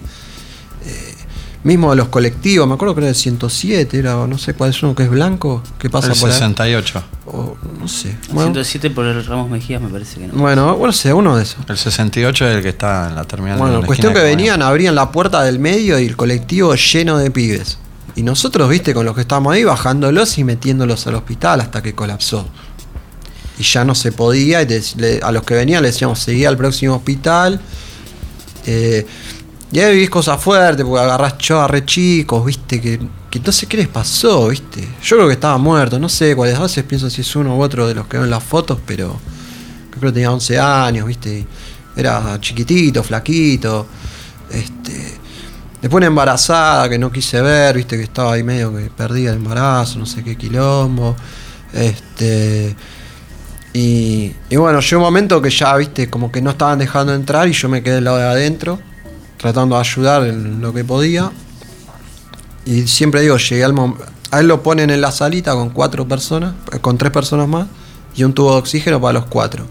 Mismo 1.63 1.91
de 1.91 1.95
los 1.95 2.09
colectivos, 2.09 2.67
me 2.67 2.73
acuerdo 2.73 2.93
que 2.93 2.99
era 3.01 3.09
el 3.09 3.15
107, 3.15 3.97
era, 3.97 4.17
o 4.17 4.27
no 4.27 4.37
sé 4.37 4.53
cuál 4.53 4.71
es 4.71 4.83
uno 4.83 4.93
que 4.95 5.03
es 5.03 5.09
blanco, 5.09 5.63
que 5.79 5.89
pasa 5.89 6.11
El 6.11 6.19
por 6.19 6.29
ahí. 6.29 6.33
68. 6.35 7.03
O, 7.27 7.55
no 7.79 7.87
sé. 7.87 8.17
Bueno, 8.31 8.47
107 8.53 8.89
por 8.91 9.05
el 9.05 9.25
Ramos 9.25 9.49
Mejías 9.49 9.81
me 9.81 9.87
parece 9.87 10.19
que 10.19 10.27
no. 10.27 10.33
bueno, 10.33 10.75
bueno, 10.75 10.91
sé, 10.91 11.13
uno 11.13 11.37
de 11.37 11.43
esos. 11.43 11.59
El 11.69 11.77
68 11.77 12.47
es 12.49 12.55
el 12.57 12.61
que 12.63 12.69
está 12.69 13.07
en 13.07 13.15
la 13.15 13.23
terminal. 13.23 13.55
de 13.57 13.61
Bueno, 13.63 13.79
la 13.79 13.85
cuestión 13.87 14.11
que 14.13 14.19
de 14.19 14.25
venían, 14.25 14.61
abrían 14.61 14.93
la 14.93 15.09
puerta 15.11 15.41
del 15.43 15.57
medio 15.59 15.97
y 15.99 16.05
el 16.05 16.17
colectivo 16.17 16.75
lleno 16.75 17.17
de 17.17 17.31
pibes. 17.31 17.77
Y 18.15 18.23
nosotros, 18.23 18.69
viste, 18.69 18.93
con 18.93 19.05
los 19.05 19.15
que 19.15 19.21
estábamos 19.21 19.53
ahí, 19.53 19.63
bajándolos 19.63 20.37
y 20.37 20.43
metiéndolos 20.43 21.07
al 21.07 21.15
hospital 21.15 21.61
hasta 21.61 21.81
que 21.81 21.95
colapsó. 21.95 22.45
Y 23.57 23.63
ya 23.63 23.85
no 23.85 23.95
se 23.95 24.11
podía, 24.11 24.61
y 24.63 24.67
le- 24.97 25.19
a 25.23 25.31
los 25.31 25.43
que 25.43 25.53
venían 25.53 25.81
les 25.81 25.93
decíamos, 25.93 26.19
seguía 26.19 26.49
al 26.49 26.57
próximo 26.57 26.95
hospital. 26.95 27.61
Eh, 28.65 29.05
Y 29.73 29.79
ahí 29.79 29.95
vivís 29.95 30.09
cosas 30.11 30.39
fuertes, 30.39 30.85
porque 30.85 31.03
agarrás 31.03 31.35
yo 31.39 31.67
re 31.67 31.83
chicos, 31.83 32.45
viste, 32.45 32.79
que, 32.79 32.99
que 33.31 33.39
no 33.39 33.51
sé 33.51 33.65
qué 33.65 33.77
les 33.77 33.87
pasó, 33.87 34.49
viste. 34.49 34.87
Yo 35.01 35.15
creo 35.15 35.27
que 35.27 35.33
estaba 35.33 35.57
muerto, 35.57 35.97
no 35.97 36.09
sé 36.09 36.35
cuáles, 36.35 36.59
veces 36.59 36.83
pienso 36.83 37.09
si 37.09 37.21
es 37.21 37.35
uno 37.35 37.57
u 37.57 37.61
otro 37.61 37.87
de 37.87 37.95
los 37.95 38.05
que 38.05 38.17
veo 38.17 38.25
en 38.25 38.29
las 38.29 38.43
fotos, 38.43 38.77
pero 38.85 39.19
creo 39.89 40.11
que 40.11 40.11
tenía 40.11 40.31
11 40.31 40.59
años, 40.59 41.07
viste. 41.07 41.47
Era 41.95 42.37
chiquitito, 42.39 43.01
flaquito. 43.01 43.87
Este. 44.51 45.17
Después 45.81 45.99
una 45.99 46.05
embarazada 46.05 46.87
que 46.87 46.99
no 46.99 47.11
quise 47.11 47.41
ver, 47.41 47.75
viste, 47.75 47.97
que 47.97 48.03
estaba 48.03 48.33
ahí 48.33 48.43
medio 48.43 48.75
que 48.75 48.91
perdía 48.95 49.31
el 49.31 49.37
embarazo, 49.37 49.97
no 49.97 50.05
sé 50.05 50.23
qué 50.23 50.35
quilombo. 50.35 51.15
Este. 51.73 52.75
Y, 53.73 54.31
y 54.51 54.55
bueno, 54.55 54.81
llegó 54.81 55.01
un 55.01 55.05
momento 55.05 55.41
que 55.41 55.49
ya, 55.49 55.75
viste, 55.77 56.11
como 56.11 56.31
que 56.31 56.43
no 56.43 56.51
estaban 56.51 56.77
dejando 56.77 57.15
entrar 57.15 57.47
y 57.47 57.53
yo 57.53 57.69
me 57.69 57.81
quedé 57.81 57.95
del 57.95 58.03
lado 58.03 58.17
de 58.17 58.23
adentro, 58.23 58.79
tratando 59.43 59.75
de 59.75 59.81
ayudar 59.81 60.25
en 60.25 60.61
lo 60.61 60.73
que 60.73 60.85
podía. 60.85 61.29
Y 62.65 62.87
siempre 62.87 63.19
digo, 63.19 63.35
llegué 63.35 63.65
al 63.65 63.73
momento. 63.73 64.05
A 64.31 64.39
él 64.39 64.47
lo 64.47 64.63
ponen 64.63 64.89
en 64.89 65.01
la 65.01 65.11
salita 65.11 65.51
con 65.51 65.69
cuatro 65.71 66.07
personas, 66.07 66.53
con 66.79 66.97
tres 66.97 67.11
personas 67.11 67.49
más, 67.49 67.67
y 68.15 68.23
un 68.23 68.31
tubo 68.33 68.53
de 68.53 68.59
oxígeno 68.59 69.01
para 69.01 69.19
los 69.19 69.25
cuatro. 69.25 69.67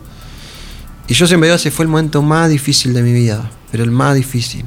Y 1.09 1.15
yo 1.15 1.27
siempre 1.27 1.49
digo, 1.49 1.57
ese 1.57 1.71
fue 1.71 1.85
el 1.85 1.89
momento 1.89 2.21
más 2.21 2.51
difícil 2.51 2.93
de 2.93 3.03
mi 3.03 3.15
vida, 3.15 3.51
pero 3.71 3.83
el 3.83 3.91
más 3.91 4.15
difícil. 4.15 4.67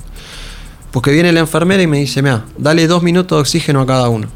Porque 0.89 1.11
viene 1.11 1.31
la 1.31 1.41
enfermera 1.41 1.83
y 1.83 1.87
me 1.87 1.99
dice, 1.99 2.23
mira, 2.23 2.43
dale 2.57 2.87
dos 2.87 3.03
minutos 3.03 3.37
de 3.37 3.41
oxígeno 3.41 3.81
a 3.81 3.85
cada 3.85 4.09
uno. 4.09 4.27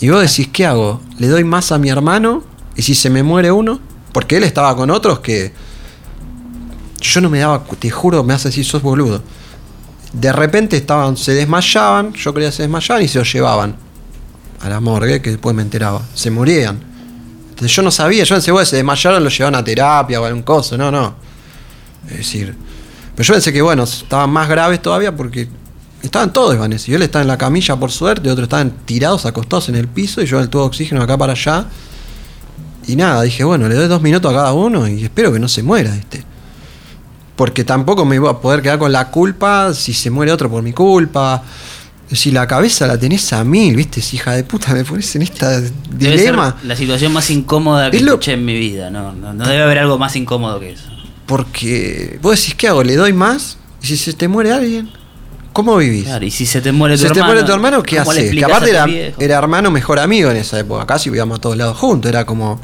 Y 0.00 0.08
vos 0.08 0.20
decís, 0.20 0.48
¿qué 0.52 0.66
hago? 0.66 1.00
¿Le 1.16 1.28
doy 1.28 1.44
más 1.44 1.70
a 1.70 1.78
mi 1.78 1.90
hermano? 1.90 2.42
Y 2.74 2.82
si 2.82 2.96
se 2.96 3.08
me 3.08 3.22
muere 3.22 3.52
uno, 3.52 3.78
porque 4.10 4.38
él 4.38 4.42
estaba 4.42 4.74
con 4.74 4.90
otros 4.90 5.20
que 5.20 5.52
yo 7.00 7.20
no 7.20 7.30
me 7.30 7.38
daba, 7.38 7.64
te 7.64 7.90
juro, 7.90 8.22
me 8.24 8.34
hace 8.34 8.48
decir, 8.48 8.64
sos 8.64 8.82
boludo. 8.82 9.22
De 10.12 10.32
repente 10.32 10.76
estaban, 10.76 11.16
se 11.16 11.34
desmayaban, 11.34 12.12
yo 12.12 12.34
creía 12.34 12.50
que 12.50 12.56
se 12.56 12.62
desmayaban 12.62 13.02
y 13.04 13.08
se 13.08 13.18
los 13.18 13.32
llevaban 13.32 13.76
a 14.60 14.68
la 14.68 14.80
morgue, 14.80 15.22
que 15.22 15.30
después 15.30 15.54
me 15.54 15.62
enteraba. 15.62 16.02
Se 16.14 16.30
morían. 16.30 16.80
Entonces 17.50 17.74
yo 17.74 17.82
no 17.82 17.90
sabía, 17.90 18.24
yo 18.24 18.34
pensé, 18.34 18.50
bueno, 18.52 18.66
se 18.66 18.76
desmayaron, 18.76 19.22
los 19.22 19.36
llevaban 19.36 19.60
a 19.60 19.64
terapia 19.64 20.20
o 20.20 20.24
algún 20.24 20.42
coso, 20.42 20.76
no, 20.76 20.90
no. 20.90 21.14
Es 22.08 22.18
decir, 22.18 22.56
pero 23.14 23.26
yo 23.26 23.34
pensé 23.34 23.52
que, 23.52 23.62
bueno, 23.62 23.84
estaban 23.84 24.30
más 24.30 24.48
graves 24.48 24.80
todavía 24.80 25.14
porque 25.14 25.48
estaban 26.02 26.32
todos 26.32 26.52
desvanecidos. 26.52 26.96
Él 26.96 27.02
estaba 27.02 27.22
en 27.22 27.28
la 27.28 27.38
camilla, 27.38 27.76
por 27.76 27.90
suerte, 27.90 28.30
otros 28.30 28.44
estaban 28.44 28.70
tirados, 28.84 29.26
acostados 29.26 29.68
en 29.68 29.74
el 29.76 29.88
piso 29.88 30.22
y 30.22 30.26
yo 30.26 30.40
el 30.40 30.48
tubo 30.48 30.62
de 30.62 30.68
oxígeno 30.68 31.02
acá 31.02 31.18
para 31.18 31.32
allá. 31.32 31.66
Y 32.86 32.96
nada, 32.96 33.22
dije, 33.22 33.44
bueno, 33.44 33.68
le 33.68 33.74
doy 33.74 33.88
dos 33.88 34.00
minutos 34.00 34.32
a 34.32 34.34
cada 34.34 34.52
uno 34.52 34.88
y 34.88 35.04
espero 35.04 35.32
que 35.32 35.38
no 35.38 35.48
se 35.48 35.62
muera 35.62 35.94
este. 35.94 36.24
Porque 37.40 37.64
tampoco 37.64 38.04
me 38.04 38.16
iba 38.16 38.28
a 38.30 38.38
poder 38.38 38.60
quedar 38.60 38.78
con 38.78 38.92
la 38.92 39.08
culpa 39.10 39.72
si 39.72 39.94
se 39.94 40.10
muere 40.10 40.30
otro 40.30 40.50
por 40.50 40.62
mi 40.62 40.74
culpa. 40.74 41.42
Si 42.12 42.30
la 42.32 42.46
cabeza 42.46 42.86
la 42.86 42.98
tenés 42.98 43.32
a 43.32 43.42
mil, 43.44 43.74
¿viste? 43.76 44.02
Si 44.02 44.16
hija 44.16 44.32
de 44.32 44.44
puta 44.44 44.74
me 44.74 44.84
pones 44.84 45.16
en 45.16 45.22
esta 45.22 45.58
Debe 45.58 46.18
dilema. 46.18 46.54
ser 46.60 46.66
la 46.68 46.76
situación 46.76 47.14
más 47.14 47.30
incómoda 47.30 47.90
que 47.90 47.96
Es 47.96 48.02
lo- 48.02 48.12
escuché 48.12 48.34
en 48.34 48.44
mi 48.44 48.58
vida. 48.58 48.90
No, 48.90 49.12
no, 49.14 49.32
no 49.32 49.48
debe 49.48 49.62
haber 49.62 49.78
algo 49.78 49.96
más 49.96 50.14
incómodo 50.16 50.60
que 50.60 50.72
eso. 50.72 50.84
Porque 51.24 52.18
vos 52.20 52.36
decís, 52.38 52.54
¿qué 52.56 52.68
hago? 52.68 52.82
¿Le 52.82 52.94
doy 52.96 53.14
más? 53.14 53.56
¿Y 53.82 53.86
si 53.86 53.96
se 53.96 54.12
te 54.12 54.28
muere 54.28 54.52
alguien? 54.52 54.90
¿Cómo 55.54 55.78
vivís? 55.78 56.04
Claro, 56.04 56.26
y 56.26 56.30
si 56.30 56.44
se 56.44 56.60
te 56.60 56.72
muere 56.72 56.96
tu 56.96 57.02
se 57.04 57.06
te 57.06 57.12
hermano. 57.20 57.26
muere 57.32 57.46
tu 57.46 57.52
hermano, 57.54 57.82
¿qué 57.82 57.96
¿cómo 57.96 58.12
le 58.12 58.20
haces? 58.20 58.34
Que 58.34 58.44
aparte 58.44 58.68
era, 58.70 58.84
era 59.18 59.38
hermano 59.38 59.70
mejor 59.70 59.98
amigo 59.98 60.30
en 60.30 60.36
esa 60.36 60.58
época. 60.58 60.84
Casi 60.84 61.08
vivíamos 61.08 61.38
a 61.38 61.40
todos 61.40 61.56
lados 61.56 61.78
juntos. 61.78 62.06
Era 62.10 62.26
como. 62.26 62.60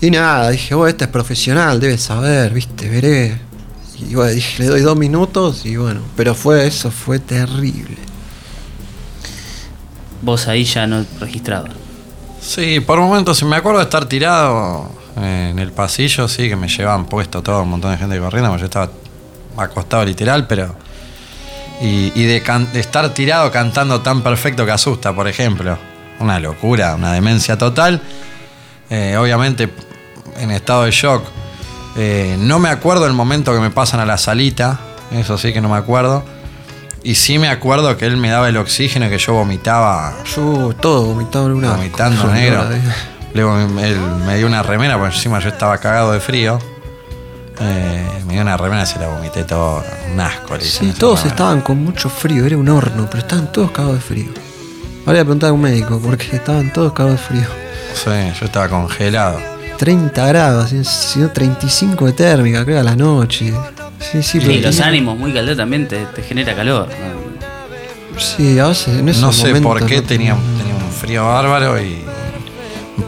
Y 0.00 0.12
nada, 0.12 0.50
dije, 0.50 0.76
vos, 0.76 0.88
este 0.88 1.04
es 1.06 1.10
profesional, 1.10 1.80
debe 1.80 1.98
saber, 1.98 2.52
viste, 2.52 2.88
veré. 2.88 3.36
Y 3.98 4.14
bueno, 4.14 4.32
dije, 4.32 4.62
le 4.62 4.68
doy 4.68 4.80
dos 4.80 4.96
minutos 4.96 5.64
y 5.64 5.76
bueno. 5.76 6.00
Pero 6.16 6.34
fue 6.34 6.66
eso, 6.66 6.90
fue 6.90 7.18
terrible. 7.18 7.96
Vos 10.22 10.48
ahí 10.48 10.64
ya 10.64 10.86
no 10.86 11.04
registrabas. 11.20 11.72
Sí, 12.40 12.80
por 12.80 12.98
momentos, 12.98 13.38
si 13.38 13.44
me 13.44 13.56
acuerdo 13.56 13.78
de 13.78 13.84
estar 13.84 14.06
tirado 14.06 14.90
eh, 15.18 15.48
en 15.52 15.58
el 15.58 15.72
pasillo, 15.72 16.28
sí, 16.28 16.48
que 16.48 16.56
me 16.56 16.68
llevaban 16.68 17.06
puesto 17.06 17.42
todo 17.42 17.62
un 17.62 17.70
montón 17.70 17.92
de 17.92 17.98
gente 17.98 18.18
corriendo, 18.18 18.50
porque 18.50 18.60
yo 18.62 18.66
estaba 18.66 18.90
acostado 19.56 20.04
literal, 20.04 20.46
pero. 20.46 20.74
Y, 21.80 22.12
y 22.14 22.24
de, 22.24 22.42
can- 22.42 22.72
de 22.72 22.80
estar 22.80 23.12
tirado 23.12 23.50
cantando 23.50 24.00
tan 24.00 24.22
perfecto 24.22 24.64
que 24.64 24.72
asusta, 24.72 25.14
por 25.14 25.28
ejemplo. 25.28 25.76
Una 26.20 26.38
locura, 26.38 26.94
una 26.94 27.12
demencia 27.12 27.58
total. 27.58 28.00
Eh, 28.90 29.16
obviamente, 29.18 29.68
en 30.38 30.50
estado 30.50 30.84
de 30.84 30.90
shock. 30.90 31.24
Eh, 31.96 32.36
no 32.38 32.58
me 32.58 32.68
acuerdo 32.68 33.06
el 33.06 33.12
momento 33.12 33.52
que 33.54 33.60
me 33.60 33.70
pasan 33.70 34.00
a 34.00 34.06
la 34.06 34.18
salita, 34.18 34.80
eso 35.12 35.38
sí 35.38 35.52
que 35.52 35.60
no 35.60 35.68
me 35.68 35.76
acuerdo. 35.76 36.24
Y 37.02 37.16
sí 37.16 37.38
me 37.38 37.48
acuerdo 37.48 37.96
que 37.98 38.06
él 38.06 38.16
me 38.16 38.30
daba 38.30 38.48
el 38.48 38.56
oxígeno 38.56 39.06
y 39.06 39.10
que 39.10 39.18
yo 39.18 39.34
vomitaba 39.34 40.14
Yo 40.34 40.74
todo 40.80 41.04
vomitado 41.04 41.46
en 41.46 41.52
una. 41.52 41.72
vomitando 41.72 42.26
negro. 42.32 42.64
Luego 43.34 43.58
él 43.58 43.98
me 44.26 44.36
dio 44.38 44.46
una 44.46 44.62
remera, 44.62 44.98
porque 44.98 45.14
encima 45.16 45.38
yo 45.40 45.48
estaba 45.50 45.76
cagado 45.78 46.12
de 46.12 46.20
frío. 46.20 46.58
Eh, 47.60 48.08
me 48.26 48.32
dio 48.34 48.42
una 48.42 48.56
remera 48.56 48.82
y 48.82 48.86
se 48.86 48.98
la 48.98 49.08
vomité 49.08 49.44
todo. 49.44 49.84
Un 50.12 50.20
asco. 50.20 50.58
Sí, 50.60 50.94
todos 50.98 51.24
estaban 51.26 51.60
con 51.60 51.82
mucho 51.84 52.08
frío, 52.08 52.46
era 52.46 52.56
un 52.56 52.68
horno, 52.68 53.06
pero 53.10 53.18
estaban 53.18 53.52
todos 53.52 53.70
cagados 53.70 53.96
de 53.96 54.00
frío. 54.00 54.28
Ahora 55.06 55.12
voy 55.12 55.18
a 55.18 55.24
preguntar 55.24 55.50
a 55.50 55.52
un 55.52 55.60
médico, 55.60 56.00
porque 56.02 56.36
estaban 56.36 56.72
todos 56.72 56.92
cagados 56.94 57.20
de 57.20 57.26
frío. 57.26 57.46
Sí, 57.94 58.38
yo 58.40 58.46
estaba 58.46 58.68
congelado. 58.68 59.38
30 59.76 60.26
grados, 60.26 60.70
si- 60.70 60.84
si 60.84 61.18
no 61.20 61.30
35 61.30 62.06
de 62.06 62.12
térmica, 62.12 62.64
creo 62.64 62.80
a 62.80 62.82
la 62.82 62.96
noche. 62.96 63.52
Sí, 64.00 64.22
sí, 64.22 64.38
Y 64.38 64.40
pero 64.40 64.60
los 64.68 64.80
ánimos 64.80 65.18
muy 65.18 65.32
calderos 65.32 65.56
también 65.56 65.88
te, 65.88 66.04
te 66.06 66.22
genera 66.22 66.54
calor. 66.54 66.88
¿no? 66.88 68.20
Sí, 68.20 68.58
a 68.58 68.68
veces 68.68 68.98
en 68.98 69.08
esos 69.08 69.22
No 69.22 69.32
sé 69.32 69.54
por 69.60 69.84
qué 69.86 69.96
no- 69.96 70.02
tenía, 70.02 70.36
tenía 70.58 70.74
un 70.74 70.92
frío 70.92 71.26
bárbaro 71.26 71.80
y 71.82 72.02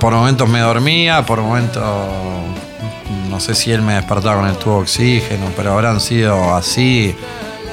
por 0.00 0.12
momentos 0.12 0.48
me 0.48 0.60
dormía, 0.60 1.24
por 1.24 1.40
momentos 1.40 1.82
no 3.30 3.40
sé 3.40 3.54
si 3.54 3.70
él 3.70 3.82
me 3.82 3.94
despertaba 3.94 4.36
con 4.40 4.48
el 4.48 4.56
tubo 4.56 4.76
de 4.76 4.80
oxígeno, 4.82 5.46
pero 5.56 5.72
habrán 5.74 6.00
sido 6.00 6.54
así 6.54 7.14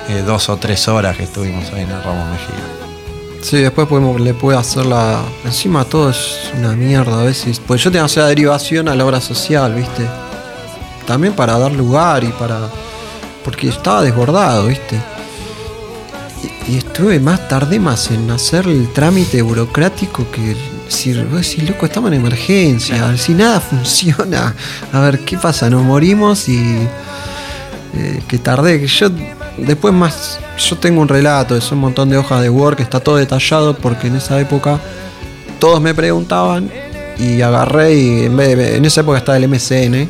eh, 0.10 0.24
dos 0.26 0.50
o 0.50 0.58
tres 0.58 0.88
horas 0.88 1.16
que 1.18 1.24
estuvimos 1.24 1.72
ahí 1.74 1.82
en 1.84 1.89
el 1.91 2.04
Ramos 2.04 2.26
Mejía. 2.32 2.64
Sí, 3.44 3.58
después 3.58 3.89
podemos, 3.89 4.22
le 4.22 4.34
puede 4.34 4.58
hacer 4.58 4.86
la. 4.86 5.22
Encima 5.44 5.84
todo 5.84 6.10
es 6.10 6.50
una 6.58 6.72
mierda 6.78 7.20
a 7.20 7.24
veces. 7.26 7.60
Pues 7.60 7.84
yo 7.84 7.91
tengo 7.91 8.06
que 8.06 8.12
hacer 8.12 8.24
la 8.24 8.30
derivación 8.30 8.88
a 8.88 8.96
la 8.96 9.06
obra 9.06 9.20
social, 9.20 9.76
¿viste? 9.76 10.08
También 11.06 11.34
para 11.34 11.60
dar 11.60 11.74
lugar 11.74 12.24
y 12.24 12.30
para. 12.30 12.70
Porque 13.44 13.68
estaba 13.68 14.02
desbordado, 14.02 14.68
¿viste? 14.68 14.98
Y, 16.68 16.72
y 16.72 16.78
estuve 16.78 17.20
más, 17.20 17.50
tardé 17.50 17.82
más 17.82 18.12
en 18.12 18.32
hacer 18.32 18.66
el 18.66 18.94
trámite 18.94 19.41
burocrático 19.41 20.26
que. 20.32 20.56
Decís, 20.86 21.70
loco, 21.70 21.86
estamos 21.86 22.14
en 22.14 22.20
emergencia. 22.20 23.18
Si 23.18 23.34
nada 23.34 23.60
funciona. 23.70 24.56
A 24.94 25.00
ver, 25.02 25.20
¿qué 25.20 25.38
pasa? 25.38 25.70
Nos 25.70 25.84
morimos 25.84 26.48
y. 26.48 26.88
eh, 27.94 28.24
que 28.26 28.38
tardé, 28.38 28.80
que 28.80 28.88
yo 28.88 29.10
después 29.58 29.93
más, 29.93 30.39
yo 30.58 30.78
tengo 30.78 31.01
un 31.01 31.08
relato, 31.08 31.56
es 31.56 31.72
un 31.72 31.80
montón 31.80 32.10
de 32.10 32.18
hojas 32.18 32.41
de 32.41 32.49
Word 32.49 32.76
que 32.78 32.84
está 32.84 32.99
todo 32.99 33.18
detallado 33.18 33.76
porque 33.76 34.08
en 34.08 34.16
esa 34.16 34.39
época 34.39 34.80
todos 35.60 35.82
me 35.82 35.93
preguntaban 35.93 36.70
y 37.18 37.41
agarré 37.41 37.93
y 37.95 38.26
en 38.26 38.36
vez 38.38 38.58
de, 38.58 38.76
en 38.78 38.86
esa 38.86 39.01
época 39.01 39.18
estaba 39.20 39.38
el 39.38 39.47
MCN, 39.47 40.10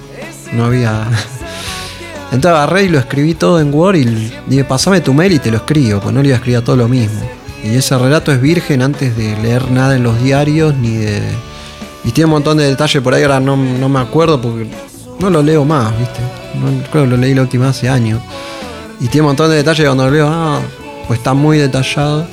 no 0.54 0.66
había... 0.66 1.08
Entonces 2.32 2.58
agarré 2.58 2.84
y 2.86 2.89
lo 2.89 2.98
escribí 2.98 3.36
todo 3.36 3.60
en 3.60 3.72
Word 3.74 3.96
y 3.98 4.32
dije, 4.48 4.64
pasame 4.64 5.02
tu 5.02 5.14
mail 5.14 5.34
y 5.34 5.39
te 5.39 5.52
lo 5.52 5.58
escribo, 5.58 6.00
pues 6.00 6.14
no 6.16 6.22
le 6.22 6.30
iba 6.30 6.36
a 6.36 6.39
escribir 6.39 6.58
a 6.58 6.64
todo 6.64 6.76
lo 6.76 6.88
mismo. 6.88 7.22
Y 7.64 7.76
ese 7.76 7.96
relato 7.98 8.32
es 8.32 8.41
virgen 8.41 8.82
antes 8.82 9.16
de 9.16 9.38
leer 9.38 9.70
nada 9.72 9.96
en 9.96 10.04
los 10.04 10.22
diarios 10.22 10.74
ni 10.76 10.98
de... 10.98 11.22
Y 12.04 12.12
tiene 12.12 12.26
un 12.26 12.32
montón 12.32 12.58
de 12.58 12.66
detalles 12.66 13.02
por 13.04 13.14
ahí, 13.14 13.22
ahora 13.22 13.39
no, 13.39 13.56
no 13.56 13.88
me 13.88 14.00
acuerdo 14.00 14.41
porque 14.41 14.68
no 15.20 15.30
lo 15.30 15.44
leo 15.44 15.64
más, 15.64 15.98
¿viste? 15.98 16.20
No- 16.56 16.84
creo 16.91 17.04
que 17.04 17.10
lo 17.12 17.18
leí 17.18 17.34
la 17.36 17.44
última 17.44 17.70
hace 17.70 17.88
años. 17.88 18.20
Y 19.00 19.08
tiene 19.08 19.22
un 19.22 19.28
montón 19.28 19.50
de 19.50 19.58
detalles 19.58 19.86
cuando 19.86 20.06
lo 20.06 20.12
leo, 20.12 20.28
ah, 20.30 20.60
pues 21.08 21.20
está 21.20 21.34
muy 21.34 21.58
detallado. 21.58 22.28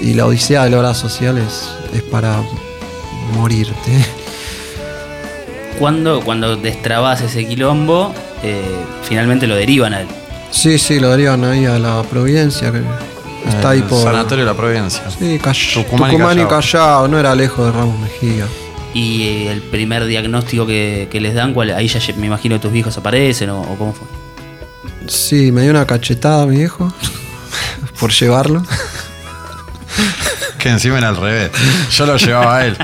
Y 0.00 0.14
la 0.14 0.26
odisea 0.26 0.64
de 0.64 0.70
la 0.70 0.78
obra 0.78 0.94
social 0.94 1.36
es, 1.38 1.68
es 1.92 2.02
para 2.02 2.42
morirte. 3.34 4.04
Cuando, 5.78 6.20
cuando 6.20 6.56
destrabas 6.56 7.20
ese 7.22 7.46
quilombo, 7.46 8.12
eh, 8.42 8.62
finalmente 9.02 9.46
lo 9.46 9.56
derivan 9.56 9.94
a 9.94 10.00
él. 10.02 10.08
Sí, 10.50 10.78
sí, 10.78 11.00
lo 11.00 11.10
derivan 11.10 11.44
ahí 11.44 11.64
a 11.66 11.78
la 11.78 12.02
Providencia, 12.02 12.70
que 12.72 12.82
está 13.48 13.70
ahí 13.70 13.82
por... 13.82 14.02
Sanatorio 14.02 14.44
de 14.44 14.50
la 14.50 14.56
Providencia. 14.56 15.02
Sí, 15.10 15.38
Call- 15.38 15.74
Tucumán 15.74 16.10
Tucumán, 16.10 16.38
y 16.38 16.42
y 16.42 16.44
Callao, 16.46 17.08
no 17.08 17.18
era 17.18 17.34
lejos 17.34 17.64
de 17.66 17.72
Ramos 17.72 17.98
Mejía. 17.98 18.46
Y 18.92 19.22
eh, 19.22 19.52
el 19.52 19.62
primer 19.62 20.04
diagnóstico 20.06 20.66
que, 20.66 21.08
que 21.10 21.20
les 21.20 21.34
dan, 21.34 21.54
¿cuál? 21.54 21.70
ahí 21.70 21.86
ya 21.88 22.00
me 22.16 22.26
imagino 22.26 22.56
que 22.56 22.68
tus 22.68 22.74
hijos 22.76 22.98
aparecen 22.98 23.50
o, 23.50 23.60
o 23.62 23.76
cómo 23.76 23.92
fue. 23.92 24.06
Sí, 25.10 25.50
me 25.50 25.62
dio 25.62 25.72
una 25.72 25.84
cachetada 25.86 26.46
mi 26.46 26.58
viejo 26.58 26.92
por 27.98 28.12
llevarlo. 28.12 28.62
Que 30.56 30.68
encima 30.68 30.98
era 30.98 31.08
al 31.08 31.16
revés. 31.16 31.50
Yo 31.90 32.06
lo 32.06 32.16
llevaba 32.16 32.58
a 32.58 32.66
él. 32.66 32.78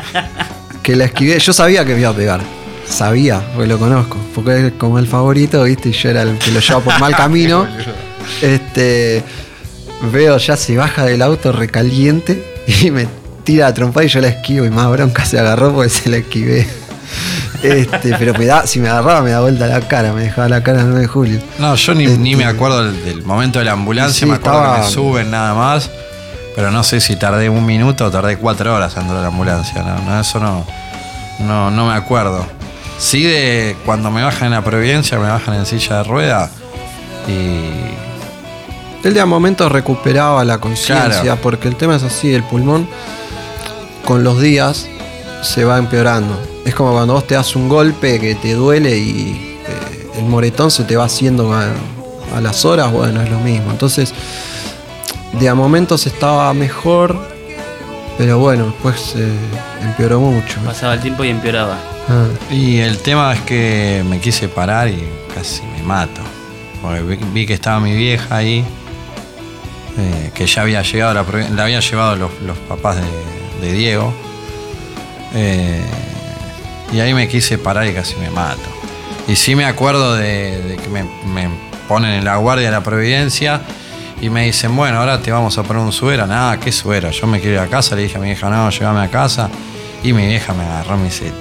Que 0.82 0.96
la 0.96 1.04
esquivé, 1.04 1.38
yo 1.38 1.52
sabía 1.52 1.84
que 1.84 1.94
me 1.94 2.00
iba 2.00 2.10
a 2.10 2.16
pegar. 2.16 2.40
Sabía, 2.88 3.40
porque 3.54 3.68
lo 3.68 3.78
conozco. 3.78 4.16
Porque 4.34 4.66
es 4.66 4.72
como 4.72 4.98
el 4.98 5.06
favorito, 5.06 5.62
¿viste? 5.62 5.90
Y 5.90 5.92
yo 5.92 6.08
era 6.08 6.22
el 6.22 6.36
que 6.38 6.50
lo 6.50 6.58
llevaba 6.58 6.84
por 6.84 6.98
mal 6.98 7.14
camino. 7.16 7.64
Este. 8.42 9.22
Veo 10.12 10.36
ya 10.38 10.56
se 10.56 10.76
baja 10.76 11.04
del 11.04 11.22
auto 11.22 11.52
recaliente 11.52 12.62
y 12.66 12.90
me 12.90 13.06
tira 13.44 13.68
a 13.68 13.74
trompar 13.74 14.04
y 14.04 14.08
yo 14.08 14.20
la 14.20 14.28
esquivo 14.28 14.66
y 14.66 14.70
más 14.70 14.90
bronca 14.90 15.24
se 15.24 15.38
agarró 15.38 15.72
porque 15.72 15.90
se 15.90 16.10
la 16.10 16.16
esquivé. 16.16 16.66
Este, 17.62 18.14
pero 18.18 18.34
me 18.34 18.46
da, 18.46 18.66
si 18.66 18.80
me 18.80 18.88
agarraba 18.88 19.22
me 19.22 19.30
da 19.30 19.40
vuelta 19.40 19.66
la 19.66 19.80
cara, 19.80 20.12
me 20.12 20.22
dejaba 20.22 20.48
la 20.48 20.62
cara 20.62 20.80
el 20.80 20.86
9 20.88 21.00
de 21.02 21.06
julio. 21.06 21.40
No, 21.58 21.74
yo 21.74 21.94
ni, 21.94 22.04
Este- 22.04 22.18
ni 22.18 22.36
me 22.36 22.44
acuerdo 22.44 22.84
del, 22.84 23.04
del 23.04 23.22
momento 23.24 23.58
de 23.58 23.64
la 23.64 23.72
ambulancia, 23.72 24.20
Sí, 24.20 24.26
me 24.26 24.34
acuerdo 24.36 24.74
que 24.74 24.80
me 24.80 24.86
suben 24.90 25.30
nada 25.30 25.54
más. 25.54 25.90
Pero 26.54 26.70
no 26.70 26.82
sé 26.82 27.00
si 27.02 27.16
tardé 27.16 27.50
un 27.50 27.66
minuto 27.66 28.06
o 28.06 28.10
tardé 28.10 28.38
cuatro 28.38 28.74
horas 28.74 28.94
dentro 28.94 29.14
de 29.16 29.20
la 29.22 29.28
ambulancia. 29.28 29.82
No, 29.82 29.98
no, 30.10 30.18
eso 30.20 30.40
no, 30.40 30.64
no, 31.40 31.70
no 31.70 31.86
me 31.88 31.94
acuerdo. 31.94 32.46
Sí 32.98 33.22
de 33.24 33.76
cuando 33.84 34.10
me 34.10 34.22
bajan 34.22 34.46
en 34.46 34.52
la 34.52 34.64
Providencia, 34.64 35.18
me 35.18 35.28
bajan 35.28 35.54
en 35.54 35.66
silla 35.66 35.98
de 35.98 36.04
rueda. 36.04 36.50
Y 37.28 39.06
Él 39.06 39.12
de 39.12 39.20
a 39.20 39.26
momentos 39.26 39.70
recuperaba 39.70 40.44
la 40.46 40.56
conciencia, 40.58 41.20
Claro. 41.22 41.38
porque 41.42 41.68
el 41.68 41.76
tema 41.76 41.96
es 41.96 42.02
así, 42.02 42.32
el 42.34 42.42
pulmón 42.42 42.88
con 44.06 44.24
los 44.24 44.40
días 44.40 44.86
se 45.42 45.64
va 45.64 45.76
empeorando. 45.76 46.40
Es 46.66 46.74
como 46.74 46.92
cuando 46.92 47.14
vos 47.14 47.26
te 47.26 47.34
das 47.34 47.54
un 47.56 47.68
golpe 47.68 48.18
que 48.18 48.34
te 48.34 48.54
duele 48.54 48.98
y 48.98 49.56
eh, 49.66 50.18
el 50.18 50.24
moretón 50.24 50.70
se 50.70 50.82
te 50.84 50.96
va 50.96 51.04
haciendo 51.04 51.54
a, 51.54 51.70
a 52.34 52.40
las 52.40 52.64
horas, 52.64 52.90
bueno, 52.92 53.22
es 53.22 53.30
lo 53.30 53.38
mismo. 53.38 53.70
Entonces, 53.70 54.12
de 55.38 55.48
a 55.48 55.54
momentos 55.54 56.06
estaba 56.06 56.52
mejor, 56.54 57.16
pero 58.18 58.38
bueno, 58.40 58.66
después 58.66 59.14
eh, 59.16 59.32
empeoró 59.82 60.20
mucho. 60.20 60.58
Pasaba 60.64 60.94
el 60.94 61.00
tiempo 61.00 61.24
y 61.24 61.28
empeoraba. 61.28 61.78
Ah. 62.08 62.26
Y 62.50 62.78
el 62.78 62.98
tema 62.98 63.32
es 63.34 63.40
que 63.42 64.04
me 64.08 64.18
quise 64.18 64.48
parar 64.48 64.88
y 64.88 65.04
casi 65.34 65.62
me 65.62 65.82
mato. 65.84 66.20
Porque 66.82 67.02
vi, 67.02 67.16
vi 67.32 67.46
que 67.46 67.54
estaba 67.54 67.78
mi 67.78 67.94
vieja 67.94 68.36
ahí, 68.36 68.64
eh, 69.98 70.30
que 70.34 70.46
ya 70.46 70.62
había 70.62 70.82
llegado, 70.82 71.12
a 71.12 71.14
la, 71.14 71.48
la 71.50 71.62
había 71.62 71.78
llevado 71.78 72.16
los, 72.16 72.30
los 72.44 72.58
papás 72.58 72.96
de, 72.96 73.66
de 73.66 73.72
Diego. 73.72 74.12
Eh, 75.34 75.80
y 76.92 77.00
ahí 77.00 77.14
me 77.14 77.28
quise 77.28 77.58
parar 77.58 77.86
y 77.86 77.92
casi 77.92 78.16
me 78.16 78.30
mato. 78.30 78.68
Y 79.28 79.36
sí 79.36 79.54
me 79.54 79.64
acuerdo 79.64 80.14
de, 80.14 80.78
que 80.82 80.88
me, 80.88 81.02
me 81.02 81.48
ponen 81.88 82.12
en 82.12 82.24
la 82.24 82.36
guardia 82.36 82.66
de 82.66 82.72
la 82.72 82.82
Providencia 82.82 83.60
y 84.20 84.30
me 84.30 84.44
dicen, 84.44 84.74
bueno, 84.74 84.98
ahora 84.98 85.20
te 85.20 85.30
vamos 85.30 85.58
a 85.58 85.62
poner 85.62 85.82
un 85.82 85.92
suero. 85.92 86.26
Nada, 86.26 86.58
¿qué 86.58 86.72
suero? 86.72 87.10
Yo 87.10 87.26
me 87.26 87.40
quiero 87.40 87.56
ir 87.56 87.60
a 87.60 87.66
casa, 87.66 87.96
le 87.96 88.02
dije 88.02 88.16
a 88.16 88.20
mi 88.20 88.26
vieja, 88.26 88.48
no, 88.48 88.70
llévame 88.70 89.00
a 89.00 89.10
casa. 89.10 89.50
Y 90.02 90.12
mi 90.12 90.26
vieja 90.26 90.54
me 90.54 90.64
agarró 90.64 90.94
y 90.94 90.98
me 90.98 91.04
dice, 91.04 91.32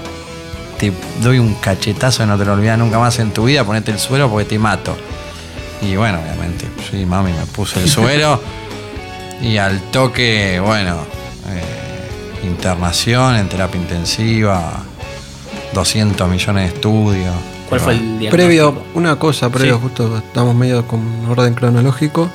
te 0.80 0.92
doy 1.22 1.40
un 1.40 1.54
cachetazo 1.56 2.24
que 2.24 2.28
no 2.28 2.38
te 2.38 2.46
lo 2.46 2.54
olvidas 2.54 2.78
nunca 2.78 3.00
más 3.00 3.20
en 3.20 3.32
tu 3.32 3.46
vida, 3.46 3.64
ponete 3.64 3.92
el 3.92 4.00
suero 4.00 4.30
porque 4.30 4.46
te 4.46 4.60
mato. 4.60 4.98
Y 5.82 5.96
bueno, 5.96 6.20
obviamente, 6.20 6.66
sí, 6.90 7.06
mami, 7.06 7.32
me 7.32 7.46
puse 7.46 7.82
el 7.82 7.90
suero 7.90 8.42
y 9.42 9.58
al 9.58 9.80
toque, 9.92 10.60
bueno, 10.60 10.98
eh, 11.50 12.48
internación 12.48 13.36
en 13.36 13.48
terapia 13.48 13.80
intensiva, 13.80 14.84
200 15.76 16.28
millones 16.30 16.70
de 16.72 16.76
estudios. 16.76 17.36
¿Cuál 17.70 17.82
fue 17.82 17.94
el 17.94 18.00
diagnóstico? 18.00 18.32
Previo, 18.32 18.84
una 18.96 19.20
cosa, 19.20 19.50
previo, 19.50 19.76
Sí. 19.76 19.82
justo 19.84 20.18
estamos 20.18 20.56
medio 20.56 20.88
con 20.88 21.02
orden 21.30 21.54
cronológico. 21.54 22.30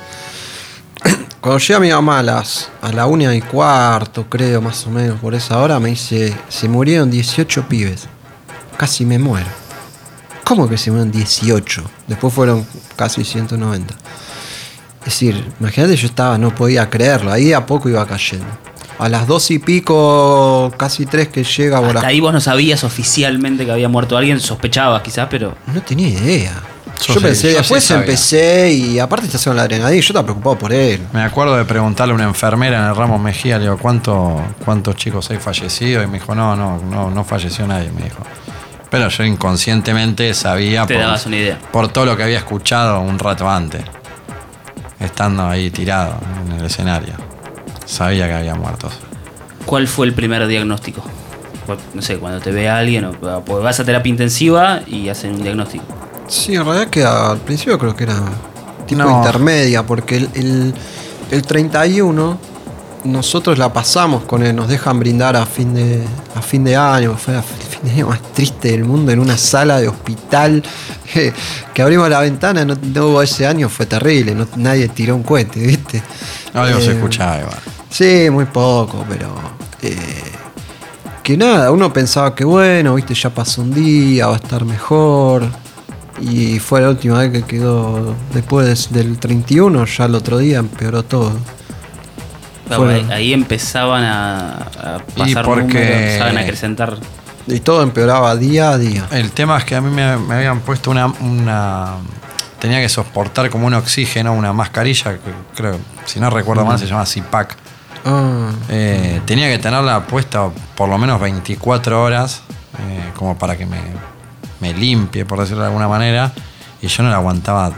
Cuando 1.41 1.57
llega 1.59 1.79
mi 1.79 1.89
mamá 1.89 2.19
a 2.19 2.23
las 2.23 2.69
a 2.81 2.91
la 2.91 3.07
una 3.07 3.35
y 3.35 3.41
cuarto, 3.41 4.25
creo, 4.29 4.61
más 4.61 4.85
o 4.87 4.91
menos, 4.91 5.19
por 5.19 5.33
esa 5.35 5.57
hora, 5.59 5.79
me 5.79 5.89
dice, 5.89 6.33
se 6.49 6.69
murieron 6.69 7.09
18 7.11 7.67
pibes. 7.67 8.07
Casi 8.77 9.05
me 9.05 9.19
muero. 9.19 9.49
¿Cómo 10.43 10.67
que 10.69 10.77
se 10.77 10.91
murieron 10.91 11.11
18? 11.11 11.83
Después 12.07 12.33
fueron 12.33 12.65
casi 12.95 13.23
190. 13.23 13.93
Es 14.99 15.05
decir, 15.05 15.43
imagínate, 15.59 15.95
yo 15.95 16.07
estaba, 16.07 16.37
no 16.37 16.53
podía 16.53 16.89
creerlo. 16.89 17.31
Ahí 17.31 17.53
a 17.53 17.65
poco 17.65 17.89
iba 17.89 18.05
cayendo. 18.05 18.45
A 19.01 19.09
las 19.09 19.25
dos 19.25 19.49
y 19.49 19.57
pico, 19.57 20.71
casi 20.77 21.07
tres 21.07 21.29
que 21.29 21.43
llega 21.43 21.81
por 21.81 21.97
Hasta 21.97 22.05
ahí 22.05 22.19
vos 22.19 22.31
no 22.31 22.39
sabías 22.39 22.83
oficialmente 22.83 23.65
que 23.65 23.71
había 23.71 23.89
muerto 23.89 24.15
alguien, 24.15 24.39
sospechabas 24.39 25.01
quizás, 25.01 25.27
pero 25.27 25.55
No 25.73 25.81
tenía 25.81 26.07
idea. 26.07 26.53
Yo 27.01 27.07
Yo, 27.07 27.13
sí, 27.15 27.19
pensé, 27.19 27.51
yo 27.51 27.57
después 27.57 27.83
sí 27.83 27.93
empecé 27.93 28.71
y 28.71 28.99
aparte 28.99 29.25
estás 29.25 29.43
con 29.43 29.55
la 29.55 29.63
adrenalina, 29.63 29.99
yo 29.99 30.05
estaba 30.05 30.23
preocupado 30.23 30.55
por 30.55 30.71
él. 30.71 31.01
Me 31.13 31.23
acuerdo 31.23 31.57
de 31.57 31.65
preguntarle 31.65 32.11
a 32.11 32.15
una 32.15 32.25
enfermera 32.25 32.77
en 32.77 32.89
el 32.89 32.95
Ramos 32.95 33.19
Mejía, 33.19 33.57
le 33.57 33.63
digo, 33.63 33.79
¿cuánto, 33.79 34.39
¿cuántos 34.63 34.95
chicos 34.97 35.31
hay 35.31 35.37
fallecidos? 35.39 36.03
Y 36.03 36.07
me 36.07 36.19
dijo, 36.19 36.35
no, 36.35 36.55
no, 36.55 36.77
no, 36.77 37.09
no 37.09 37.23
falleció 37.23 37.65
nadie, 37.65 37.91
me 37.91 38.03
dijo. 38.03 38.21
Pero 38.91 39.09
yo 39.09 39.23
inconscientemente 39.23 40.31
sabía 40.35 40.85
Te 40.85 40.99
dabas 40.99 41.25
una 41.25 41.37
idea. 41.37 41.57
por 41.71 41.87
todo 41.87 42.05
lo 42.05 42.15
que 42.15 42.21
había 42.21 42.37
escuchado 42.37 42.99
un 42.99 43.17
rato 43.17 43.49
antes, 43.49 43.81
estando 44.99 45.47
ahí 45.47 45.71
tirado 45.71 46.19
en 46.45 46.59
el 46.59 46.65
escenario. 46.67 47.30
Sabía 47.91 48.27
que 48.27 48.33
había 48.33 48.55
muertos. 48.55 48.93
¿cuál 49.65 49.87
fue 49.87 50.07
el 50.07 50.13
primer 50.13 50.47
diagnóstico? 50.47 51.03
No 51.93 52.01
sé, 52.01 52.17
cuando 52.17 52.39
te 52.41 52.51
ve 52.51 52.67
alguien, 52.69 53.05
o, 53.05 53.13
vas 53.61 53.79
a 53.79 53.85
terapia 53.85 54.09
intensiva 54.09 54.81
y 54.87 55.07
hacen 55.09 55.33
un 55.35 55.43
diagnóstico. 55.43 55.83
Sí, 56.27 56.55
en 56.55 56.65
realidad 56.65 56.87
que 56.89 57.03
al 57.03 57.37
principio 57.39 57.77
creo 57.77 57.95
que 57.95 58.03
era 58.05 58.15
tipo 58.87 59.03
No. 59.03 59.17
intermedia, 59.23 59.85
porque 59.85 60.17
el, 60.17 60.29
el, 60.33 60.73
el 61.31 61.41
31 61.43 62.37
nosotros 63.03 63.57
la 63.57 63.71
pasamos 63.73 64.23
con 64.23 64.43
él, 64.43 64.55
nos 64.55 64.67
dejan 64.67 64.99
brindar 64.99 65.35
a 65.35 65.45
fin 65.45 65.73
de, 65.73 66.03
a 66.35 66.41
fin 66.41 66.63
de 66.63 66.75
año, 66.75 67.15
fue 67.17 67.35
el 67.35 67.41
fin 67.43 67.81
de 67.83 67.91
año 67.91 68.07
más 68.09 68.21
triste 68.33 68.71
del 68.71 68.83
mundo 68.85 69.11
en 69.11 69.19
una 69.19 69.37
sala 69.37 69.79
de 69.79 69.87
hospital 69.87 70.63
que, 71.13 71.33
que 71.73 71.81
abrimos 71.81 72.09
la 72.09 72.19
ventana, 72.19 72.63
no, 72.65 72.75
no 72.81 73.07
hubo 73.07 73.21
ese 73.21 73.45
año, 73.47 73.69
fue 73.69 73.85
terrible, 73.85 74.33
no- 74.35 74.47
nadie 74.57 74.87
tiró 74.89 75.15
un 75.15 75.23
cohete, 75.23 75.59
¿viste? 75.59 76.01
Algo 76.53 76.79
se 76.81 76.91
Eh, 76.91 76.93
escuchaba 76.95 77.39
igual. 77.39 77.59
Sí, 77.91 78.29
muy 78.31 78.45
poco, 78.45 79.05
pero. 79.07 79.35
eh, 79.83 79.95
que 81.23 81.37
nada, 81.37 81.69
uno 81.71 81.93
pensaba 81.93 82.33
que 82.33 82.43
bueno, 82.43 82.95
viste, 82.95 83.13
ya 83.13 83.29
pasó 83.29 83.61
un 83.61 83.71
día, 83.73 84.25
va 84.27 84.33
a 84.33 84.37
estar 84.37 84.65
mejor. 84.65 85.43
Y 86.19 86.59
fue 86.59 86.81
la 86.81 86.89
última 86.89 87.19
vez 87.19 87.31
que 87.31 87.43
quedó 87.43 88.15
después 88.33 88.91
del 88.91 89.17
31, 89.19 89.85
ya 89.85 90.05
el 90.05 90.15
otro 90.15 90.37
día 90.39 90.57
empeoró 90.59 91.03
todo. 91.03 91.31
Claro, 92.67 92.87
ahí, 92.89 93.07
ahí 93.11 93.33
empezaban 93.33 94.03
a, 94.03 94.57
a 94.57 94.97
Y 95.15 95.19
pasar 95.19 95.45
porque- 95.45 95.61
números, 95.67 95.91
empezaban 95.99 96.37
a 96.37 96.41
acrecentar. 96.41 96.97
Y 97.47 97.59
todo 97.59 97.81
empeoraba 97.83 98.35
día 98.35 98.69
a 98.71 98.77
día. 98.77 99.07
El 99.11 99.31
tema 99.31 99.57
es 99.57 99.65
que 99.65 99.75
a 99.75 99.81
mí 99.81 99.89
me, 99.89 100.15
me 100.17 100.35
habían 100.35 100.59
puesto 100.61 100.89
una, 100.91 101.07
una- 101.07 101.95
Tenía 102.59 102.79
que 102.79 102.89
soportar 102.89 103.49
como 103.49 103.65
un 103.65 103.73
oxígeno, 103.73 104.33
una 104.33 104.53
mascarilla, 104.53 105.13
que 105.13 105.31
creo, 105.55 105.79
si 106.05 106.19
no 106.19 106.29
recuerdo 106.29 106.63
mal, 106.63 106.77
se 106.77 106.85
llama 106.85 107.05
CIPAC. 107.07 107.57
Ah, 108.05 108.51
Eh, 108.69 109.21
tenía 109.25 109.49
que 109.49 109.59
tenerla 109.59 110.07
puesta 110.07 110.49
por 110.75 110.89
lo 110.89 110.97
menos 110.97 111.19
24 111.19 112.01
horas, 112.01 112.41
eh, 112.79 113.11
como 113.15 113.37
para 113.37 113.57
que 113.57 113.65
me, 113.65 113.79
me 114.59 114.73
limpie, 114.73 115.25
por 115.25 115.39
decirlo 115.39 115.61
de 115.61 115.67
alguna 115.67 115.87
manera, 115.87 116.31
y 116.81 116.87
yo 116.87 117.03
no 117.03 117.09
la 117.09 117.17
aguantaba 117.17 117.71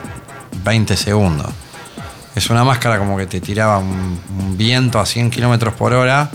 20 0.64 0.96
segundos. 0.96 1.48
Es 2.36 2.50
una 2.50 2.64
máscara 2.64 2.98
como 2.98 3.18
que 3.18 3.26
te 3.28 3.42
tiraba 3.42 3.80
un, 3.80 4.20
viento 4.58 5.00
a 5.00 5.06
100 5.06 5.30
kilómetros 5.30 5.74
por 5.74 5.94
hora 5.94 6.30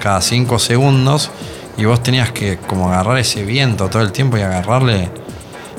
cada 0.00 0.20
5 0.20 0.58
segundos, 0.58 1.30
y 1.76 1.84
vos 1.84 2.02
tenías 2.02 2.32
que 2.32 2.58
como 2.58 2.88
agarrar 2.88 3.18
ese 3.18 3.44
viento 3.44 3.88
todo 3.88 4.02
el 4.02 4.12
tiempo 4.12 4.36
y 4.36 4.42
agarrarle. 4.42 5.10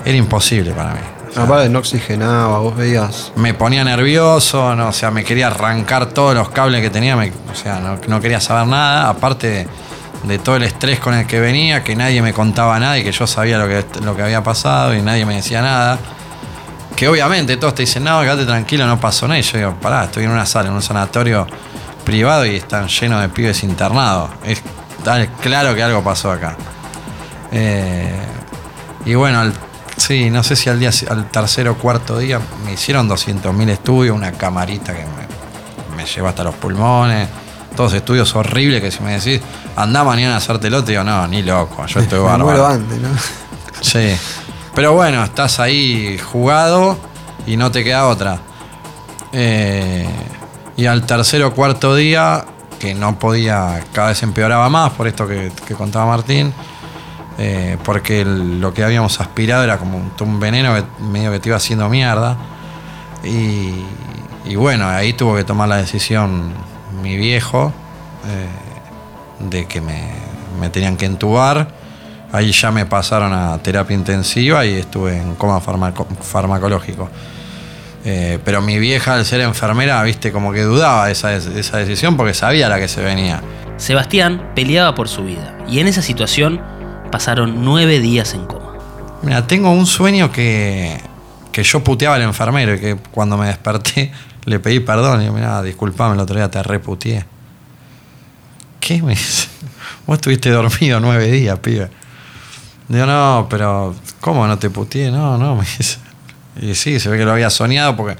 Era 0.06 0.18
imposible 0.18 0.72
para 0.72 0.94
mí. 0.94 1.19
Aparte 1.36 1.70
no 1.70 1.80
oxigenaba, 1.80 2.58
vos 2.60 2.76
veías. 2.76 3.32
me 3.36 3.54
ponía 3.54 3.84
nervioso, 3.84 4.76
no, 4.76 4.88
o 4.90 4.94
sea, 4.94 5.12
me 5.12 5.24
quería 5.24 5.48
arrancar 5.48 6.08
todos 6.08 6.34
los 6.36 6.50
cables 6.50 6.82
que 6.82 6.90
tenía, 6.90 7.16
me- 7.16 7.32
o 7.52 7.56
sea, 7.56 7.80
no, 8.08 8.20
quería 8.22 8.40
saber 8.42 8.68
nada, 8.68 9.10
aparte 9.10 9.68
de, 10.24 10.40
todo 10.40 10.56
el 10.58 10.64
estrés 10.64 11.00
con 11.00 11.14
el 11.14 11.28
que 11.28 11.40
venía, 11.40 11.84
que 11.84 11.96
nadie 11.96 12.22
me 12.22 12.34
contaba 12.34 12.78
nada 12.80 12.98
y 12.98 13.04
que 13.04 13.12
yo 13.12 13.26
sabía 13.28 13.58
lo 13.58 13.68
que, 13.68 13.86
había 14.24 14.44
pasado 14.44 14.94
y 14.96 15.02
nadie 15.02 15.26
me 15.26 15.36
decía 15.36 15.62
nada. 15.62 15.98
Que 16.96 17.08
obviamente 17.08 17.56
todos 17.56 17.76
te 17.76 17.84
dicen, 17.84 18.04
no, 18.04 18.20
quédate 18.22 18.46
tranquilo, 18.46 18.86
no 18.86 19.00
pasó 19.00 19.26
nada. 19.28 19.40
Y 19.40 19.44
yo 19.44 19.58
digo, 19.58 19.76
pará, 19.82 20.04
estoy 20.06 20.26
en 20.26 20.32
una 20.32 20.46
sala, 20.46 20.68
en 20.68 20.76
un 20.76 20.82
sanatorio 20.82 21.48
privado 22.04 22.46
y 22.46 22.58
están 22.58 22.88
llenos 22.90 23.22
de 23.22 23.30
pibes 23.30 23.64
internados. 23.64 24.32
Es 24.44 24.62
claro 25.42 25.74
que 25.76 25.82
algo 25.84 26.04
pasó 26.04 26.32
acá. 26.32 26.58
Eh, 27.54 28.12
y 29.06 29.16
bueno, 29.16 29.40
al- 29.40 29.54
sí, 30.08 30.30
no 30.30 30.44
sé 30.44 30.56
si 30.56 30.70
al 30.70 30.80
día 30.80 30.92
al 31.10 31.30
tercer 31.30 31.68
o 31.70 31.78
cuarto 31.78 32.18
día 32.18 32.40
me 32.66 32.74
hicieron 32.74 33.08
200.000 33.10 33.70
estudios, 33.70 34.16
una 34.16 34.32
camarita 34.32 34.94
que 34.94 35.04
me, 35.06 35.96
me 35.96 36.06
lleva 36.06 36.30
hasta 36.30 36.44
los 36.44 36.56
pulmones, 36.56 37.28
todos 37.76 37.94
estudios 37.94 38.36
horribles 38.36 38.82
que 38.82 38.92
si 38.92 39.02
me 39.04 39.20
decís, 39.20 39.42
anda 39.76 40.04
mañana 40.04 40.36
a 40.36 40.38
hacértelo, 40.38 40.84
te 40.84 40.92
digo, 40.94 41.04
no, 41.04 41.28
ni 41.28 41.44
loco, 41.44 41.86
yo 41.86 42.00
estoy 42.00 42.20
bárbaro. 42.24 42.68
antes, 42.68 42.98
¿no? 43.00 43.10
Sí. 43.82 44.16
Pero 44.76 44.94
bueno, 44.94 45.24
estás 45.24 45.60
ahí 45.60 46.18
jugado 46.18 46.98
y 47.48 47.58
no 47.58 47.72
te 47.72 47.84
queda 47.84 48.08
otra. 48.08 48.40
Eh, 49.32 50.08
y 50.76 50.86
al 50.86 51.06
tercer 51.06 51.44
o 51.44 51.54
cuarto 51.54 51.96
día, 51.96 52.46
que 52.80 52.94
no 52.94 53.18
podía, 53.20 53.84
cada 53.94 54.10
vez 54.10 54.24
empeoraba 54.24 54.70
más 54.70 54.92
por 54.92 55.08
esto 55.08 55.28
que, 55.28 55.52
que 55.66 55.76
contaba 55.76 56.06
Martín, 56.06 56.54
eh, 57.42 57.78
porque 57.86 58.26
lo 58.26 58.74
que 58.74 58.84
habíamos 58.84 59.22
aspirado 59.22 59.64
era 59.64 59.78
como 59.78 60.12
un, 60.20 60.40
veneno 60.42 60.76
que 60.76 60.84
medio 61.02 61.32
que 61.32 61.40
te 61.40 61.48
iba 61.48 61.56
haciendo 61.56 61.88
mierda. 61.88 62.36
Y, 63.24 64.56
bueno, 64.56 64.88
ahí 64.90 65.14
tuvo 65.14 65.38
que 65.38 65.46
tomar 65.46 65.70
la 65.70 65.78
decisión 65.78 66.52
mi 67.02 67.16
viejo 67.16 67.72
eh, 68.28 69.46
de 69.50 69.66
que 69.68 69.80
me, 69.80 70.70
tenían 70.70 70.98
que 70.98 71.06
entubar. 71.06 71.70
Ahí 72.34 72.52
ya 72.52 72.72
me 72.72 72.86
pasaron 72.86 73.32
a 73.34 73.58
terapia 73.60 73.96
intensiva 73.96 74.66
y 74.66 74.74
estuve 74.74 75.18
en 75.18 75.36
coma 75.36 75.62
farmaco- 75.62 76.08
farmacológico. 76.22 77.10
Eh, 78.04 78.40
pero 78.44 78.62
mi 78.62 78.80
vieja, 78.80 79.14
al 79.14 79.26
ser 79.26 79.40
enfermera, 79.42 80.04
viste, 80.04 80.34
como 80.34 80.52
que 80.52 80.64
dudaba 80.64 81.06
de 81.06 81.14
esa, 81.14 81.30
de 81.30 81.60
esa 81.60 81.78
decisión 81.78 82.18
porque 82.18 82.34
sabía 82.34 82.68
la 82.68 82.80
que 82.80 82.90
se 82.90 83.02
venía. 83.02 83.42
Sebastián 83.78 84.52
peleaba 84.56 84.94
por 84.94 85.08
su 85.08 85.24
vida 85.24 85.58
y 85.70 85.80
en 85.80 85.88
esa 85.88 86.02
situación 86.02 86.79
pasaron 87.10 87.64
nueve 87.64 88.00
días 88.00 88.34
en 88.34 88.46
coma. 88.46 88.74
Mira, 89.22 89.46
tengo 89.48 89.72
un 89.72 89.86
sueño 89.86 90.32
que, 90.32 91.02
que 91.52 91.64
yo 91.64 91.84
puteaba 91.84 92.16
al 92.16 92.22
enfermero 92.22 92.76
y 92.76 92.80
que 92.80 92.96
cuando 93.12 93.38
me 93.38 93.48
desperté 93.48 94.12
le 94.46 94.60
pedí 94.60 94.80
perdón 94.80 95.20
y 95.20 95.24
digo, 95.24 95.36
mira, 95.36 95.62
disculpame, 95.62 96.16
el 96.16 96.22
otro 96.22 96.36
día 96.36 96.50
te 96.50 96.64
reputeé. 96.64 97.26
¿Qué 98.80 99.02
me 99.02 99.12
dice? 99.12 99.48
Vos 100.08 100.18
estuviste 100.18 100.50
dormido 100.50 101.00
nueve 101.00 101.30
días, 101.30 101.60
pibe. 101.60 101.90
Digo, 102.88 103.06
no, 103.06 103.48
pero 103.50 103.96
¿cómo 104.20 104.48
no 104.48 104.58
te 104.58 104.70
puteé? 104.70 105.12
No, 105.12 105.38
no, 105.38 105.56
me 105.58 105.62
dice. 105.62 105.98
Y 106.62 106.76
sí, 106.76 107.00
se 107.00 107.10
ve 107.10 107.18
que 107.18 107.26
lo 107.26 107.32
había 107.32 107.50
soñado 107.50 107.96
porque 107.96 108.18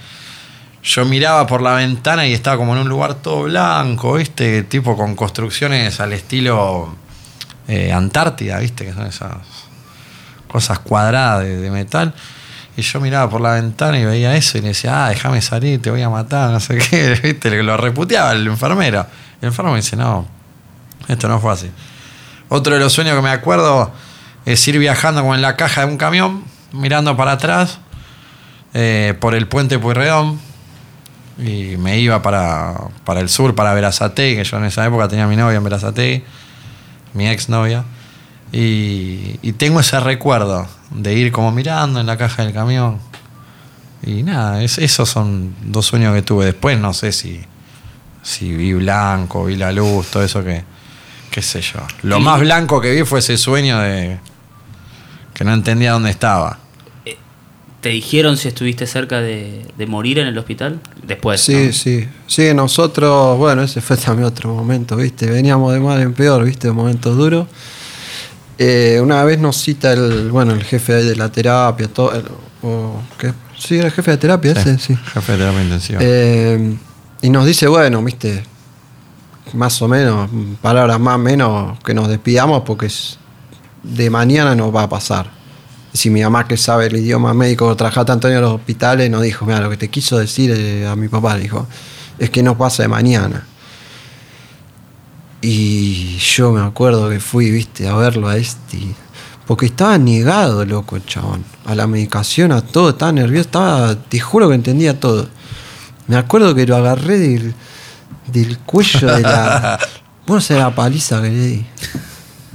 yo 0.84 1.06
miraba 1.06 1.46
por 1.48 1.62
la 1.62 1.74
ventana 1.74 2.28
y 2.28 2.34
estaba 2.34 2.58
como 2.58 2.74
en 2.74 2.82
un 2.82 2.90
lugar 2.90 3.16
todo 3.16 3.44
blanco, 3.44 4.14
¿viste? 4.14 4.64
Tipo 4.64 4.96
con 4.96 5.16
construcciones 5.16 6.00
al 6.00 6.14
estilo 6.14 6.96
eh, 7.70 7.94
Antártida, 7.94 8.60
¿viste? 8.60 8.86
Que 8.86 8.94
son 8.94 9.06
esas 9.06 9.32
cosas 10.48 10.80
cuadradas 10.80 11.44
de, 11.44 11.58
de 11.58 11.72
metal. 11.72 12.14
Y 12.76 12.82
yo 12.82 13.00
miraba 13.00 13.30
por 13.30 13.42
la 13.42 13.54
ventana 13.54 14.00
y 14.00 14.06
veía 14.06 14.36
eso 14.36 14.58
y 14.58 14.62
le 14.62 14.70
decía, 14.70 15.06
ah, 15.06 15.10
déjame 15.10 15.42
salir, 15.42 15.82
te 15.82 15.92
voy 15.92 16.02
a 16.02 16.10
matar, 16.10 16.50
no 16.50 16.60
sé 16.60 16.78
qué, 16.90 17.20
¿viste? 17.22 17.62
Lo 17.62 17.78
reputeaba 17.78 18.32
el 18.32 18.48
enfermero. 18.48 19.06
El 19.42 19.50
enfermero 19.50 19.74
me 19.74 19.82
dice, 19.82 19.96
no, 19.96 20.28
esto 21.08 21.28
no 21.28 21.40
fue 21.40 21.54
así. 21.54 21.70
Otro 22.48 22.74
de 22.74 22.80
los 22.80 22.94
sueños 22.94 23.16
que 23.16 23.22
me 23.22 23.30
acuerdo 23.30 23.92
es 24.46 24.68
ir 24.68 24.80
viajando 24.80 25.22
como 25.22 25.36
en 25.36 25.42
la 25.42 25.56
caja 25.56 25.82
de 25.82 25.88
un 25.92 25.98
camión, 25.98 26.44
mirando 26.72 27.16
para 27.16 27.34
atrás, 27.34 27.80
eh, 28.74 29.14
por 29.20 29.36
el 29.36 29.48
puente 29.48 29.78
Pueyrredón. 29.78 30.40
Y 31.38 31.78
me 31.78 32.00
iba 32.00 32.22
para, 32.22 32.76
para 33.06 33.20
el 33.20 33.30
sur, 33.30 33.56
para 33.56 33.74
Verazategui, 33.74 34.38
que 34.38 34.44
yo 34.44 34.58
en 34.58 34.66
esa 34.66 34.86
época 34.86 35.08
tenía 35.08 35.26
a 35.26 35.28
mi 35.28 35.36
novia 35.36 35.58
en 35.58 35.64
Verazategui, 35.64 36.24
mi 37.14 37.28
ex 37.28 37.50
novia. 37.50 37.84
Y, 38.52 39.38
y 39.42 39.54
tengo 39.54 39.80
ese 39.80 40.00
recuerdo 40.00 40.68
de 40.92 41.14
ir 41.14 41.32
como 41.32 41.52
mirando 41.52 42.00
en 42.00 42.08
la 42.08 42.18
caja 42.18 42.44
del 42.44 42.54
camión. 42.54 42.98
Y 44.04 44.24
nada, 44.24 44.64
es- 44.64 44.78
esos 44.80 45.10
son 45.10 45.54
dos 45.62 45.86
sueños 45.86 46.14
que 46.16 46.22
tuve. 46.22 46.46
Después 46.46 46.80
no 46.80 46.94
sé 46.94 47.12
si, 47.12 47.42
si 48.24 48.52
vi 48.54 48.74
blanco, 48.74 49.46
vi 49.46 49.56
la 49.56 49.72
luz, 49.72 50.08
todo 50.08 50.24
eso 50.24 50.44
que, 50.44 50.64
qué 51.32 51.42
sé 51.42 51.62
yo. 51.62 51.80
Lo 52.04 52.20
más 52.20 52.40
blanco 52.40 52.82
que 52.82 52.92
vi 52.92 53.04
fue 53.04 53.20
ese 53.20 53.38
sueño 53.38 53.80
de 53.80 54.20
que 55.34 55.44
no 55.44 55.54
entendía 55.54 55.92
dónde 55.92 56.10
estaba. 56.10 56.58
¿Te 57.82 57.90
dijeron 57.90 58.36
si 58.36 58.50
estuviste 58.50 58.86
cerca 58.88 59.22
de, 59.22 59.66
de 59.78 59.86
morir 59.88 60.20
en 60.20 60.28
el 60.28 60.38
hospital? 60.38 60.82
Después. 61.08 61.40
Sí, 61.40 61.68
¿no? 61.68 61.72
sí. 61.72 62.08
Sí, 62.28 62.54
nosotros, 62.54 63.38
bueno, 63.38 63.64
ese 63.64 63.80
fue 63.80 63.96
también 63.96 64.26
otro 64.28 64.54
momento, 64.54 64.98
¿viste? 64.98 65.28
Veníamos 65.28 65.72
de 65.74 65.80
mal 65.80 66.02
en 66.02 66.14
peor, 66.14 66.44
¿viste? 66.44 66.68
De 66.68 66.74
momentos 66.74 67.16
duros. 67.16 67.48
Eh, 68.58 69.00
una 69.02 69.24
vez 69.24 69.40
nos 69.40 69.56
cita 69.56 69.94
el, 69.94 70.30
bueno, 70.32 70.54
el 70.54 70.64
jefe 70.64 70.94
de 70.94 71.16
la 71.16 71.32
terapia, 71.32 71.88
todo, 71.88 72.14
el- 72.14 72.26
o, 72.62 73.02
¿qué? 73.18 73.32
Sí, 73.58 73.78
era 73.78 73.86
el 73.88 73.94
jefe 73.94 74.12
de 74.12 74.18
terapia 74.18 74.52
ese, 74.52 74.78
sí. 74.78 74.98
Jefe 75.14 75.32
de 75.32 75.38
terapia 75.38 75.64
intensiva. 75.64 76.00
Eh, 76.04 76.76
y 77.22 77.30
nos 77.30 77.46
dice, 77.46 77.68
bueno, 77.70 78.04
¿viste? 78.04 78.44
Más 79.54 79.82
o 79.82 79.88
menos, 79.88 80.30
palabras 80.62 81.00
más 81.00 81.16
o 81.16 81.20
menos, 81.20 81.80
que 81.86 81.94
nos 81.94 82.10
despidamos 82.10 82.64
porque 82.66 82.88
es- 82.88 83.18
de 83.84 84.10
mañana 84.10 84.54
nos 84.56 84.76
va 84.76 84.84
a 84.84 84.90
pasar. 84.90 85.39
Si 85.94 86.10
mi 86.10 86.22
mamá 86.22 86.48
que 86.48 86.58
sabe 86.58 86.88
el 86.88 86.98
idioma 86.98 87.34
médico, 87.34 87.76
trabaja 87.76 88.06
tanto 88.06 88.28
en 88.28 88.40
los 88.42 88.54
hospitales, 88.54 89.10
nos 89.10 89.24
dijo, 89.24 89.46
mira, 89.46 89.60
lo 89.60 89.70
que 89.70 89.78
te 89.78 89.90
quiso 89.90 90.18
decir 90.18 90.52
eh, 90.56 90.88
a 90.88 90.96
mi 90.96 91.08
papá, 91.08 91.36
dijo, 91.38 91.68
es 92.20 92.30
que 92.30 92.44
no 92.44 92.58
pasa 92.58 92.84
de 92.84 92.90
mañana. 92.90 93.46
Y 95.42 96.18
yo 96.18 96.52
me 96.52 96.62
acuerdo 96.62 97.10
que 97.10 97.20
fui, 97.20 97.50
viste, 97.50 97.88
a 97.88 97.96
verlo 97.96 98.28
a 98.28 98.38
este. 98.38 98.78
Porque 99.48 99.68
estaba 99.68 99.98
negado, 99.98 100.66
loco, 100.66 100.96
el 100.96 101.06
chabón. 101.06 101.44
A 101.66 101.74
la 101.76 101.88
medicación, 101.88 102.52
a 102.52 102.62
todo, 102.62 102.90
estaba 102.90 103.12
nervioso, 103.12 103.48
estaba, 103.48 103.96
te 103.96 104.20
juro 104.20 104.50
que 104.50 104.56
entendía 104.56 105.00
todo. 105.00 105.28
Me 106.08 106.18
acuerdo 106.18 106.54
que 106.54 106.68
lo 106.68 106.76
agarré 106.76 107.18
del, 107.18 107.54
del 108.28 108.60
cuello 108.60 109.16
de 109.16 109.22
la. 109.22 109.80
Vos 110.28 110.46
sabés 110.46 110.64
la 110.64 110.76
paliza 110.76 111.22
que 111.22 111.30
le 111.30 111.48
di. 111.48 111.66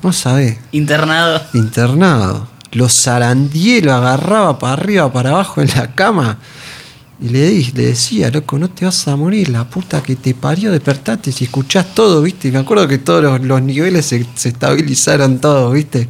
Vos 0.03 0.17
sabés. 0.17 0.59
Internado. 0.71 1.41
Internado. 1.55 2.54
Lo 2.75 2.89
zarandié, 2.89 3.81
lo 3.81 3.95
agarraba 3.95 4.59
para 4.59 4.75
arriba, 4.75 5.13
para 5.13 5.31
abajo 5.31 5.61
en 5.61 5.69
la 5.77 5.95
cama. 5.95 6.39
Y 7.21 7.29
le, 7.29 7.49
di, 7.49 7.73
le 7.73 7.87
decía, 7.87 8.31
loco, 8.31 8.59
no 8.59 8.69
te 8.69 8.85
vas 8.85 9.09
a 9.09 9.17
morir, 9.17 9.49
la 9.49 9.65
puta 9.65 10.03
que 10.03 10.17
te 10.17 10.35
parió, 10.35 10.73
despertate 10.73 11.33
si 11.33 11.45
escuchás 11.45 11.95
todo, 11.95 12.21
¿viste? 12.23 12.49
Y 12.49 12.51
me 12.53 12.59
acuerdo 12.59 12.87
que 12.87 12.99
todos 12.99 13.23
los, 13.23 13.41
los 13.41 13.63
niveles 13.63 14.05
se, 14.05 14.27
se 14.35 14.51
estabilizaron 14.51 15.39
todos, 15.39 15.73
¿viste? 15.73 16.09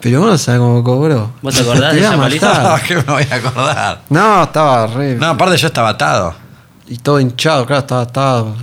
Pero 0.00 0.20
vos 0.20 0.30
no 0.30 0.38
sabés 0.38 0.60
cómo 0.60 0.82
cobró. 0.82 1.32
¿Vos 1.42 1.54
te 1.54 1.60
acordás 1.60 1.92
de 1.94 2.00
iba 2.00 2.08
a 2.08 2.12
esa 2.12 2.20
paliza? 2.20 2.62
No, 2.76 2.82
que 2.82 2.96
me 2.96 3.02
voy 3.02 3.26
a 3.30 3.34
acordar. 3.34 4.02
No, 4.08 4.42
estaba 4.42 4.86
re. 4.86 5.16
No, 5.16 5.26
aparte 5.26 5.56
yo 5.56 5.66
estaba 5.68 5.90
atado. 5.90 6.34
Y 6.88 6.96
todo 6.96 7.20
hinchado, 7.20 7.66
claro, 7.66 7.80
estaba. 7.80 8.02
estaba 8.02 8.54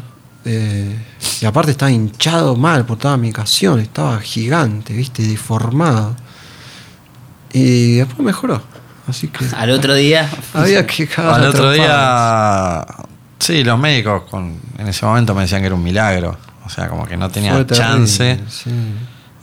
eh, 0.45 0.95
y 1.41 1.45
aparte 1.45 1.71
estaba 1.71 1.91
hinchado 1.91 2.55
mal 2.55 2.85
por 2.85 2.97
toda 2.97 3.17
mi 3.17 3.29
estaba 3.29 4.19
gigante, 4.19 4.93
¿viste? 4.93 5.23
Deformado. 5.23 6.15
Y 7.53 7.95
después 7.97 8.19
mejoró. 8.19 8.61
Así 9.07 9.27
que. 9.29 9.45
Al 9.55 9.69
otro 9.71 9.93
día. 9.95 10.29
Había 10.53 10.85
que 10.85 11.09
Al 11.17 11.45
otro 11.47 11.71
trompadas. 11.71 12.85
día, 12.85 13.05
sí, 13.39 13.63
los 13.63 13.79
médicos 13.79 14.23
con, 14.29 14.59
en 14.77 14.87
ese 14.87 15.05
momento 15.05 15.33
me 15.33 15.41
decían 15.43 15.61
que 15.61 15.67
era 15.67 15.75
un 15.75 15.83
milagro. 15.83 16.37
O 16.65 16.69
sea, 16.69 16.89
como 16.89 17.05
que 17.05 17.15
no 17.15 17.29
tenía 17.29 17.53
Fue 17.53 17.63
terrible, 17.65 17.87
chance. 17.87 18.39
sí. 18.49 18.71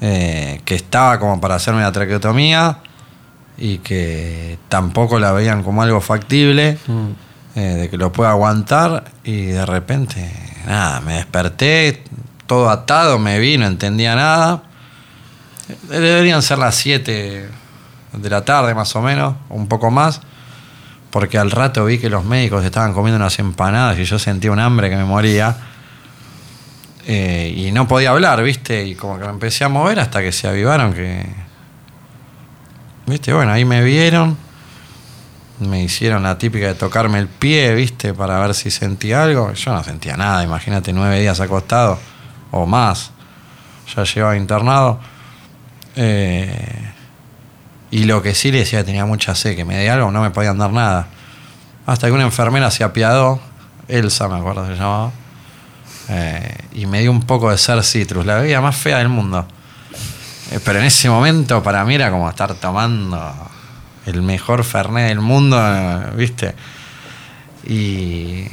eh, 0.03 0.61
que 0.65 0.75
estaba 0.75 1.19
como 1.19 1.41
para 1.41 1.55
hacerme 1.55 1.81
la 1.81 1.91
traqueotomía 1.93 2.79
y 3.57 3.79
que 3.79 4.59
tampoco 4.69 5.19
la 5.19 5.33
veían 5.33 5.63
como 5.63 5.83
algo 5.83 6.01
factible, 6.03 6.77
Mm. 6.87 7.09
eh, 7.55 7.61
de 7.61 7.89
que 7.89 7.97
lo 7.97 8.13
pueda 8.13 8.31
aguantar 8.31 9.05
y 9.23 9.47
de 9.47 9.65
repente, 9.65 10.31
nada, 10.67 11.01
me 11.01 11.15
desperté, 11.15 12.03
todo 12.47 12.69
atado, 12.69 13.19
me 13.19 13.39
vi, 13.39 13.57
no 13.57 13.67
entendía 13.67 14.15
nada. 14.17 14.65
Eh, 15.71 15.77
Deberían 15.89 16.43
ser 16.43 16.59
las 16.59 16.75
7 16.75 17.49
de 18.17 18.31
la 18.31 18.45
tarde 18.45 18.75
más 18.75 18.95
o 18.97 19.03
menos, 19.03 19.35
un 19.49 19.69
poco 19.69 19.91
más, 19.91 20.21
porque 21.11 21.39
al 21.39 21.51
rato 21.51 21.85
vi 21.85 21.99
que 21.99 22.11
los 22.11 22.25
médicos 22.25 22.65
estaban 22.65 22.93
comiendo 22.93 23.17
unas 23.17 23.39
empanadas 23.39 23.99
y 23.99 24.05
yo 24.05 24.19
sentía 24.19 24.51
un 24.51 24.59
hambre 24.59 24.91
que 24.91 24.97
me 24.97 25.05
moría. 25.05 25.57
Eh, 27.07 27.53
y 27.55 27.71
no 27.71 27.87
podía 27.87 28.11
hablar, 28.11 28.43
¿viste? 28.43 28.85
Y 28.85 28.95
como 28.95 29.19
que 29.19 29.25
me 29.25 29.31
empecé 29.31 29.65
a 29.65 29.69
mover 29.69 30.01
hasta 30.01 30.23
que 30.23 30.33
se 30.33 30.49
avivaron 30.49 30.95
que... 30.95 31.27
¿Viste? 33.07 33.33
Bueno, 33.33 33.53
ahí 33.53 33.65
me 33.65 33.83
vieron. 33.85 34.37
Me 35.61 35.83
hicieron 35.83 36.23
la 36.23 36.37
típica 36.39 36.67
de 36.67 36.75
tocarme 36.75 37.19
el 37.19 37.29
pie, 37.29 37.75
¿viste? 37.75 38.15
Para 38.15 38.41
ver 38.41 38.55
si 38.55 38.71
sentía 38.71 39.23
algo. 39.23 39.53
Yo 39.53 39.73
no 39.73 39.85
sentía 39.85 40.17
nada, 40.17 40.43
imagínate, 40.43 40.93
nueve 40.93 41.21
días 41.21 41.39
acostado 41.41 41.99
o 42.51 42.67
más. 42.67 43.11
Ya 43.95 44.05
llevaba 44.05 44.37
internado. 44.37 44.99
Eh, 45.95 46.94
y 47.95 48.07
lo 48.07 48.23
que 48.23 48.35
sí 48.35 48.51
le 48.51 48.59
decía 48.59 48.81
que 48.81 48.87
tenía 48.87 49.07
mucha 49.07 49.37
sed, 49.37 49.55
que 49.55 49.65
me 49.65 49.77
dé 49.77 49.89
algo, 49.89 50.11
no 50.11 50.21
me 50.21 50.31
podían 50.31 50.59
dar 50.59 50.73
nada. 50.73 51.07
Hasta 51.87 52.09
que 52.09 52.13
una 52.13 52.25
enfermera 52.25 52.69
se 52.73 52.83
apiadó, 52.83 53.39
Elsa 53.87 54.27
me 54.27 54.37
acuerdo 54.37 54.67
que 54.67 54.75
se 54.75 54.81
llamaba, 54.81 55.13
eh, 56.09 56.57
y 56.73 56.87
me 56.87 57.03
dio 57.03 57.13
un 57.13 57.23
poco 57.23 57.53
de 57.53 57.57
ser 57.57 57.81
citrus, 57.85 58.27
la 58.27 58.39
bebida 58.39 58.61
más 58.61 58.75
fea 58.75 58.99
del 58.99 59.11
mundo. 59.11 59.47
Eh, 60.51 60.59
pero 60.65 60.81
en 60.81 60.87
ese 60.87 61.09
momento 61.09 61.63
para 61.63 61.85
mí 61.85 61.95
era 61.95 62.11
como 62.11 62.29
estar 62.29 62.55
tomando 62.55 63.33
el 64.07 64.23
mejor 64.23 64.65
Fernet 64.65 65.07
del 65.07 65.21
mundo, 65.21 65.57
eh, 65.57 66.11
¿viste? 66.17 66.53
Y, 67.65 68.45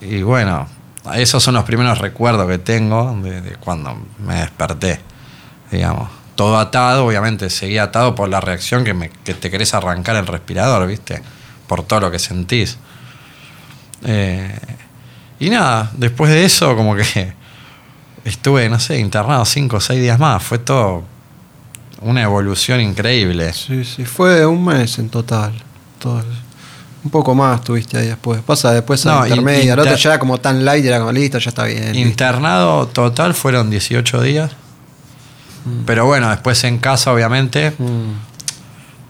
y 0.00 0.22
bueno, 0.22 0.66
esos 1.14 1.40
son 1.40 1.54
los 1.54 1.62
primeros 1.62 1.98
recuerdos 1.98 2.48
que 2.48 2.58
tengo 2.58 3.16
de, 3.22 3.40
de 3.40 3.52
cuando 3.54 3.96
me 4.18 4.34
desperté, 4.40 5.00
digamos. 5.70 6.23
Todo 6.34 6.58
atado, 6.58 7.06
obviamente 7.06 7.48
seguía 7.50 7.84
atado 7.84 8.14
por 8.14 8.28
la 8.28 8.40
reacción 8.40 8.84
que, 8.84 8.94
me, 8.94 9.10
que 9.10 9.34
te 9.34 9.50
querés 9.50 9.74
arrancar 9.74 10.16
el 10.16 10.26
respirador, 10.26 10.86
¿viste? 10.86 11.22
Por 11.66 11.84
todo 11.84 12.00
lo 12.00 12.10
que 12.10 12.18
sentís. 12.18 12.78
Eh, 14.04 14.58
y 15.40 15.50
nada, 15.50 15.90
después 15.96 16.30
de 16.30 16.44
eso 16.44 16.76
como 16.76 16.96
que 16.96 17.04
estuve, 18.24 18.68
no 18.68 18.80
sé, 18.80 18.98
internado 18.98 19.44
cinco 19.44 19.76
o 19.76 19.80
seis 19.80 20.00
días 20.00 20.18
más. 20.18 20.42
Fue 20.42 20.58
todo 20.58 21.04
una 22.00 22.22
evolución 22.22 22.80
increíble. 22.80 23.52
Sí, 23.52 23.84
sí, 23.84 24.04
fue 24.04 24.44
un 24.46 24.64
mes 24.64 24.98
en 24.98 25.08
total. 25.08 25.52
Todo. 25.98 26.22
Un 27.04 27.10
poco 27.10 27.34
más 27.34 27.62
tuviste 27.62 27.98
ahí 27.98 28.06
después. 28.06 28.40
Pasa 28.42 28.72
después 28.72 29.04
a 29.06 29.20
No, 29.20 29.26
intermedia. 29.26 29.74
El 29.74 29.80
otro 29.80 29.94
ya 29.94 30.10
era 30.10 30.18
como 30.18 30.38
tan 30.38 30.64
light, 30.64 30.84
era 30.84 30.98
como 30.98 31.12
listo, 31.12 31.38
ya 31.38 31.50
está 31.50 31.64
bien. 31.64 31.94
Internado 31.94 32.86
total 32.86 33.34
fueron 33.34 33.70
18 33.70 34.22
días. 34.22 34.50
Pero 35.86 36.04
bueno, 36.06 36.28
después 36.30 36.62
en 36.64 36.78
casa, 36.78 37.12
obviamente, 37.12 37.70
Mm. 37.78 38.12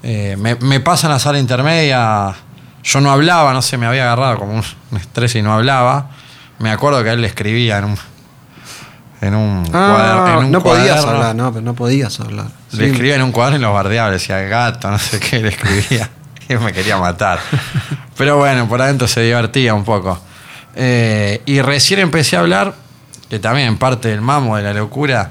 eh, 0.03 0.37
me, 0.39 0.55
me 0.57 0.81
pasan 0.81 1.11
a 1.11 1.19
sala 1.19 1.39
intermedia. 1.39 2.35
Yo 2.83 3.01
no 3.01 3.11
hablaba, 3.11 3.53
no 3.53 3.63
sé, 3.63 3.77
me 3.79 3.87
había 3.87 4.05
agarrado 4.05 4.39
como 4.39 4.53
un, 4.55 4.63
un 4.91 4.99
estrés 5.01 5.35
y 5.35 5.43
no 5.43 5.53
hablaba. 5.55 6.11
Me 6.59 6.71
acuerdo 6.71 7.03
que 7.03 7.11
a 7.11 7.13
él 7.15 7.21
le 7.23 7.27
escribía 7.27 7.79
en 7.79 7.85
un. 7.87 7.99
En 9.21 9.35
un, 9.35 9.65
Ah, 9.73 10.25
cuader- 10.27 10.33
en 10.41 10.45
un 10.45 10.51
no 10.53 10.63
podías 10.63 11.03
hablar, 11.05 11.35
no, 11.35 11.51
pero 11.51 11.65
no 11.65 11.75
podías 11.75 12.21
hablar. 12.21 12.47
Le 12.73 12.79
Sí. 12.85 12.91
escribía 12.91 13.15
en 13.17 13.23
un 13.23 13.33
cuaderno 13.33 13.59
y 13.59 13.63
los 13.63 13.73
bardeaba, 13.73 14.09
le 14.09 14.15
decía 14.15 14.39
gato, 14.41 14.91
no 14.91 14.99
sé 14.99 15.19
qué, 15.31 15.41
le 15.41 15.49
escribía. 15.49 16.11
y 16.49 16.55
me 16.57 16.73
quería 16.75 16.99
matar. 16.99 17.39
Pero 18.19 18.37
bueno, 18.37 18.69
por 18.69 18.83
adentro 18.83 19.09
se 19.09 19.23
divertía 19.23 19.73
un 19.75 19.85
poco. 19.85 20.21
Eh, 20.77 21.41
y 21.47 21.63
recién 21.63 22.01
empecé 22.01 22.37
a 22.37 22.41
hablar, 22.41 22.75
que 23.31 23.39
también 23.39 23.79
parte 23.79 24.09
del 24.09 24.21
mamo, 24.21 24.57
de 24.59 24.63
la 24.63 24.75
locura. 24.75 25.31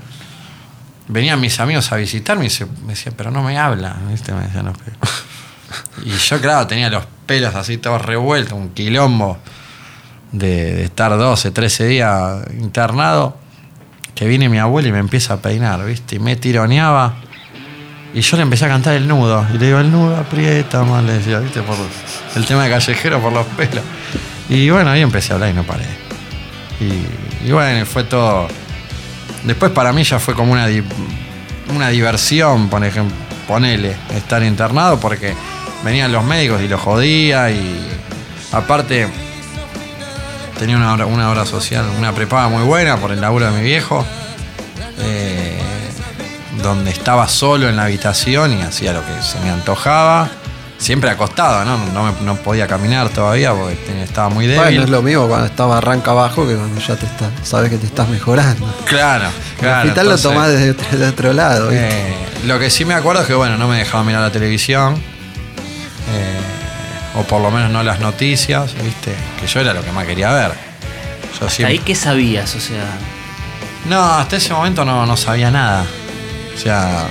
Venían 1.07 1.39
mis 1.39 1.59
amigos 1.59 1.91
a 1.91 1.97
visitarme 1.97 2.45
y 2.45 2.49
se, 2.49 2.65
me 2.65 2.89
decían, 2.89 3.13
pero 3.17 3.31
no 3.31 3.43
me 3.43 3.57
habla. 3.57 3.97
¿viste? 4.09 4.33
Me 4.33 4.41
decían 4.41 4.65
los. 4.65 4.77
Y 6.05 6.11
yo, 6.11 6.39
claro, 6.39 6.67
tenía 6.67 6.89
los 6.89 7.03
pelos 7.25 7.55
así 7.55 7.77
todos 7.77 8.01
revueltos, 8.01 8.53
un 8.53 8.69
quilombo 8.69 9.39
de, 10.31 10.73
de 10.75 10.83
estar 10.83 11.17
12, 11.17 11.51
13 11.51 11.85
días 11.87 12.45
internado. 12.59 13.37
Que 14.13 14.27
viene 14.27 14.49
mi 14.49 14.59
abuelo 14.59 14.89
y 14.89 14.91
me 14.91 14.99
empieza 14.99 15.33
a 15.33 15.37
peinar, 15.37 15.83
¿viste? 15.83 16.17
Y 16.17 16.19
me 16.19 16.35
tironeaba. 16.35 17.15
Y 18.13 18.21
yo 18.21 18.37
le 18.37 18.43
empecé 18.43 18.65
a 18.65 18.67
cantar 18.67 18.93
el 18.93 19.07
nudo. 19.07 19.45
Y 19.51 19.57
le 19.57 19.65
digo, 19.65 19.79
el 19.79 19.91
nudo 19.91 20.15
aprieta 20.15 20.83
más, 20.83 21.03
le 21.03 21.13
decía, 21.13 21.39
¿viste? 21.39 21.63
Por 21.63 21.75
el 22.35 22.45
tema 22.45 22.65
de 22.65 22.69
callejero, 22.69 23.19
por 23.19 23.33
los 23.33 23.45
pelos. 23.47 23.83
Y 24.49 24.69
bueno, 24.69 24.91
ahí 24.91 25.01
empecé 25.01 25.33
a 25.33 25.35
hablar 25.35 25.49
y 25.49 25.53
no 25.53 25.63
paré. 25.63 25.85
Y, 26.79 27.47
y 27.47 27.51
bueno, 27.51 27.85
fue 27.87 28.03
todo. 28.03 28.47
Después 29.45 29.71
para 29.71 29.91
mí 29.91 30.03
ya 30.03 30.19
fue 30.19 30.33
como 30.33 30.53
una, 30.53 30.67
una 31.73 31.89
diversión, 31.89 32.69
por 32.69 32.83
ejemplo, 32.83 33.15
ponele, 33.47 33.95
estar 34.15 34.43
internado, 34.43 34.99
porque 34.99 35.33
venían 35.83 36.11
los 36.11 36.23
médicos 36.23 36.61
y 36.61 36.67
lo 36.67 36.77
jodía. 36.77 37.51
Y 37.51 37.87
aparte, 38.51 39.07
tenía 40.57 40.77
una 40.77 40.93
obra, 40.93 41.05
una 41.05 41.45
social, 41.45 41.85
una 41.97 42.13
prepaga 42.13 42.47
muy 42.47 42.63
buena 42.63 42.97
por 42.97 43.11
el 43.11 43.21
laburo 43.21 43.51
de 43.51 43.51
mi 43.51 43.63
viejo. 43.63 44.05
eh, 44.99 45.59
donde 46.61 46.91
estaba 46.91 47.27
solo 47.27 47.67
en 47.67 47.75
la 47.75 47.85
habitación 47.85 48.57
y 48.57 48.61
hacía 48.61 48.93
lo 48.93 49.05
que 49.05 49.21
se 49.21 49.39
me 49.39 49.49
antojaba. 49.49 50.29
Siempre 50.83 51.09
acostado, 51.09 51.63
¿no? 51.63 51.77
No, 51.93 52.03
me- 52.03 52.21
no 52.25 52.35
podía 52.35 52.67
caminar 52.67 53.07
todavía 53.09 53.53
porque 53.53 53.75
tenía- 53.75 54.03
estaba 54.03 54.27
muy 54.29 54.45
débil. 54.47 54.61
Bueno, 54.63 54.83
es 54.83 54.89
lo 54.89 55.01
mismo 55.01 55.27
cuando 55.29 55.45
estaba 55.47 55.77
arranca 55.77 56.11
abajo 56.11 56.45
que 56.47 56.55
cuando 56.55 56.79
ya 56.81 56.95
te 56.97 57.05
está, 57.05 57.29
sabes 57.43 57.69
que 57.69 57.77
te 57.77 57.85
estás 57.85 58.09
mejorando. 58.09 58.65
Claro, 58.85 59.29
claro. 59.59 59.81
el 59.83 59.87
hospital 59.89 60.05
entonces, 60.07 60.25
lo 60.25 60.29
tomás 60.31 60.49
desde 60.49 60.71
otro, 60.71 60.97
de 60.97 61.07
otro 61.07 61.33
lado. 61.33 61.69
¿viste? 61.69 61.87
eh, 62.09 62.15
lo 62.45 62.59
que 62.59 62.69
sí 62.69 62.83
me 62.83 62.93
acuerdo 62.95 63.21
es 63.21 63.27
que, 63.27 63.33
bueno, 63.33 63.57
no 63.57 63.67
me 63.69 63.77
dejaba 63.77 64.03
mirar 64.03 64.21
la 64.21 64.31
televisión. 64.31 64.95
eh, 64.95 66.39
o 67.15 67.23
por 67.23 67.41
lo 67.41 67.49
menos 67.51 67.69
no 67.71 67.81
las 67.83 67.99
noticias, 67.99 68.73
¿viste? 68.83 69.13
Que 69.39 69.47
yo 69.47 69.59
era 69.61 69.73
lo 69.73 69.83
que 69.83 69.91
más 69.91 70.05
quería 70.05 70.31
ver. 70.33 70.51
Yo 71.39 71.47
siempre... 71.49 71.73
¿Ahí 71.77 71.79
qué 71.79 71.95
sabías? 71.95 72.55
O 72.55 72.59
sea, 72.59 72.83
No, 73.85 74.03
hasta 74.15 74.35
ese 74.37 74.51
momento 74.53 74.83
no, 74.83 75.05
no 75.05 75.15
sabía 75.15 75.49
nada. 75.51 75.85
O 76.55 76.57
sea, 76.59 77.05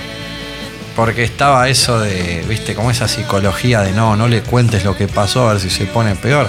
porque 0.95 1.23
estaba 1.23 1.67
eso 1.69 1.99
de, 1.99 2.45
viste, 2.47 2.75
como 2.75 2.91
esa 2.91 3.07
psicología 3.07 3.81
de 3.81 3.91
no, 3.91 4.15
no 4.15 4.27
le 4.27 4.41
cuentes 4.41 4.83
lo 4.85 4.95
que 4.95 5.07
pasó 5.07 5.47
a 5.49 5.53
ver 5.53 5.61
si 5.61 5.69
se 5.69 5.85
pone 5.85 6.15
peor. 6.15 6.47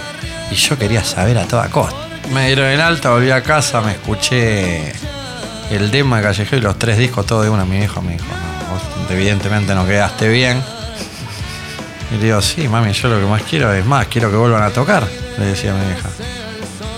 Y 0.51 0.55
yo 0.55 0.79
quería 0.79 1.03
saber 1.03 1.39
a 1.39 1.47
toda 1.47 1.69
costa. 1.69 1.97
Me 2.33 2.47
dieron 2.47 2.67
el 2.67 2.81
alta, 2.81 3.11
volví 3.11 3.31
a 3.31 3.43
casa, 3.43 3.81
me 3.81 3.93
escuché 3.93 4.93
el 5.71 5.91
demo 5.91 6.17
de 6.17 6.23
Callejero 6.23 6.57
y 6.57 6.61
los 6.61 6.79
tres 6.79 6.99
discos, 6.99 7.27
todo 7.27 7.43
de 7.43 7.49
una. 7.49 7.65
Mi 7.65 7.79
viejo 7.79 8.03
me 8.03 8.13
dijo, 8.13 8.25
no, 8.25 8.75
vos 8.75 9.11
evidentemente 9.11 9.75
no 9.75 9.87
quedaste 9.87 10.29
bien. 10.29 10.63
Y 12.11 12.17
le 12.17 12.25
digo, 12.25 12.43
sí, 12.43 12.69
mami, 12.69 12.93
yo 12.93 13.09
lo 13.09 13.19
que 13.19 13.27
más 13.27 13.43
quiero 13.43 13.73
es 13.73 13.85
más, 13.85 14.07
quiero 14.07 14.31
que 14.31 14.37
vuelvan 14.37 14.63
a 14.63 14.71
tocar, 14.71 15.07
le 15.39 15.47
decía 15.47 15.73
a 15.73 15.75
mi 15.75 15.87
vieja. 15.87 16.09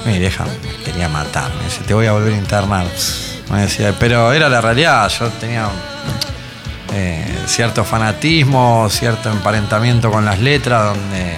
Mi 0.05 0.19
vieja 0.19 0.45
me 0.45 0.85
quería 0.85 1.09
matar, 1.09 1.53
me 1.55 1.65
dice, 1.65 1.83
te 1.85 1.95
voy 1.95 2.07
a 2.07 2.13
volver 2.13 2.35
a 2.35 2.37
internar. 2.37 2.87
Me 3.51 3.63
decía, 3.63 3.95
pero 3.99 4.33
era 4.33 4.49
la 4.49 4.61
realidad, 4.61 5.09
yo 5.09 5.29
tenía 5.29 5.69
eh, 6.99 7.23
cierto 7.47 7.85
fanatismo, 7.85 8.89
cierto 8.89 9.31
emparentamiento 9.31 10.11
con 10.11 10.25
las 10.25 10.41
letras, 10.41 10.97
donde 10.97 11.35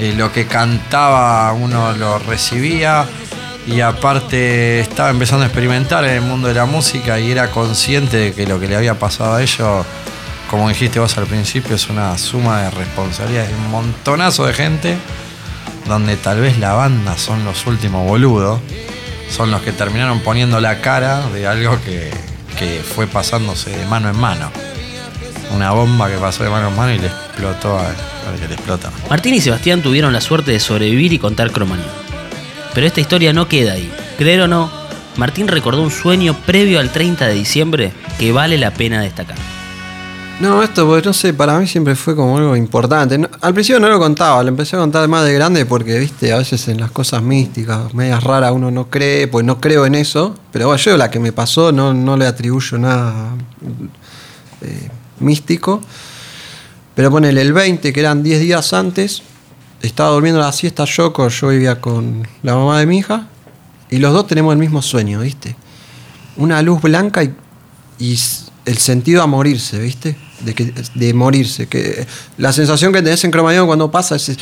eh, 0.00 0.14
lo 0.16 0.32
que 0.32 0.46
cantaba 0.46 1.52
uno 1.52 1.92
lo 1.92 2.18
recibía 2.18 3.06
y 3.68 3.82
aparte 3.82 4.80
estaba 4.80 5.10
empezando 5.10 5.44
a 5.44 5.46
experimentar 5.46 6.04
en 6.04 6.10
el 6.16 6.22
mundo 6.22 6.48
de 6.48 6.54
la 6.54 6.64
música 6.64 7.20
y 7.20 7.30
era 7.30 7.52
consciente 7.52 8.16
de 8.16 8.32
que 8.32 8.48
lo 8.48 8.58
que 8.58 8.66
le 8.66 8.74
había 8.74 8.98
pasado 8.98 9.34
a 9.34 9.42
ellos, 9.42 9.86
como 10.50 10.68
dijiste 10.68 10.98
vos 10.98 11.16
al 11.18 11.26
principio, 11.26 11.76
es 11.76 11.88
una 11.88 12.18
suma 12.18 12.62
de 12.62 12.70
responsabilidades 12.70 13.50
de 13.50 13.54
un 13.54 13.70
montonazo 13.70 14.44
de 14.46 14.54
gente 14.54 14.98
donde 15.86 16.16
tal 16.16 16.40
vez 16.40 16.58
la 16.58 16.72
banda 16.72 17.16
son 17.16 17.44
los 17.44 17.64
últimos 17.66 18.04
boludos, 18.08 18.58
son 19.30 19.52
los 19.52 19.62
que 19.62 19.70
terminaron 19.70 20.18
poniendo 20.18 20.60
la 20.60 20.80
cara 20.80 21.28
de 21.28 21.46
algo 21.46 21.78
que, 21.84 22.10
que 22.58 22.82
fue 22.82 23.06
pasándose 23.06 23.70
de 23.70 23.86
mano 23.86 24.10
en 24.10 24.16
mano. 24.16 24.50
Una 25.54 25.72
bomba 25.72 26.08
que 26.08 26.16
pasó 26.16 26.44
de 26.44 26.50
mano 26.50 26.68
en 26.68 26.76
mano 26.76 26.92
y 26.94 26.98
le 26.98 27.06
explotó 27.06 27.76
a- 27.78 27.86
al 27.88 28.38
que 28.40 28.46
le 28.48 28.54
explota. 28.54 28.90
Martín 29.08 29.34
y 29.34 29.40
Sebastián 29.40 29.82
tuvieron 29.82 30.12
la 30.12 30.20
suerte 30.20 30.52
de 30.52 30.60
sobrevivir 30.60 31.12
y 31.12 31.18
contar 31.18 31.50
Cromañón. 31.50 31.86
Pero 32.74 32.86
esta 32.86 33.00
historia 33.00 33.32
no 33.32 33.48
queda 33.48 33.72
ahí. 33.72 33.90
Creer 34.16 34.42
o 34.42 34.48
no, 34.48 34.70
Martín 35.16 35.48
recordó 35.48 35.82
un 35.82 35.90
sueño 35.90 36.34
previo 36.46 36.78
al 36.78 36.90
30 36.90 37.26
de 37.26 37.34
diciembre 37.34 37.92
que 38.18 38.30
vale 38.32 38.58
la 38.58 38.70
pena 38.72 39.00
destacar. 39.02 39.36
No, 40.40 40.62
esto, 40.62 40.86
pues, 40.86 41.04
no 41.04 41.12
sé, 41.12 41.34
para 41.34 41.58
mí 41.58 41.66
siempre 41.66 41.94
fue 41.96 42.16
como 42.16 42.38
algo 42.38 42.56
importante. 42.56 43.18
No- 43.18 43.28
al 43.42 43.52
principio 43.52 43.78
no 43.80 43.88
lo 43.90 43.98
contaba, 43.98 44.42
lo 44.42 44.48
empecé 44.48 44.76
a 44.76 44.78
contar 44.78 45.06
más 45.08 45.24
de 45.24 45.34
grande 45.34 45.66
porque, 45.66 45.98
viste, 45.98 46.32
a 46.32 46.38
veces 46.38 46.66
en 46.68 46.80
las 46.80 46.90
cosas 46.92 47.22
místicas, 47.22 47.92
medias 47.92 48.22
raras, 48.24 48.52
uno 48.52 48.70
no 48.70 48.88
cree, 48.88 49.26
pues 49.28 49.44
no 49.44 49.60
creo 49.60 49.84
en 49.84 49.96
eso. 49.96 50.34
Pero 50.52 50.68
bueno, 50.68 50.80
yo 50.80 50.96
la 50.96 51.10
que 51.10 51.18
me 51.18 51.32
pasó 51.32 51.72
no, 51.72 51.92
no 51.92 52.16
le 52.16 52.26
atribuyo 52.26 52.78
nada 52.78 53.32
eh, 54.62 54.88
místico. 55.20 55.80
Pero 56.94 57.10
ponele 57.10 57.40
el 57.40 57.52
20, 57.52 57.92
que 57.92 58.00
eran 58.00 58.22
10 58.22 58.40
días 58.40 58.72
antes, 58.72 59.22
estaba 59.82 60.10
durmiendo 60.10 60.40
la 60.40 60.52
siesta 60.52 60.84
yo, 60.84 61.12
yo 61.28 61.48
vivía 61.48 61.80
con 61.80 62.26
la 62.42 62.54
mamá 62.54 62.78
de 62.80 62.86
mi 62.86 62.98
hija, 62.98 63.28
y 63.90 63.98
los 63.98 64.12
dos 64.12 64.26
tenemos 64.26 64.52
el 64.52 64.58
mismo 64.58 64.82
sueño, 64.82 65.20
¿viste? 65.20 65.56
Una 66.36 66.62
luz 66.62 66.80
blanca 66.82 67.24
y, 67.24 68.18
el 68.66 68.78
sentido 68.78 69.22
a 69.22 69.26
morirse, 69.26 69.78
¿viste? 69.78 70.16
De, 70.40 70.54
que, 70.54 70.72
de 70.94 71.14
morirse. 71.14 71.66
Que, 71.66 72.06
la 72.38 72.52
sensación 72.52 72.92
que 72.92 73.02
tenés 73.02 73.24
en 73.24 73.30
Cromañón 73.30 73.66
cuando 73.66 73.90
pasa 73.90 74.16
es 74.16 74.36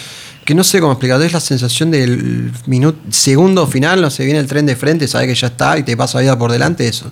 que 0.44 0.54
no 0.54 0.64
sé 0.64 0.80
cómo 0.80 0.92
explicar, 0.92 1.20
es 1.22 1.32
la 1.32 1.40
sensación 1.40 1.90
del 1.90 2.52
minuto, 2.66 2.98
segundo 3.10 3.66
final, 3.66 4.00
no 4.00 4.10
sé, 4.10 4.24
viene 4.24 4.40
el 4.40 4.46
tren 4.46 4.66
de 4.66 4.76
frente, 4.76 5.06
sabes 5.06 5.28
que 5.28 5.34
ya 5.34 5.48
está 5.48 5.78
y 5.78 5.82
te 5.82 5.96
pasa 5.96 6.20
vida 6.20 6.38
por 6.38 6.50
delante, 6.50 6.86
eso. 6.86 7.10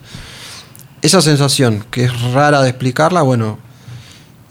Esa 1.06 1.22
sensación, 1.22 1.84
que 1.88 2.06
es 2.06 2.20
rara 2.32 2.60
de 2.62 2.70
explicarla, 2.70 3.22
bueno, 3.22 3.60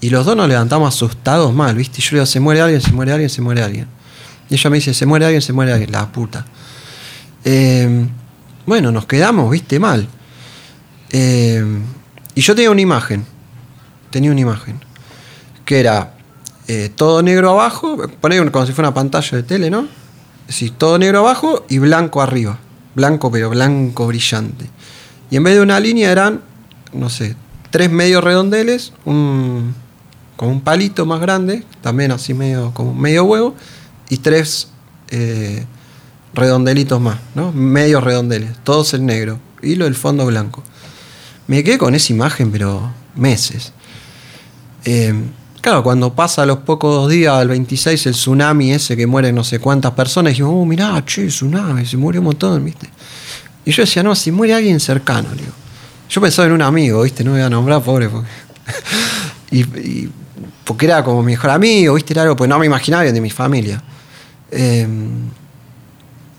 y 0.00 0.08
los 0.08 0.24
dos 0.24 0.34
nos 0.34 0.48
levantamos 0.48 0.94
asustados 0.94 1.52
mal, 1.52 1.76
¿viste? 1.76 2.00
Yo 2.00 2.12
le 2.12 2.16
digo, 2.20 2.24
se 2.24 2.40
muere 2.40 2.62
alguien, 2.62 2.80
se 2.80 2.92
muere 2.92 3.12
alguien, 3.12 3.28
se 3.28 3.42
muere 3.42 3.62
alguien. 3.62 3.86
Y 4.48 4.54
ella 4.54 4.70
me 4.70 4.76
dice, 4.76 4.94
se 4.94 5.04
muere 5.04 5.26
alguien, 5.26 5.42
se 5.42 5.52
muere 5.52 5.72
alguien, 5.72 5.92
la 5.92 6.10
puta. 6.10 6.46
Eh, 7.44 8.06
bueno, 8.64 8.90
nos 8.90 9.04
quedamos, 9.04 9.50
¿viste? 9.50 9.78
Mal. 9.78 10.08
Eh, 11.10 11.62
y 12.34 12.40
yo 12.40 12.54
tenía 12.54 12.70
una 12.70 12.80
imagen, 12.80 13.26
tenía 14.08 14.30
una 14.30 14.40
imagen, 14.40 14.80
que 15.66 15.78
era 15.78 16.14
eh, 16.68 16.90
todo 16.96 17.22
negro 17.22 17.50
abajo, 17.50 17.98
poner 18.18 18.50
como 18.50 18.64
si 18.64 18.72
fuera 18.72 18.88
una 18.88 18.94
pantalla 18.94 19.36
de 19.36 19.42
tele, 19.42 19.68
¿no? 19.68 19.88
Sí, 20.48 20.70
todo 20.70 20.98
negro 20.98 21.18
abajo 21.18 21.66
y 21.68 21.80
blanco 21.80 22.22
arriba. 22.22 22.56
Blanco, 22.94 23.30
pero 23.30 23.50
blanco 23.50 24.06
brillante. 24.06 24.70
Y 25.30 25.36
en 25.36 25.44
vez 25.44 25.54
de 25.54 25.60
una 25.60 25.80
línea 25.80 26.10
eran, 26.10 26.40
no 26.92 27.10
sé, 27.10 27.36
tres 27.70 27.90
medios 27.90 28.22
redondeles, 28.22 28.92
un, 29.04 29.74
con 30.36 30.48
un 30.48 30.60
palito 30.60 31.06
más 31.06 31.20
grande, 31.20 31.64
también 31.80 32.12
así 32.12 32.34
medio, 32.34 32.72
como 32.72 32.94
medio 32.94 33.24
huevo, 33.24 33.54
y 34.08 34.18
tres 34.18 34.68
eh, 35.10 35.64
redondelitos 36.34 37.00
más, 37.00 37.18
¿no? 37.34 37.52
Medios 37.52 38.04
redondeles, 38.04 38.50
todos 38.62 38.94
en 38.94 39.06
negro, 39.06 39.40
y 39.62 39.74
lo 39.74 39.84
del 39.86 39.94
fondo 39.94 40.26
blanco. 40.26 40.62
Me 41.48 41.64
quedé 41.64 41.78
con 41.78 41.94
esa 41.94 42.12
imagen, 42.12 42.50
pero 42.52 42.92
meses. 43.14 43.72
Eh, 44.84 45.14
claro, 45.60 45.82
cuando 45.82 46.14
pasa 46.14 46.42
a 46.42 46.46
los 46.46 46.58
pocos 46.58 47.10
días, 47.10 47.34
al 47.34 47.48
26, 47.48 48.06
el 48.06 48.12
tsunami 48.12 48.72
ese 48.72 48.96
que 48.96 49.06
mueren 49.06 49.34
no 49.34 49.44
sé 49.44 49.58
cuántas 49.58 49.92
personas, 49.92 50.32
dijimos, 50.32 50.52
oh, 50.54 50.64
mirá, 50.64 51.04
che, 51.04 51.26
tsunami, 51.26 51.84
se 51.84 51.96
murió 51.96 52.20
un 52.20 52.26
montón, 52.26 52.64
¿viste? 52.64 52.88
Y 53.66 53.72
yo 53.72 53.82
decía, 53.82 54.02
no, 54.02 54.14
si 54.14 54.32
muere 54.32 54.54
alguien 54.54 54.80
cercano, 54.80 55.28
digo. 55.34 55.52
Yo 56.08 56.20
pensaba 56.20 56.46
en 56.46 56.54
un 56.54 56.62
amigo, 56.62 57.02
¿viste? 57.02 57.24
No 57.24 57.32
me 57.32 57.38
voy 57.38 57.46
a 57.46 57.50
nombrar, 57.50 57.82
pobre, 57.82 58.08
porque... 58.08 58.28
y, 59.50 59.60
y 59.60 60.10
era 60.80 61.02
como 61.02 61.22
mi 61.22 61.32
mejor 61.32 61.50
amigo, 61.50 61.94
¿viste? 61.94 62.12
Era 62.12 62.22
algo, 62.22 62.36
pues 62.36 62.48
no 62.48 62.58
me 62.58 62.66
imaginaba 62.66 63.02
bien 63.02 63.14
de 63.14 63.20
mi 63.20 63.30
familia. 63.30 63.82
Eh, 64.50 64.86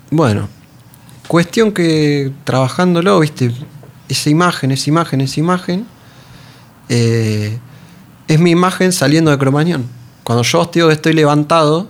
bueno, 0.10 0.48
cuestión 1.28 1.74
que 1.74 2.32
trabajándolo, 2.46 3.20
¿viste? 3.20 3.52
Esa 4.08 4.30
imagen, 4.30 4.72
esa 4.72 4.90
imagen, 4.90 5.22
esa 5.22 5.40
imagen, 5.40 5.86
eh, 6.88 7.60
es 8.28 8.40
mi 8.40 8.52
imagen 8.52 8.94
saliendo 8.94 9.32
de 9.32 9.38
Cromañón. 9.38 9.86
Cuando 10.24 10.44
yo 10.44 10.70
que 10.72 10.94
estoy 10.94 11.14
levantado, 11.14 11.90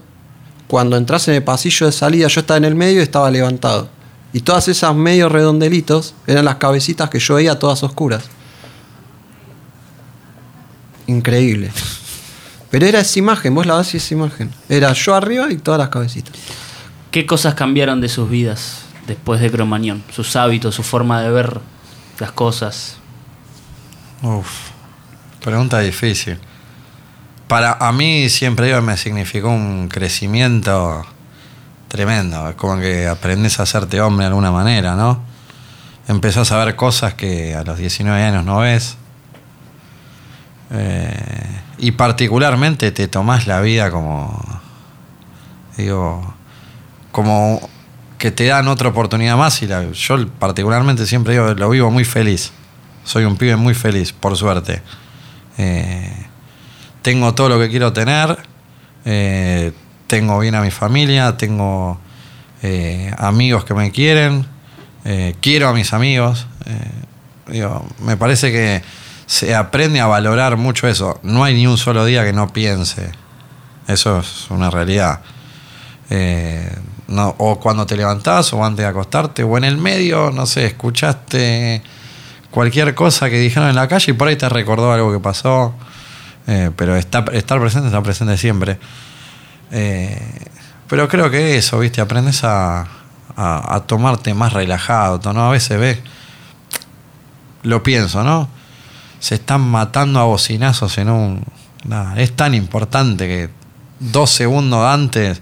cuando 0.68 0.98
entras 0.98 1.28
en 1.28 1.36
el 1.36 1.44
pasillo 1.44 1.86
de 1.86 1.92
salida, 1.92 2.28
yo 2.28 2.42
estaba 2.42 2.58
en 2.58 2.66
el 2.66 2.76
medio 2.76 3.00
y 3.00 3.04
estaba 3.04 3.30
levantado. 3.30 3.90
Y 4.38 4.42
todas 4.42 4.68
esas 4.68 4.94
medios 4.94 5.32
redondelitos 5.32 6.14
eran 6.28 6.46
las 6.46 6.58
cabecitas 6.58 7.10
que 7.10 7.18
yo 7.18 7.34
veía 7.34 7.58
todas 7.58 7.82
oscuras. 7.82 8.26
Increíble. 11.08 11.72
Pero 12.70 12.86
era 12.86 13.00
esa 13.00 13.18
imagen, 13.18 13.56
vos 13.56 13.66
la 13.66 13.78
ves 13.78 13.96
y 13.96 13.98
esa 13.98 14.14
imagen. 14.14 14.52
Era 14.70 14.94
yo 14.94 15.16
arriba 15.16 15.52
y 15.52 15.58
todas 15.58 15.80
las 15.80 15.90
cabecitas. 15.90 16.36
¿Qué 17.10 17.26
cosas 17.26 17.56
cambiaron 17.56 18.00
de 18.00 18.10
sus 18.10 18.30
vidas 18.30 18.84
después 19.08 19.42
de 19.42 19.50
Cromañón? 19.50 20.04
Sus 20.14 20.36
hábitos, 20.36 20.76
su 20.76 20.84
forma 20.84 21.20
de 21.24 21.32
ver 21.32 21.60
las 22.20 22.32
cosas. 22.32 22.98
Uf, 24.22 24.70
pregunta 25.44 25.80
difícil. 25.80 26.38
Para 27.48 27.74
a 27.74 27.92
mí 27.92 28.30
siempre 28.30 28.80
me 28.82 28.98
significó 28.98 29.50
un 29.50 29.88
crecimiento 29.88 31.08
tremendo. 31.88 32.50
Es 32.50 32.56
como 32.56 32.80
que 32.80 33.08
aprendes 33.08 33.60
a 33.60 33.64
hacerte 33.64 34.00
hombre 34.02 34.24
de 34.26 34.28
alguna 34.28 34.52
manera, 34.52 34.96
¿no? 34.96 35.22
Empezás 36.08 36.52
a 36.52 36.64
ver 36.64 36.76
cosas 36.76 37.14
que 37.16 37.54
a 37.56 37.64
los 37.64 37.78
19 37.78 38.22
años 38.24 38.46
no 38.46 38.60
ves. 38.60 38.98
Eh, 40.72 41.44
y 41.80 41.92
particularmente 41.92 42.92
te 42.92 43.08
tomás 43.08 43.48
la 43.48 43.62
vida 43.62 43.92
como. 43.92 44.42
Digo. 45.78 46.34
Como 47.12 47.68
que 48.18 48.32
te 48.32 48.46
dan 48.48 48.68
otra 48.68 48.90
oportunidad 48.90 49.38
más. 49.38 49.62
Y 49.62 49.68
la- 49.68 49.90
yo, 49.92 50.28
particularmente, 50.40 51.06
siempre 51.06 51.34
digo, 51.34 51.54
lo 51.54 51.70
vivo 51.70 51.90
muy 51.92 52.04
feliz. 52.06 52.52
Soy 53.04 53.24
un 53.26 53.38
pibe 53.38 53.56
muy 53.56 53.74
feliz, 53.74 54.12
por 54.12 54.36
suerte. 54.36 54.82
Eh, 55.58 56.14
tengo 57.02 57.34
todo 57.34 57.50
lo 57.50 57.60
que 57.60 57.70
quiero 57.70 57.94
tener. 57.94 58.38
eh, 59.10 59.72
tengo 60.08 60.40
bien 60.40 60.56
a 60.56 60.62
mi 60.62 60.72
familia. 60.72 61.38
Tengo 61.38 62.00
eh, 62.64 63.14
amigos 63.18 63.66
que 63.66 63.74
me 63.74 63.92
quieren. 63.92 64.46
eh, 65.06 65.36
quiero 65.42 65.70
a 65.70 65.74
mis 65.74 65.94
amigos. 65.94 66.48
eh, 66.66 67.52
digo, 67.52 67.86
me 68.02 68.18
parece 68.18 68.52
que 68.52 68.82
se 69.26 69.56
aprende 69.56 70.00
a 70.00 70.08
valorar 70.08 70.58
mucho 70.58 70.88
eso. 70.88 71.20
No 71.24 71.44
hay 71.44 71.54
ni 71.56 71.68
un 71.68 71.78
solo 71.78 72.06
día 72.06 72.24
que 72.26 72.34
no 72.34 72.52
piense. 72.52 73.12
Eso 73.88 74.20
es 74.20 74.50
una 74.50 74.70
realidad. 74.70 75.22
Eh, 76.10 76.70
no, 77.08 77.36
o 77.38 77.60
cuando 77.60 77.86
te 77.86 77.96
levantás, 77.96 78.52
o 78.54 78.66
antes 78.66 78.84
de 78.84 78.90
acostarte, 78.90 79.44
o 79.44 79.58
en 79.58 79.64
el 79.64 79.78
medio, 79.78 80.32
no 80.32 80.46
sé, 80.46 80.66
escuchaste 80.66 81.82
cualquier 82.52 82.96
cosa 82.96 83.30
que 83.30 83.40
dijeron 83.40 83.70
en 83.70 83.76
la 83.76 83.88
calle 83.88 84.12
y 84.12 84.14
por 84.14 84.28
ahí 84.28 84.36
te 84.36 84.50
recordó 84.50 84.92
algo 84.92 85.12
que 85.14 85.20
pasó. 85.20 85.74
Pero 86.46 86.96
está, 86.96 87.26
estar 87.34 87.60
presente 87.60 87.88
está 87.88 88.02
presente 88.02 88.38
siempre. 88.38 88.78
Eh, 89.72 90.46
pero 90.88 91.08
creo 91.08 91.30
que 91.30 91.58
eso, 91.58 91.80
¿viste? 91.80 92.00
Aprendes 92.02 92.44
a, 92.44 92.88
a- 93.36 93.84
tomarte 93.86 94.34
más 94.34 94.54
relajado, 94.54 95.34
¿no? 95.34 95.46
A 95.48 95.52
veces 95.52 95.80
ves, 95.80 96.00
lo 97.64 97.84
pienso, 97.84 98.24
¿no? 98.24 98.48
Se 99.20 99.36
están 99.36 99.62
matando 99.62 100.20
a 100.20 100.24
bocinazos 100.26 100.98
en 100.98 101.10
un... 101.10 101.44
nada, 101.84 102.20
es 102.22 102.36
tan 102.36 102.54
importante 102.54 103.28
que 103.28 103.50
dos 104.00 104.30
segundos 104.30 104.86
antes 104.86 105.42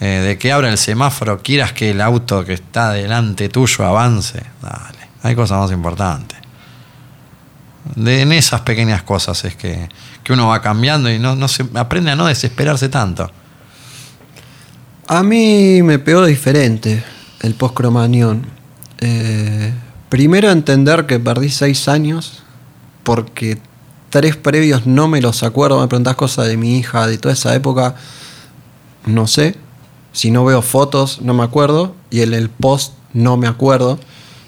eh, 0.00 0.04
de 0.26 0.38
que 0.38 0.52
abra 0.52 0.68
el 0.68 0.78
semáforo 0.78 1.42
quieras 1.42 1.72
que 1.72 1.90
el 1.90 2.00
auto 2.00 2.44
que 2.44 2.54
está 2.54 2.90
delante 2.92 3.48
tuyo 3.48 3.86
avance. 3.86 4.42
Dale, 4.60 5.08
hay 5.22 5.34
cosas 5.34 5.60
más 5.60 5.70
importantes. 5.72 6.37
De, 7.94 8.22
en 8.22 8.32
esas 8.32 8.62
pequeñas 8.62 9.02
cosas 9.02 9.44
es 9.44 9.56
que, 9.56 9.88
que 10.22 10.32
uno 10.32 10.48
va 10.48 10.60
cambiando 10.60 11.10
y 11.10 11.18
no, 11.18 11.36
no 11.36 11.48
se, 11.48 11.66
aprende 11.74 12.10
a 12.10 12.16
no 12.16 12.26
desesperarse 12.26 12.88
tanto. 12.88 13.30
A 15.06 15.22
mí 15.22 15.82
me 15.82 15.98
pegó 15.98 16.26
diferente 16.26 17.02
el 17.40 17.54
post-cromañón. 17.54 18.46
Eh, 19.00 19.72
primero 20.08 20.50
entender 20.50 21.06
que 21.06 21.18
perdí 21.18 21.48
seis 21.48 21.88
años 21.88 22.42
porque 23.04 23.58
tres 24.10 24.36
previos 24.36 24.86
no 24.86 25.08
me 25.08 25.20
los 25.20 25.42
acuerdo. 25.42 25.80
Me 25.80 25.88
preguntás 25.88 26.16
cosas 26.16 26.46
de 26.46 26.56
mi 26.56 26.78
hija, 26.78 27.06
de 27.06 27.16
toda 27.18 27.32
esa 27.32 27.54
época, 27.54 27.94
no 29.06 29.26
sé. 29.26 29.56
Si 30.12 30.30
no 30.30 30.44
veo 30.44 30.62
fotos, 30.62 31.22
no 31.22 31.32
me 31.34 31.44
acuerdo. 31.44 31.94
Y 32.10 32.20
el 32.20 32.50
post 32.50 32.92
no 33.12 33.36
me 33.36 33.46
acuerdo. 33.46 33.98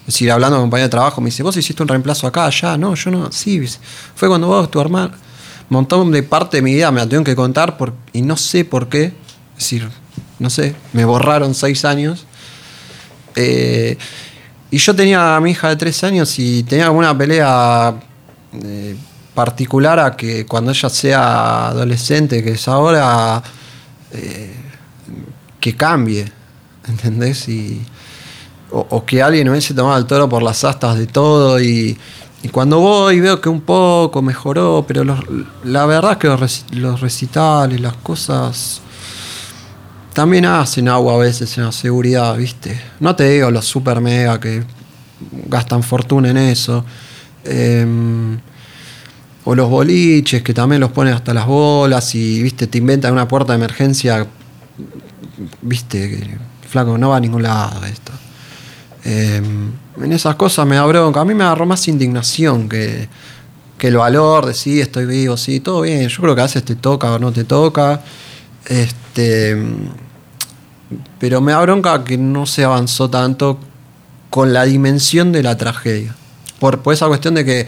Es 0.00 0.14
decir, 0.14 0.30
hablando 0.32 0.56
con 0.56 0.64
compañero 0.64 0.86
de 0.86 0.90
trabajo, 0.90 1.20
me 1.20 1.26
dice, 1.26 1.42
vos 1.42 1.56
hiciste 1.56 1.82
un 1.82 1.88
reemplazo 1.88 2.26
acá, 2.26 2.46
allá. 2.46 2.76
No, 2.76 2.94
yo 2.94 3.10
no. 3.10 3.30
Sí, 3.30 3.64
fue 4.14 4.28
cuando 4.28 4.48
vos, 4.48 4.70
tu 4.70 4.80
hermano. 4.80 5.12
Un 5.70 5.74
montón 5.74 6.10
de 6.10 6.22
parte 6.22 6.56
de 6.56 6.62
mi 6.62 6.74
vida 6.74 6.90
me 6.90 6.98
la 6.98 7.06
tuvieron 7.06 7.24
que 7.24 7.36
contar 7.36 7.76
y 8.12 8.22
no 8.22 8.36
sé 8.36 8.64
por 8.64 8.88
qué. 8.88 9.04
Es 9.56 9.64
decir, 9.64 9.88
no 10.38 10.50
sé, 10.50 10.74
me 10.92 11.04
borraron 11.04 11.54
seis 11.54 11.84
años. 11.84 12.26
Eh, 13.36 13.96
y 14.70 14.78
yo 14.78 14.96
tenía 14.96 15.36
a 15.36 15.40
mi 15.40 15.52
hija 15.52 15.68
de 15.68 15.76
tres 15.76 16.02
años 16.02 16.38
y 16.38 16.62
tenía 16.64 16.88
como 16.88 16.98
una 16.98 17.16
pelea 17.16 17.94
eh, 18.52 18.96
particular 19.34 19.98
a 19.98 20.16
que 20.16 20.46
cuando 20.46 20.72
ella 20.72 20.88
sea 20.88 21.68
adolescente, 21.68 22.42
que 22.42 22.52
es 22.52 22.68
ahora, 22.68 23.42
eh, 24.12 24.54
que 25.60 25.76
cambie, 25.76 26.30
¿entendés? 26.88 27.48
Y, 27.48 27.84
o, 28.72 29.04
que 29.04 29.22
alguien 29.22 29.48
hubiese 29.48 29.74
tomado 29.74 29.98
el 29.98 30.06
toro 30.06 30.28
por 30.28 30.42
las 30.42 30.64
astas 30.64 30.96
de 30.98 31.06
todo 31.06 31.60
y, 31.60 31.98
y 32.42 32.48
cuando 32.48 32.78
voy 32.80 33.20
veo 33.20 33.40
que 33.40 33.48
un 33.48 33.60
poco 33.60 34.22
mejoró, 34.22 34.84
pero 34.86 35.04
la 35.64 35.86
verdad 35.86 36.12
es 36.12 36.18
que 36.18 36.28
los, 36.28 36.40
reci- 36.40 36.70
los 36.72 37.00
recitales, 37.00 37.80
las 37.80 37.96
cosas 37.96 38.80
también 40.12 40.44
hacen 40.46 40.88
agua 40.88 41.14
a 41.14 41.18
veces 41.18 41.56
en 41.58 41.64
la 41.64 41.72
seguridad, 41.72 42.36
¿viste? 42.36 42.80
No 43.00 43.14
te 43.14 43.28
digo 43.28 43.50
los 43.50 43.64
super 43.64 44.00
mega 44.00 44.40
que 44.40 44.64
gastan 45.46 45.82
fortuna 45.82 46.30
en 46.30 46.36
eso. 46.36 46.84
Em, 47.44 48.38
o 49.44 49.54
los 49.54 49.70
boliches 49.70 50.42
que 50.42 50.52
también 50.52 50.80
los 50.80 50.90
ponen 50.90 51.14
hasta 51.14 51.32
las 51.32 51.46
bolas 51.46 52.14
y, 52.14 52.42
¿viste? 52.42 52.66
Te 52.66 52.78
inventan 52.78 53.12
una 53.12 53.26
puerta 53.26 53.52
de 53.52 53.58
emergencia. 53.58 54.26
¿Viste? 55.62 56.38
Flaco, 56.68 56.98
no 56.98 57.10
va 57.10 57.16
a 57.16 57.20
ningún 57.20 57.42
lado 57.42 57.84
esto. 57.86 58.12
Em, 59.04 59.72
en 60.00 60.12
esas 60.12 60.34
cosas 60.36 60.66
me 60.66 60.76
da 60.76 60.84
bronca. 60.86 61.20
A 61.20 61.24
mí 61.24 61.34
me 61.34 61.44
agarró 61.44 61.66
más 61.66 61.86
indignación 61.88 62.68
que, 62.68 63.08
que 63.78 63.88
el 63.88 63.96
valor 63.96 64.46
de 64.46 64.54
sí, 64.54 64.80
estoy 64.80 65.06
vivo, 65.06 65.36
sí, 65.36 65.60
todo 65.60 65.82
bien. 65.82 66.08
Yo 66.08 66.22
creo 66.22 66.34
que 66.34 66.40
a 66.42 66.44
veces 66.44 66.64
te 66.64 66.76
toca 66.76 67.12
o 67.12 67.18
no 67.18 67.32
te 67.32 67.44
toca. 67.44 68.02
Este, 68.66 69.56
pero 71.18 71.40
me 71.40 71.52
da 71.52 71.60
bronca 71.60 72.04
que 72.04 72.18
no 72.18 72.46
se 72.46 72.64
avanzó 72.64 73.08
tanto 73.08 73.58
con 74.28 74.52
la 74.52 74.64
dimensión 74.64 75.32
de 75.32 75.42
la 75.42 75.56
tragedia. 75.56 76.14
Por, 76.58 76.80
por 76.80 76.92
esa 76.92 77.06
cuestión 77.08 77.34
de 77.34 77.44
que, 77.44 77.66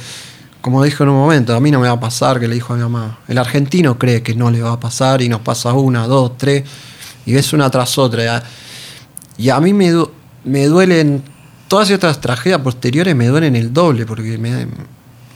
como 0.60 0.82
dijo 0.84 1.02
en 1.02 1.10
un 1.10 1.16
momento, 1.16 1.56
a 1.56 1.60
mí 1.60 1.70
no 1.70 1.80
me 1.80 1.88
va 1.88 1.94
a 1.94 2.00
pasar, 2.00 2.38
que 2.38 2.46
le 2.46 2.54
dijo 2.54 2.74
a 2.74 2.76
mi 2.76 2.82
mamá. 2.82 3.20
El 3.26 3.38
argentino 3.38 3.98
cree 3.98 4.22
que 4.22 4.34
no 4.34 4.50
le 4.50 4.60
va 4.60 4.72
a 4.72 4.80
pasar 4.80 5.22
y 5.22 5.28
nos 5.28 5.40
pasa 5.40 5.72
una, 5.72 6.06
dos, 6.06 6.36
tres, 6.36 6.64
y 7.24 7.32
ves 7.32 7.52
una 7.52 7.70
tras 7.70 7.96
otra. 7.98 8.42
Y 9.38 9.48
a 9.48 9.60
mí 9.60 9.72
me, 9.72 9.92
me 10.44 10.66
duelen, 10.66 11.22
todas 11.68 11.90
estas 11.90 12.20
tragedias 12.20 12.60
posteriores 12.60 13.14
me 13.14 13.26
duelen 13.26 13.56
el 13.56 13.72
doble, 13.72 14.06
porque 14.06 14.38
me, 14.38 14.66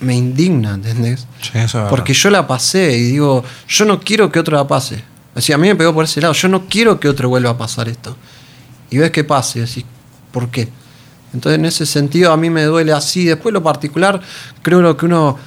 me 0.01 0.15
indigna, 0.15 0.75
¿entendés? 0.75 1.27
Sí, 1.41 1.51
eso 1.55 1.65
es 1.65 1.73
verdad. 1.75 1.91
Porque 1.91 2.15
yo 2.15 2.31
la 2.31 2.47
pasé 2.47 2.97
y 2.97 3.03
digo, 3.13 3.45
yo 3.69 3.85
no 3.85 4.01
quiero 4.01 4.31
que 4.31 4.41
otro 4.41 4.57
la 4.57 4.67
pase. 4.67 5.03
Así, 5.35 5.53
a 5.53 5.59
mí 5.59 5.69
me 5.69 5.77
pegó 5.77 5.93
por 5.93 6.05
ese 6.05 6.21
lado, 6.21 6.33
yo 6.33 6.49
no 6.49 6.67
quiero 6.67 6.99
que 6.99 7.09
otro 7.09 7.29
vuelva 7.29 7.51
a 7.51 7.59
pasar 7.59 7.89
esto. 7.89 8.17
Y 8.91 8.99
ves 8.99 9.11
que 9.11 9.25
pase, 9.25 9.61
decís, 9.61 9.85
¿por 10.33 10.49
qué? 10.51 10.69
Entonces, 11.33 11.59
en 11.59 11.67
ese 11.67 11.85
sentido, 11.85 12.33
a 12.33 12.37
mí 12.37 12.51
me 12.51 12.65
duele 12.65 12.93
así. 12.93 13.25
Después, 13.25 13.53
lo 13.53 13.63
particular, 13.63 14.21
creo 14.63 14.97
que 14.97 15.07
uno 15.07 15.39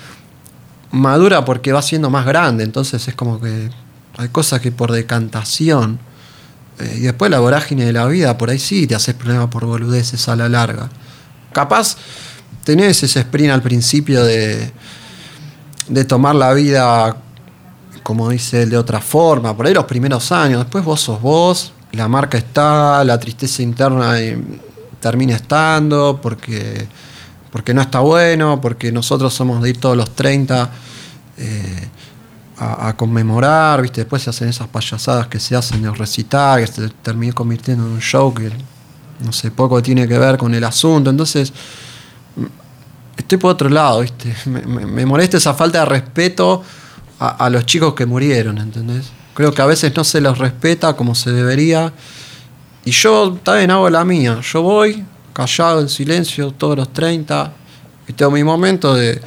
madura 0.92 1.46
porque 1.46 1.72
va 1.72 1.82
siendo 1.82 2.10
más 2.10 2.26
grande. 2.26 2.64
Entonces, 2.64 3.08
es 3.08 3.16
como 3.16 3.40
que 3.42 3.70
hay 4.18 4.30
cosas 4.30 4.62
que 4.62 4.72
por 4.72 4.92
decantación. 4.92 6.00
Eh, 6.80 6.96
y 6.98 7.00
después, 7.02 7.30
la 7.30 7.40
vorágine 7.40 7.86
de 7.86 7.94
la 7.94 8.06
vida, 8.06 8.38
por 8.38 8.50
ahí 8.50 8.60
sí 8.60 8.88
te 8.88 8.96
haces 8.96 9.16
problema 9.16 9.50
por 9.50 9.66
boludeces 9.66 10.28
a 10.30 10.36
la 10.36 10.48
larga. 10.50 10.90
Capaz 11.52 11.98
tenés 12.64 13.04
ese 13.04 13.20
sprint 13.22 13.52
al 13.52 13.62
principio 13.62 14.24
de, 14.24 14.72
de 15.88 16.06
tomar 16.06 16.36
la 16.36 16.54
vida, 16.54 17.18
como 18.04 18.30
dice 18.30 18.64
él, 18.64 18.70
de 18.70 18.78
otra 18.78 19.02
forma. 19.02 19.56
Por 19.56 19.68
ahí 19.68 19.74
los 19.74 19.86
primeros 19.86 20.32
años. 20.32 20.62
Después 20.62 20.84
vos 20.84 21.02
sos 21.02 21.22
vos, 21.22 21.74
la 21.92 22.08
marca 22.08 22.38
está, 22.38 23.04
la 23.04 23.20
tristeza 23.20 23.62
interna 23.62 24.20
eh, 24.20 24.42
termina 25.00 25.36
estando, 25.36 26.20
porque, 26.22 26.88
porque 27.52 27.74
no 27.74 27.82
está 27.82 28.00
bueno, 28.00 28.62
porque 28.62 28.92
nosotros 28.92 29.34
somos 29.34 29.62
de 29.62 29.72
ir 29.72 29.78
todos 29.80 29.98
los 29.98 30.16
30. 30.16 30.70
eh, 31.38 31.88
a, 32.60 32.94
conmemorar, 32.96 33.82
¿viste? 33.82 34.02
Después 34.02 34.22
se 34.22 34.30
hacen 34.30 34.50
esas 34.50 34.68
payasadas 34.68 35.28
que 35.28 35.40
se 35.40 35.56
hacen 35.56 35.82
de 35.82 35.92
recitar, 35.92 36.60
que 36.60 36.68
se 36.68 36.90
terminó 36.90 37.34
convirtiendo 37.34 37.86
en 37.86 37.94
un 37.94 38.02
show 38.02 38.34
que, 38.34 38.52
no 39.24 39.32
sé, 39.32 39.50
poco 39.52 39.82
tiene 39.82 40.08
que 40.08 40.18
ver 40.18 40.38
con 40.38 40.54
el 40.54 40.64
asunto. 40.66 41.10
Entonces, 41.10 41.54
mm, 42.36 42.46
estoy 43.18 43.38
por 43.38 43.52
otro 43.52 43.70
lado, 43.70 44.02
¿viste? 44.02 44.36
Me, 44.46 45.06
molesta 45.06 45.38
esa 45.38 45.54
falta 45.54 45.80
de 45.80 45.86
respeto 45.86 46.62
a, 47.20 47.46
a 47.46 47.50
los 47.50 47.66
chicos 47.66 47.94
que 47.94 48.06
murieron, 48.06 48.58
¿entendés? 48.58 49.10
Creo 49.34 49.54
que 49.54 49.62
a 49.62 49.66
veces 49.66 49.96
no 49.96 50.04
se 50.04 50.20
los 50.20 50.38
respeta 50.38 50.94
como 50.94 51.16
se 51.16 51.32
debería. 51.32 51.94
Y 52.84 52.92
yo 52.92 53.38
también 53.42 53.72
hago 53.72 53.90
la 53.90 54.04
mía. 54.04 54.42
Yo 54.42 54.62
voy 54.64 55.06
callado, 55.32 55.80
en 55.80 55.88
silencio, 55.88 56.52
todos 56.52 56.76
los 56.76 56.92
30. 56.92 57.54
Y 58.10 58.14
tengo 58.14 58.32
mi 58.32 58.44
momento 58.44 58.96
de, 58.96 59.22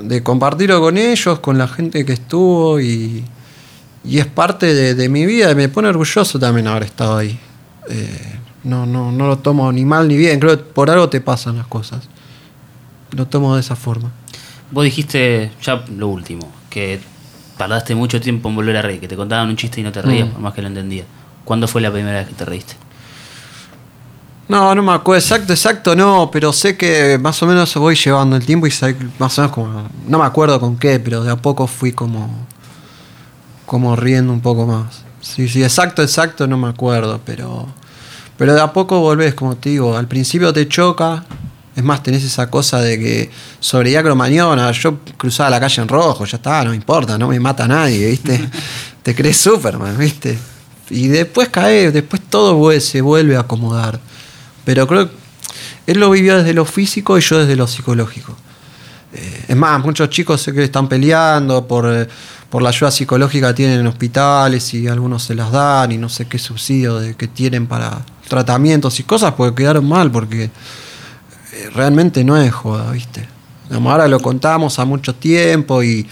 de 0.00 0.22
compartirlo 0.22 0.80
con 0.80 0.96
ellos, 0.96 1.38
con 1.40 1.58
la 1.58 1.68
gente 1.68 2.04
que 2.04 2.12
estuvo. 2.14 2.80
Y, 2.80 3.24
y 4.04 4.18
es 4.18 4.26
parte 4.26 4.74
de, 4.74 4.94
de 4.94 5.08
mi 5.08 5.26
vida. 5.26 5.50
Y 5.50 5.54
me 5.54 5.68
pone 5.68 5.88
orgulloso 5.88 6.38
también 6.38 6.66
haber 6.66 6.84
estado 6.84 7.16
ahí. 7.18 7.38
Eh, 7.88 8.38
no, 8.64 8.86
no, 8.86 9.10
no 9.12 9.26
lo 9.26 9.38
tomo 9.38 9.70
ni 9.72 9.84
mal 9.84 10.06
ni 10.08 10.16
bien. 10.16 10.38
Creo 10.40 10.56
que 10.56 10.62
por 10.64 10.90
algo 10.90 11.08
te 11.08 11.20
pasan 11.20 11.56
las 11.58 11.66
cosas. 11.66 12.08
Lo 13.12 13.26
tomo 13.26 13.54
de 13.54 13.60
esa 13.60 13.76
forma. 13.76 14.10
Vos 14.70 14.84
dijiste 14.84 15.50
ya 15.62 15.84
lo 15.96 16.08
último, 16.08 16.50
que 16.70 16.98
tardaste 17.58 17.94
mucho 17.94 18.20
tiempo 18.20 18.48
en 18.48 18.54
volver 18.56 18.76
a 18.78 18.82
reír, 18.82 19.00
que 19.00 19.08
te 19.08 19.16
contaban 19.16 19.48
un 19.48 19.56
chiste 19.56 19.80
y 19.80 19.84
no 19.84 19.92
te 19.92 20.00
reías, 20.00 20.28
Mm. 20.28 20.32
por 20.32 20.40
más 20.40 20.54
que 20.54 20.62
lo 20.62 20.68
entendías. 20.68 21.06
¿Cuándo 21.44 21.68
fue 21.68 21.82
la 21.82 21.92
primera 21.92 22.20
vez 22.20 22.28
que 22.28 22.34
te 22.34 22.44
reíste? 22.46 22.74
No, 24.52 24.74
no 24.74 24.82
me 24.82 24.92
acuerdo 24.92 25.18
exacto, 25.18 25.54
exacto, 25.54 25.96
no, 25.96 26.30
pero 26.30 26.52
sé 26.52 26.76
que 26.76 27.16
más 27.18 27.42
o 27.42 27.46
menos 27.46 27.74
voy 27.76 27.94
llevando 27.94 28.36
el 28.36 28.44
tiempo 28.44 28.66
y 28.66 28.70
sé 28.70 28.94
más 29.18 29.38
o 29.38 29.40
menos 29.40 29.54
como. 29.54 29.88
No 30.06 30.18
me 30.18 30.26
acuerdo 30.26 30.60
con 30.60 30.76
qué, 30.76 31.00
pero 31.00 31.24
de 31.24 31.32
a 31.32 31.36
poco 31.36 31.66
fui 31.66 31.92
como. 31.92 32.28
como 33.64 33.96
riendo 33.96 34.30
un 34.30 34.42
poco 34.42 34.66
más. 34.66 35.04
Sí, 35.22 35.48
sí, 35.48 35.64
exacto, 35.64 36.02
exacto, 36.02 36.46
no 36.46 36.58
me 36.58 36.68
acuerdo, 36.68 37.18
pero. 37.24 37.66
Pero 38.36 38.52
de 38.52 38.60
a 38.60 38.70
poco 38.74 39.00
volvés, 39.00 39.32
como 39.32 39.56
te 39.56 39.70
digo, 39.70 39.96
al 39.96 40.06
principio 40.06 40.52
te 40.52 40.68
choca. 40.68 41.24
Es 41.74 41.82
más, 41.82 42.02
tenés 42.02 42.22
esa 42.22 42.50
cosa 42.50 42.78
de 42.82 42.98
que 42.98 43.30
sobre 43.58 43.98
Cromañona, 44.02 44.70
yo 44.72 44.98
cruzaba 45.16 45.48
la 45.48 45.60
calle 45.60 45.80
en 45.80 45.88
rojo, 45.88 46.26
ya 46.26 46.36
está, 46.36 46.62
no 46.62 46.72
me 46.72 46.76
importa, 46.76 47.16
no 47.16 47.28
me 47.28 47.40
mata 47.40 47.66
nadie, 47.66 48.10
¿viste? 48.10 48.50
te 49.02 49.14
crees 49.14 49.38
Superman, 49.38 49.96
¿viste? 49.96 50.38
Y 50.90 51.08
después 51.08 51.48
cae, 51.48 51.90
después 51.90 52.20
todo 52.28 52.78
se 52.80 53.00
vuelve 53.00 53.34
a 53.36 53.40
acomodar. 53.40 54.11
Pero 54.64 54.86
creo 54.86 55.08
que 55.08 55.16
él 55.86 55.98
lo 55.98 56.10
vivió 56.10 56.38
desde 56.38 56.54
lo 56.54 56.64
físico 56.64 57.18
y 57.18 57.20
yo 57.20 57.38
desde 57.38 57.56
lo 57.56 57.66
psicológico. 57.66 58.36
Eh, 59.12 59.44
es 59.48 59.56
más, 59.56 59.80
muchos 59.84 60.08
chicos 60.08 60.40
sé 60.40 60.52
que 60.52 60.64
están 60.64 60.88
peleando 60.88 61.66
por, 61.66 61.86
eh, 61.92 62.08
por 62.48 62.62
la 62.62 62.70
ayuda 62.70 62.90
psicológica 62.90 63.48
que 63.48 63.54
tienen 63.54 63.80
en 63.80 63.86
hospitales 63.86 64.72
y 64.74 64.88
algunos 64.88 65.24
se 65.24 65.34
las 65.34 65.50
dan 65.52 65.92
y 65.92 65.98
no 65.98 66.08
sé 66.08 66.26
qué 66.26 66.38
subsidio 66.38 67.00
que 67.16 67.28
tienen 67.28 67.66
para 67.66 68.02
tratamientos 68.28 68.98
y 69.00 69.02
cosas 69.02 69.34
porque 69.34 69.62
quedaron 69.62 69.86
mal, 69.86 70.10
porque 70.10 70.44
eh, 70.44 71.70
realmente 71.74 72.24
no 72.24 72.36
es 72.36 72.52
joda, 72.52 72.90
¿viste? 72.92 73.28
Ahora 73.70 74.06
lo 74.06 74.20
contamos 74.20 74.78
a 74.78 74.84
mucho 74.84 75.14
tiempo 75.14 75.82
y, 75.82 76.06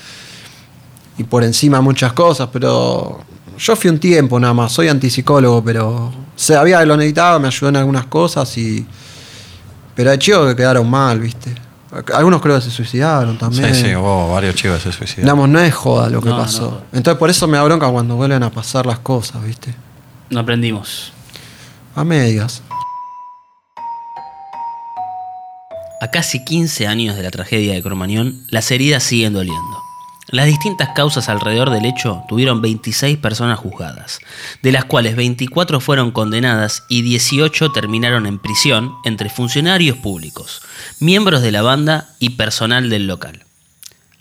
y 1.19 1.25
por 1.25 1.45
encima 1.45 1.81
muchas 1.81 2.13
cosas, 2.13 2.49
pero 2.53 3.23
yo 3.61 3.77
fui 3.77 3.91
un 3.91 3.99
tiempo 3.99 4.41
nada 4.41 4.55
más, 4.55 4.73
soy 4.73 4.89
antipsicólogo, 4.89 5.63
pero 5.63 6.11
sabía 6.35 6.81
que 6.81 6.87
lo 6.87 6.97
necesitaba, 6.97 7.39
me 7.39 7.49
ayudó 7.49 7.69
en 7.69 7.77
algunas 7.77 8.07
cosas 8.07 8.57
y... 8.57 8.87
Pero 9.95 10.11
hay 10.11 10.19
chicos 10.19 10.49
que 10.49 10.57
quedaron 10.57 10.89
mal, 10.89 11.21
¿viste? 11.21 11.55
Algunos 12.15 12.41
creo 12.41 12.57
que 12.57 12.63
se 12.63 12.71
suicidaron 12.71 13.37
también. 13.37 13.75
Sí, 13.75 13.83
sí, 13.83 13.95
hubo 13.95 14.33
varios 14.33 14.55
chicos 14.55 14.79
que 14.79 14.91
se 14.91 14.97
suicidaron. 14.97 15.27
Digamos, 15.27 15.49
no 15.51 15.61
es 15.61 15.75
joda 15.75 16.09
lo 16.09 16.23
que 16.23 16.31
No, 16.31 16.39
pasó. 16.39 16.83
Entonces 16.93 17.19
por 17.19 17.29
eso 17.29 17.47
me 17.49 17.59
da 17.59 17.65
bronca 17.65 17.89
cuando 17.89 18.17
vuelven 18.17 18.43
a 18.43 18.51
pasar 18.51 18.87
las 18.87 19.01
cosas, 19.01 19.45
¿viste? 19.45 19.75
No 20.31 20.41
aprendimos. 20.41 21.13
A 21.95 22.05
medias. 22.05 22.63
A 26.01 26.11
casi 26.11 26.43
15 26.43 26.87
años 26.87 27.15
de 27.15 27.23
la 27.25 27.31
tragedia 27.31 27.75
de 27.75 27.83
Cromañón, 27.83 28.43
las 28.49 28.71
heridas 28.71 29.03
siguen 29.03 29.35
doliendo. 29.35 29.90
Las 30.31 30.47
distintas 30.47 30.91
causas 30.91 31.29
alrededor 31.29 31.71
del 31.71 31.85
hecho 31.85 32.23
tuvieron 32.29 32.63
26 32.63 33.19
personas 33.19 33.59
juzgadas, 33.59 34.21
de 34.63 34.71
las 34.71 34.85
cuales 34.85 35.17
24 35.17 35.81
fueron 35.81 36.13
condenadas 36.13 36.85
y 36.89 37.03
18 37.03 37.73
terminaron 37.73 38.27
en 38.27 38.39
prisión 38.39 38.95
entre 39.05 39.29
funcionarios 39.29 39.97
públicos, 39.97 40.63
miembros 41.01 41.43
de 41.43 41.51
la 41.51 41.63
banda 41.63 42.11
y 42.21 42.31
personal 42.31 42.91
del 42.91 43.09
local. 43.09 43.45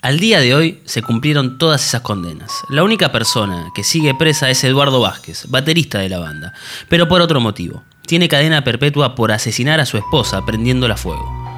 Al 0.02 0.18
día 0.18 0.40
de 0.40 0.54
hoy 0.54 0.80
se 0.84 1.02
cumplieron 1.02 1.58
todas 1.58 1.86
esas 1.86 2.00
condenas. 2.00 2.50
La 2.68 2.82
única 2.82 3.12
persona 3.12 3.70
que 3.72 3.84
sigue 3.84 4.12
presa 4.14 4.50
es 4.50 4.64
Eduardo 4.64 5.00
Vázquez, 5.00 5.44
baterista 5.48 6.00
de 6.00 6.08
la 6.08 6.18
banda, 6.18 6.54
pero 6.88 7.06
por 7.06 7.20
otro 7.20 7.38
motivo. 7.40 7.84
Tiene 8.06 8.26
cadena 8.26 8.64
perpetua 8.64 9.14
por 9.14 9.30
asesinar 9.30 9.78
a 9.78 9.86
su 9.86 9.96
esposa 9.96 10.44
prendiéndola 10.44 10.96
fuego. 10.96 11.49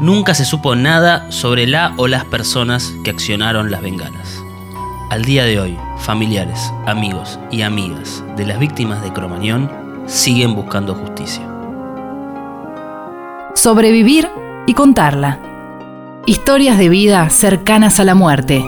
Nunca 0.00 0.34
se 0.34 0.44
supo 0.44 0.76
nada 0.76 1.30
sobre 1.32 1.66
la 1.66 1.94
o 1.96 2.06
las 2.06 2.26
personas 2.26 2.94
que 3.02 3.10
accionaron 3.10 3.70
las 3.70 3.80
bengalas. 3.80 4.42
Al 5.08 5.24
día 5.24 5.44
de 5.44 5.58
hoy, 5.58 5.78
familiares, 5.98 6.70
amigos 6.84 7.38
y 7.50 7.62
amigas 7.62 8.22
de 8.36 8.44
las 8.44 8.58
víctimas 8.58 9.02
de 9.02 9.14
Cromañón 9.14 9.70
siguen 10.06 10.54
buscando 10.54 10.94
justicia. 10.94 11.48
Sobrevivir 13.54 14.28
y 14.66 14.74
contarla. 14.74 15.40
Historias 16.26 16.76
de 16.76 16.90
vida 16.90 17.30
cercanas 17.30 17.98
a 17.98 18.04
la 18.04 18.14
muerte. 18.14 18.62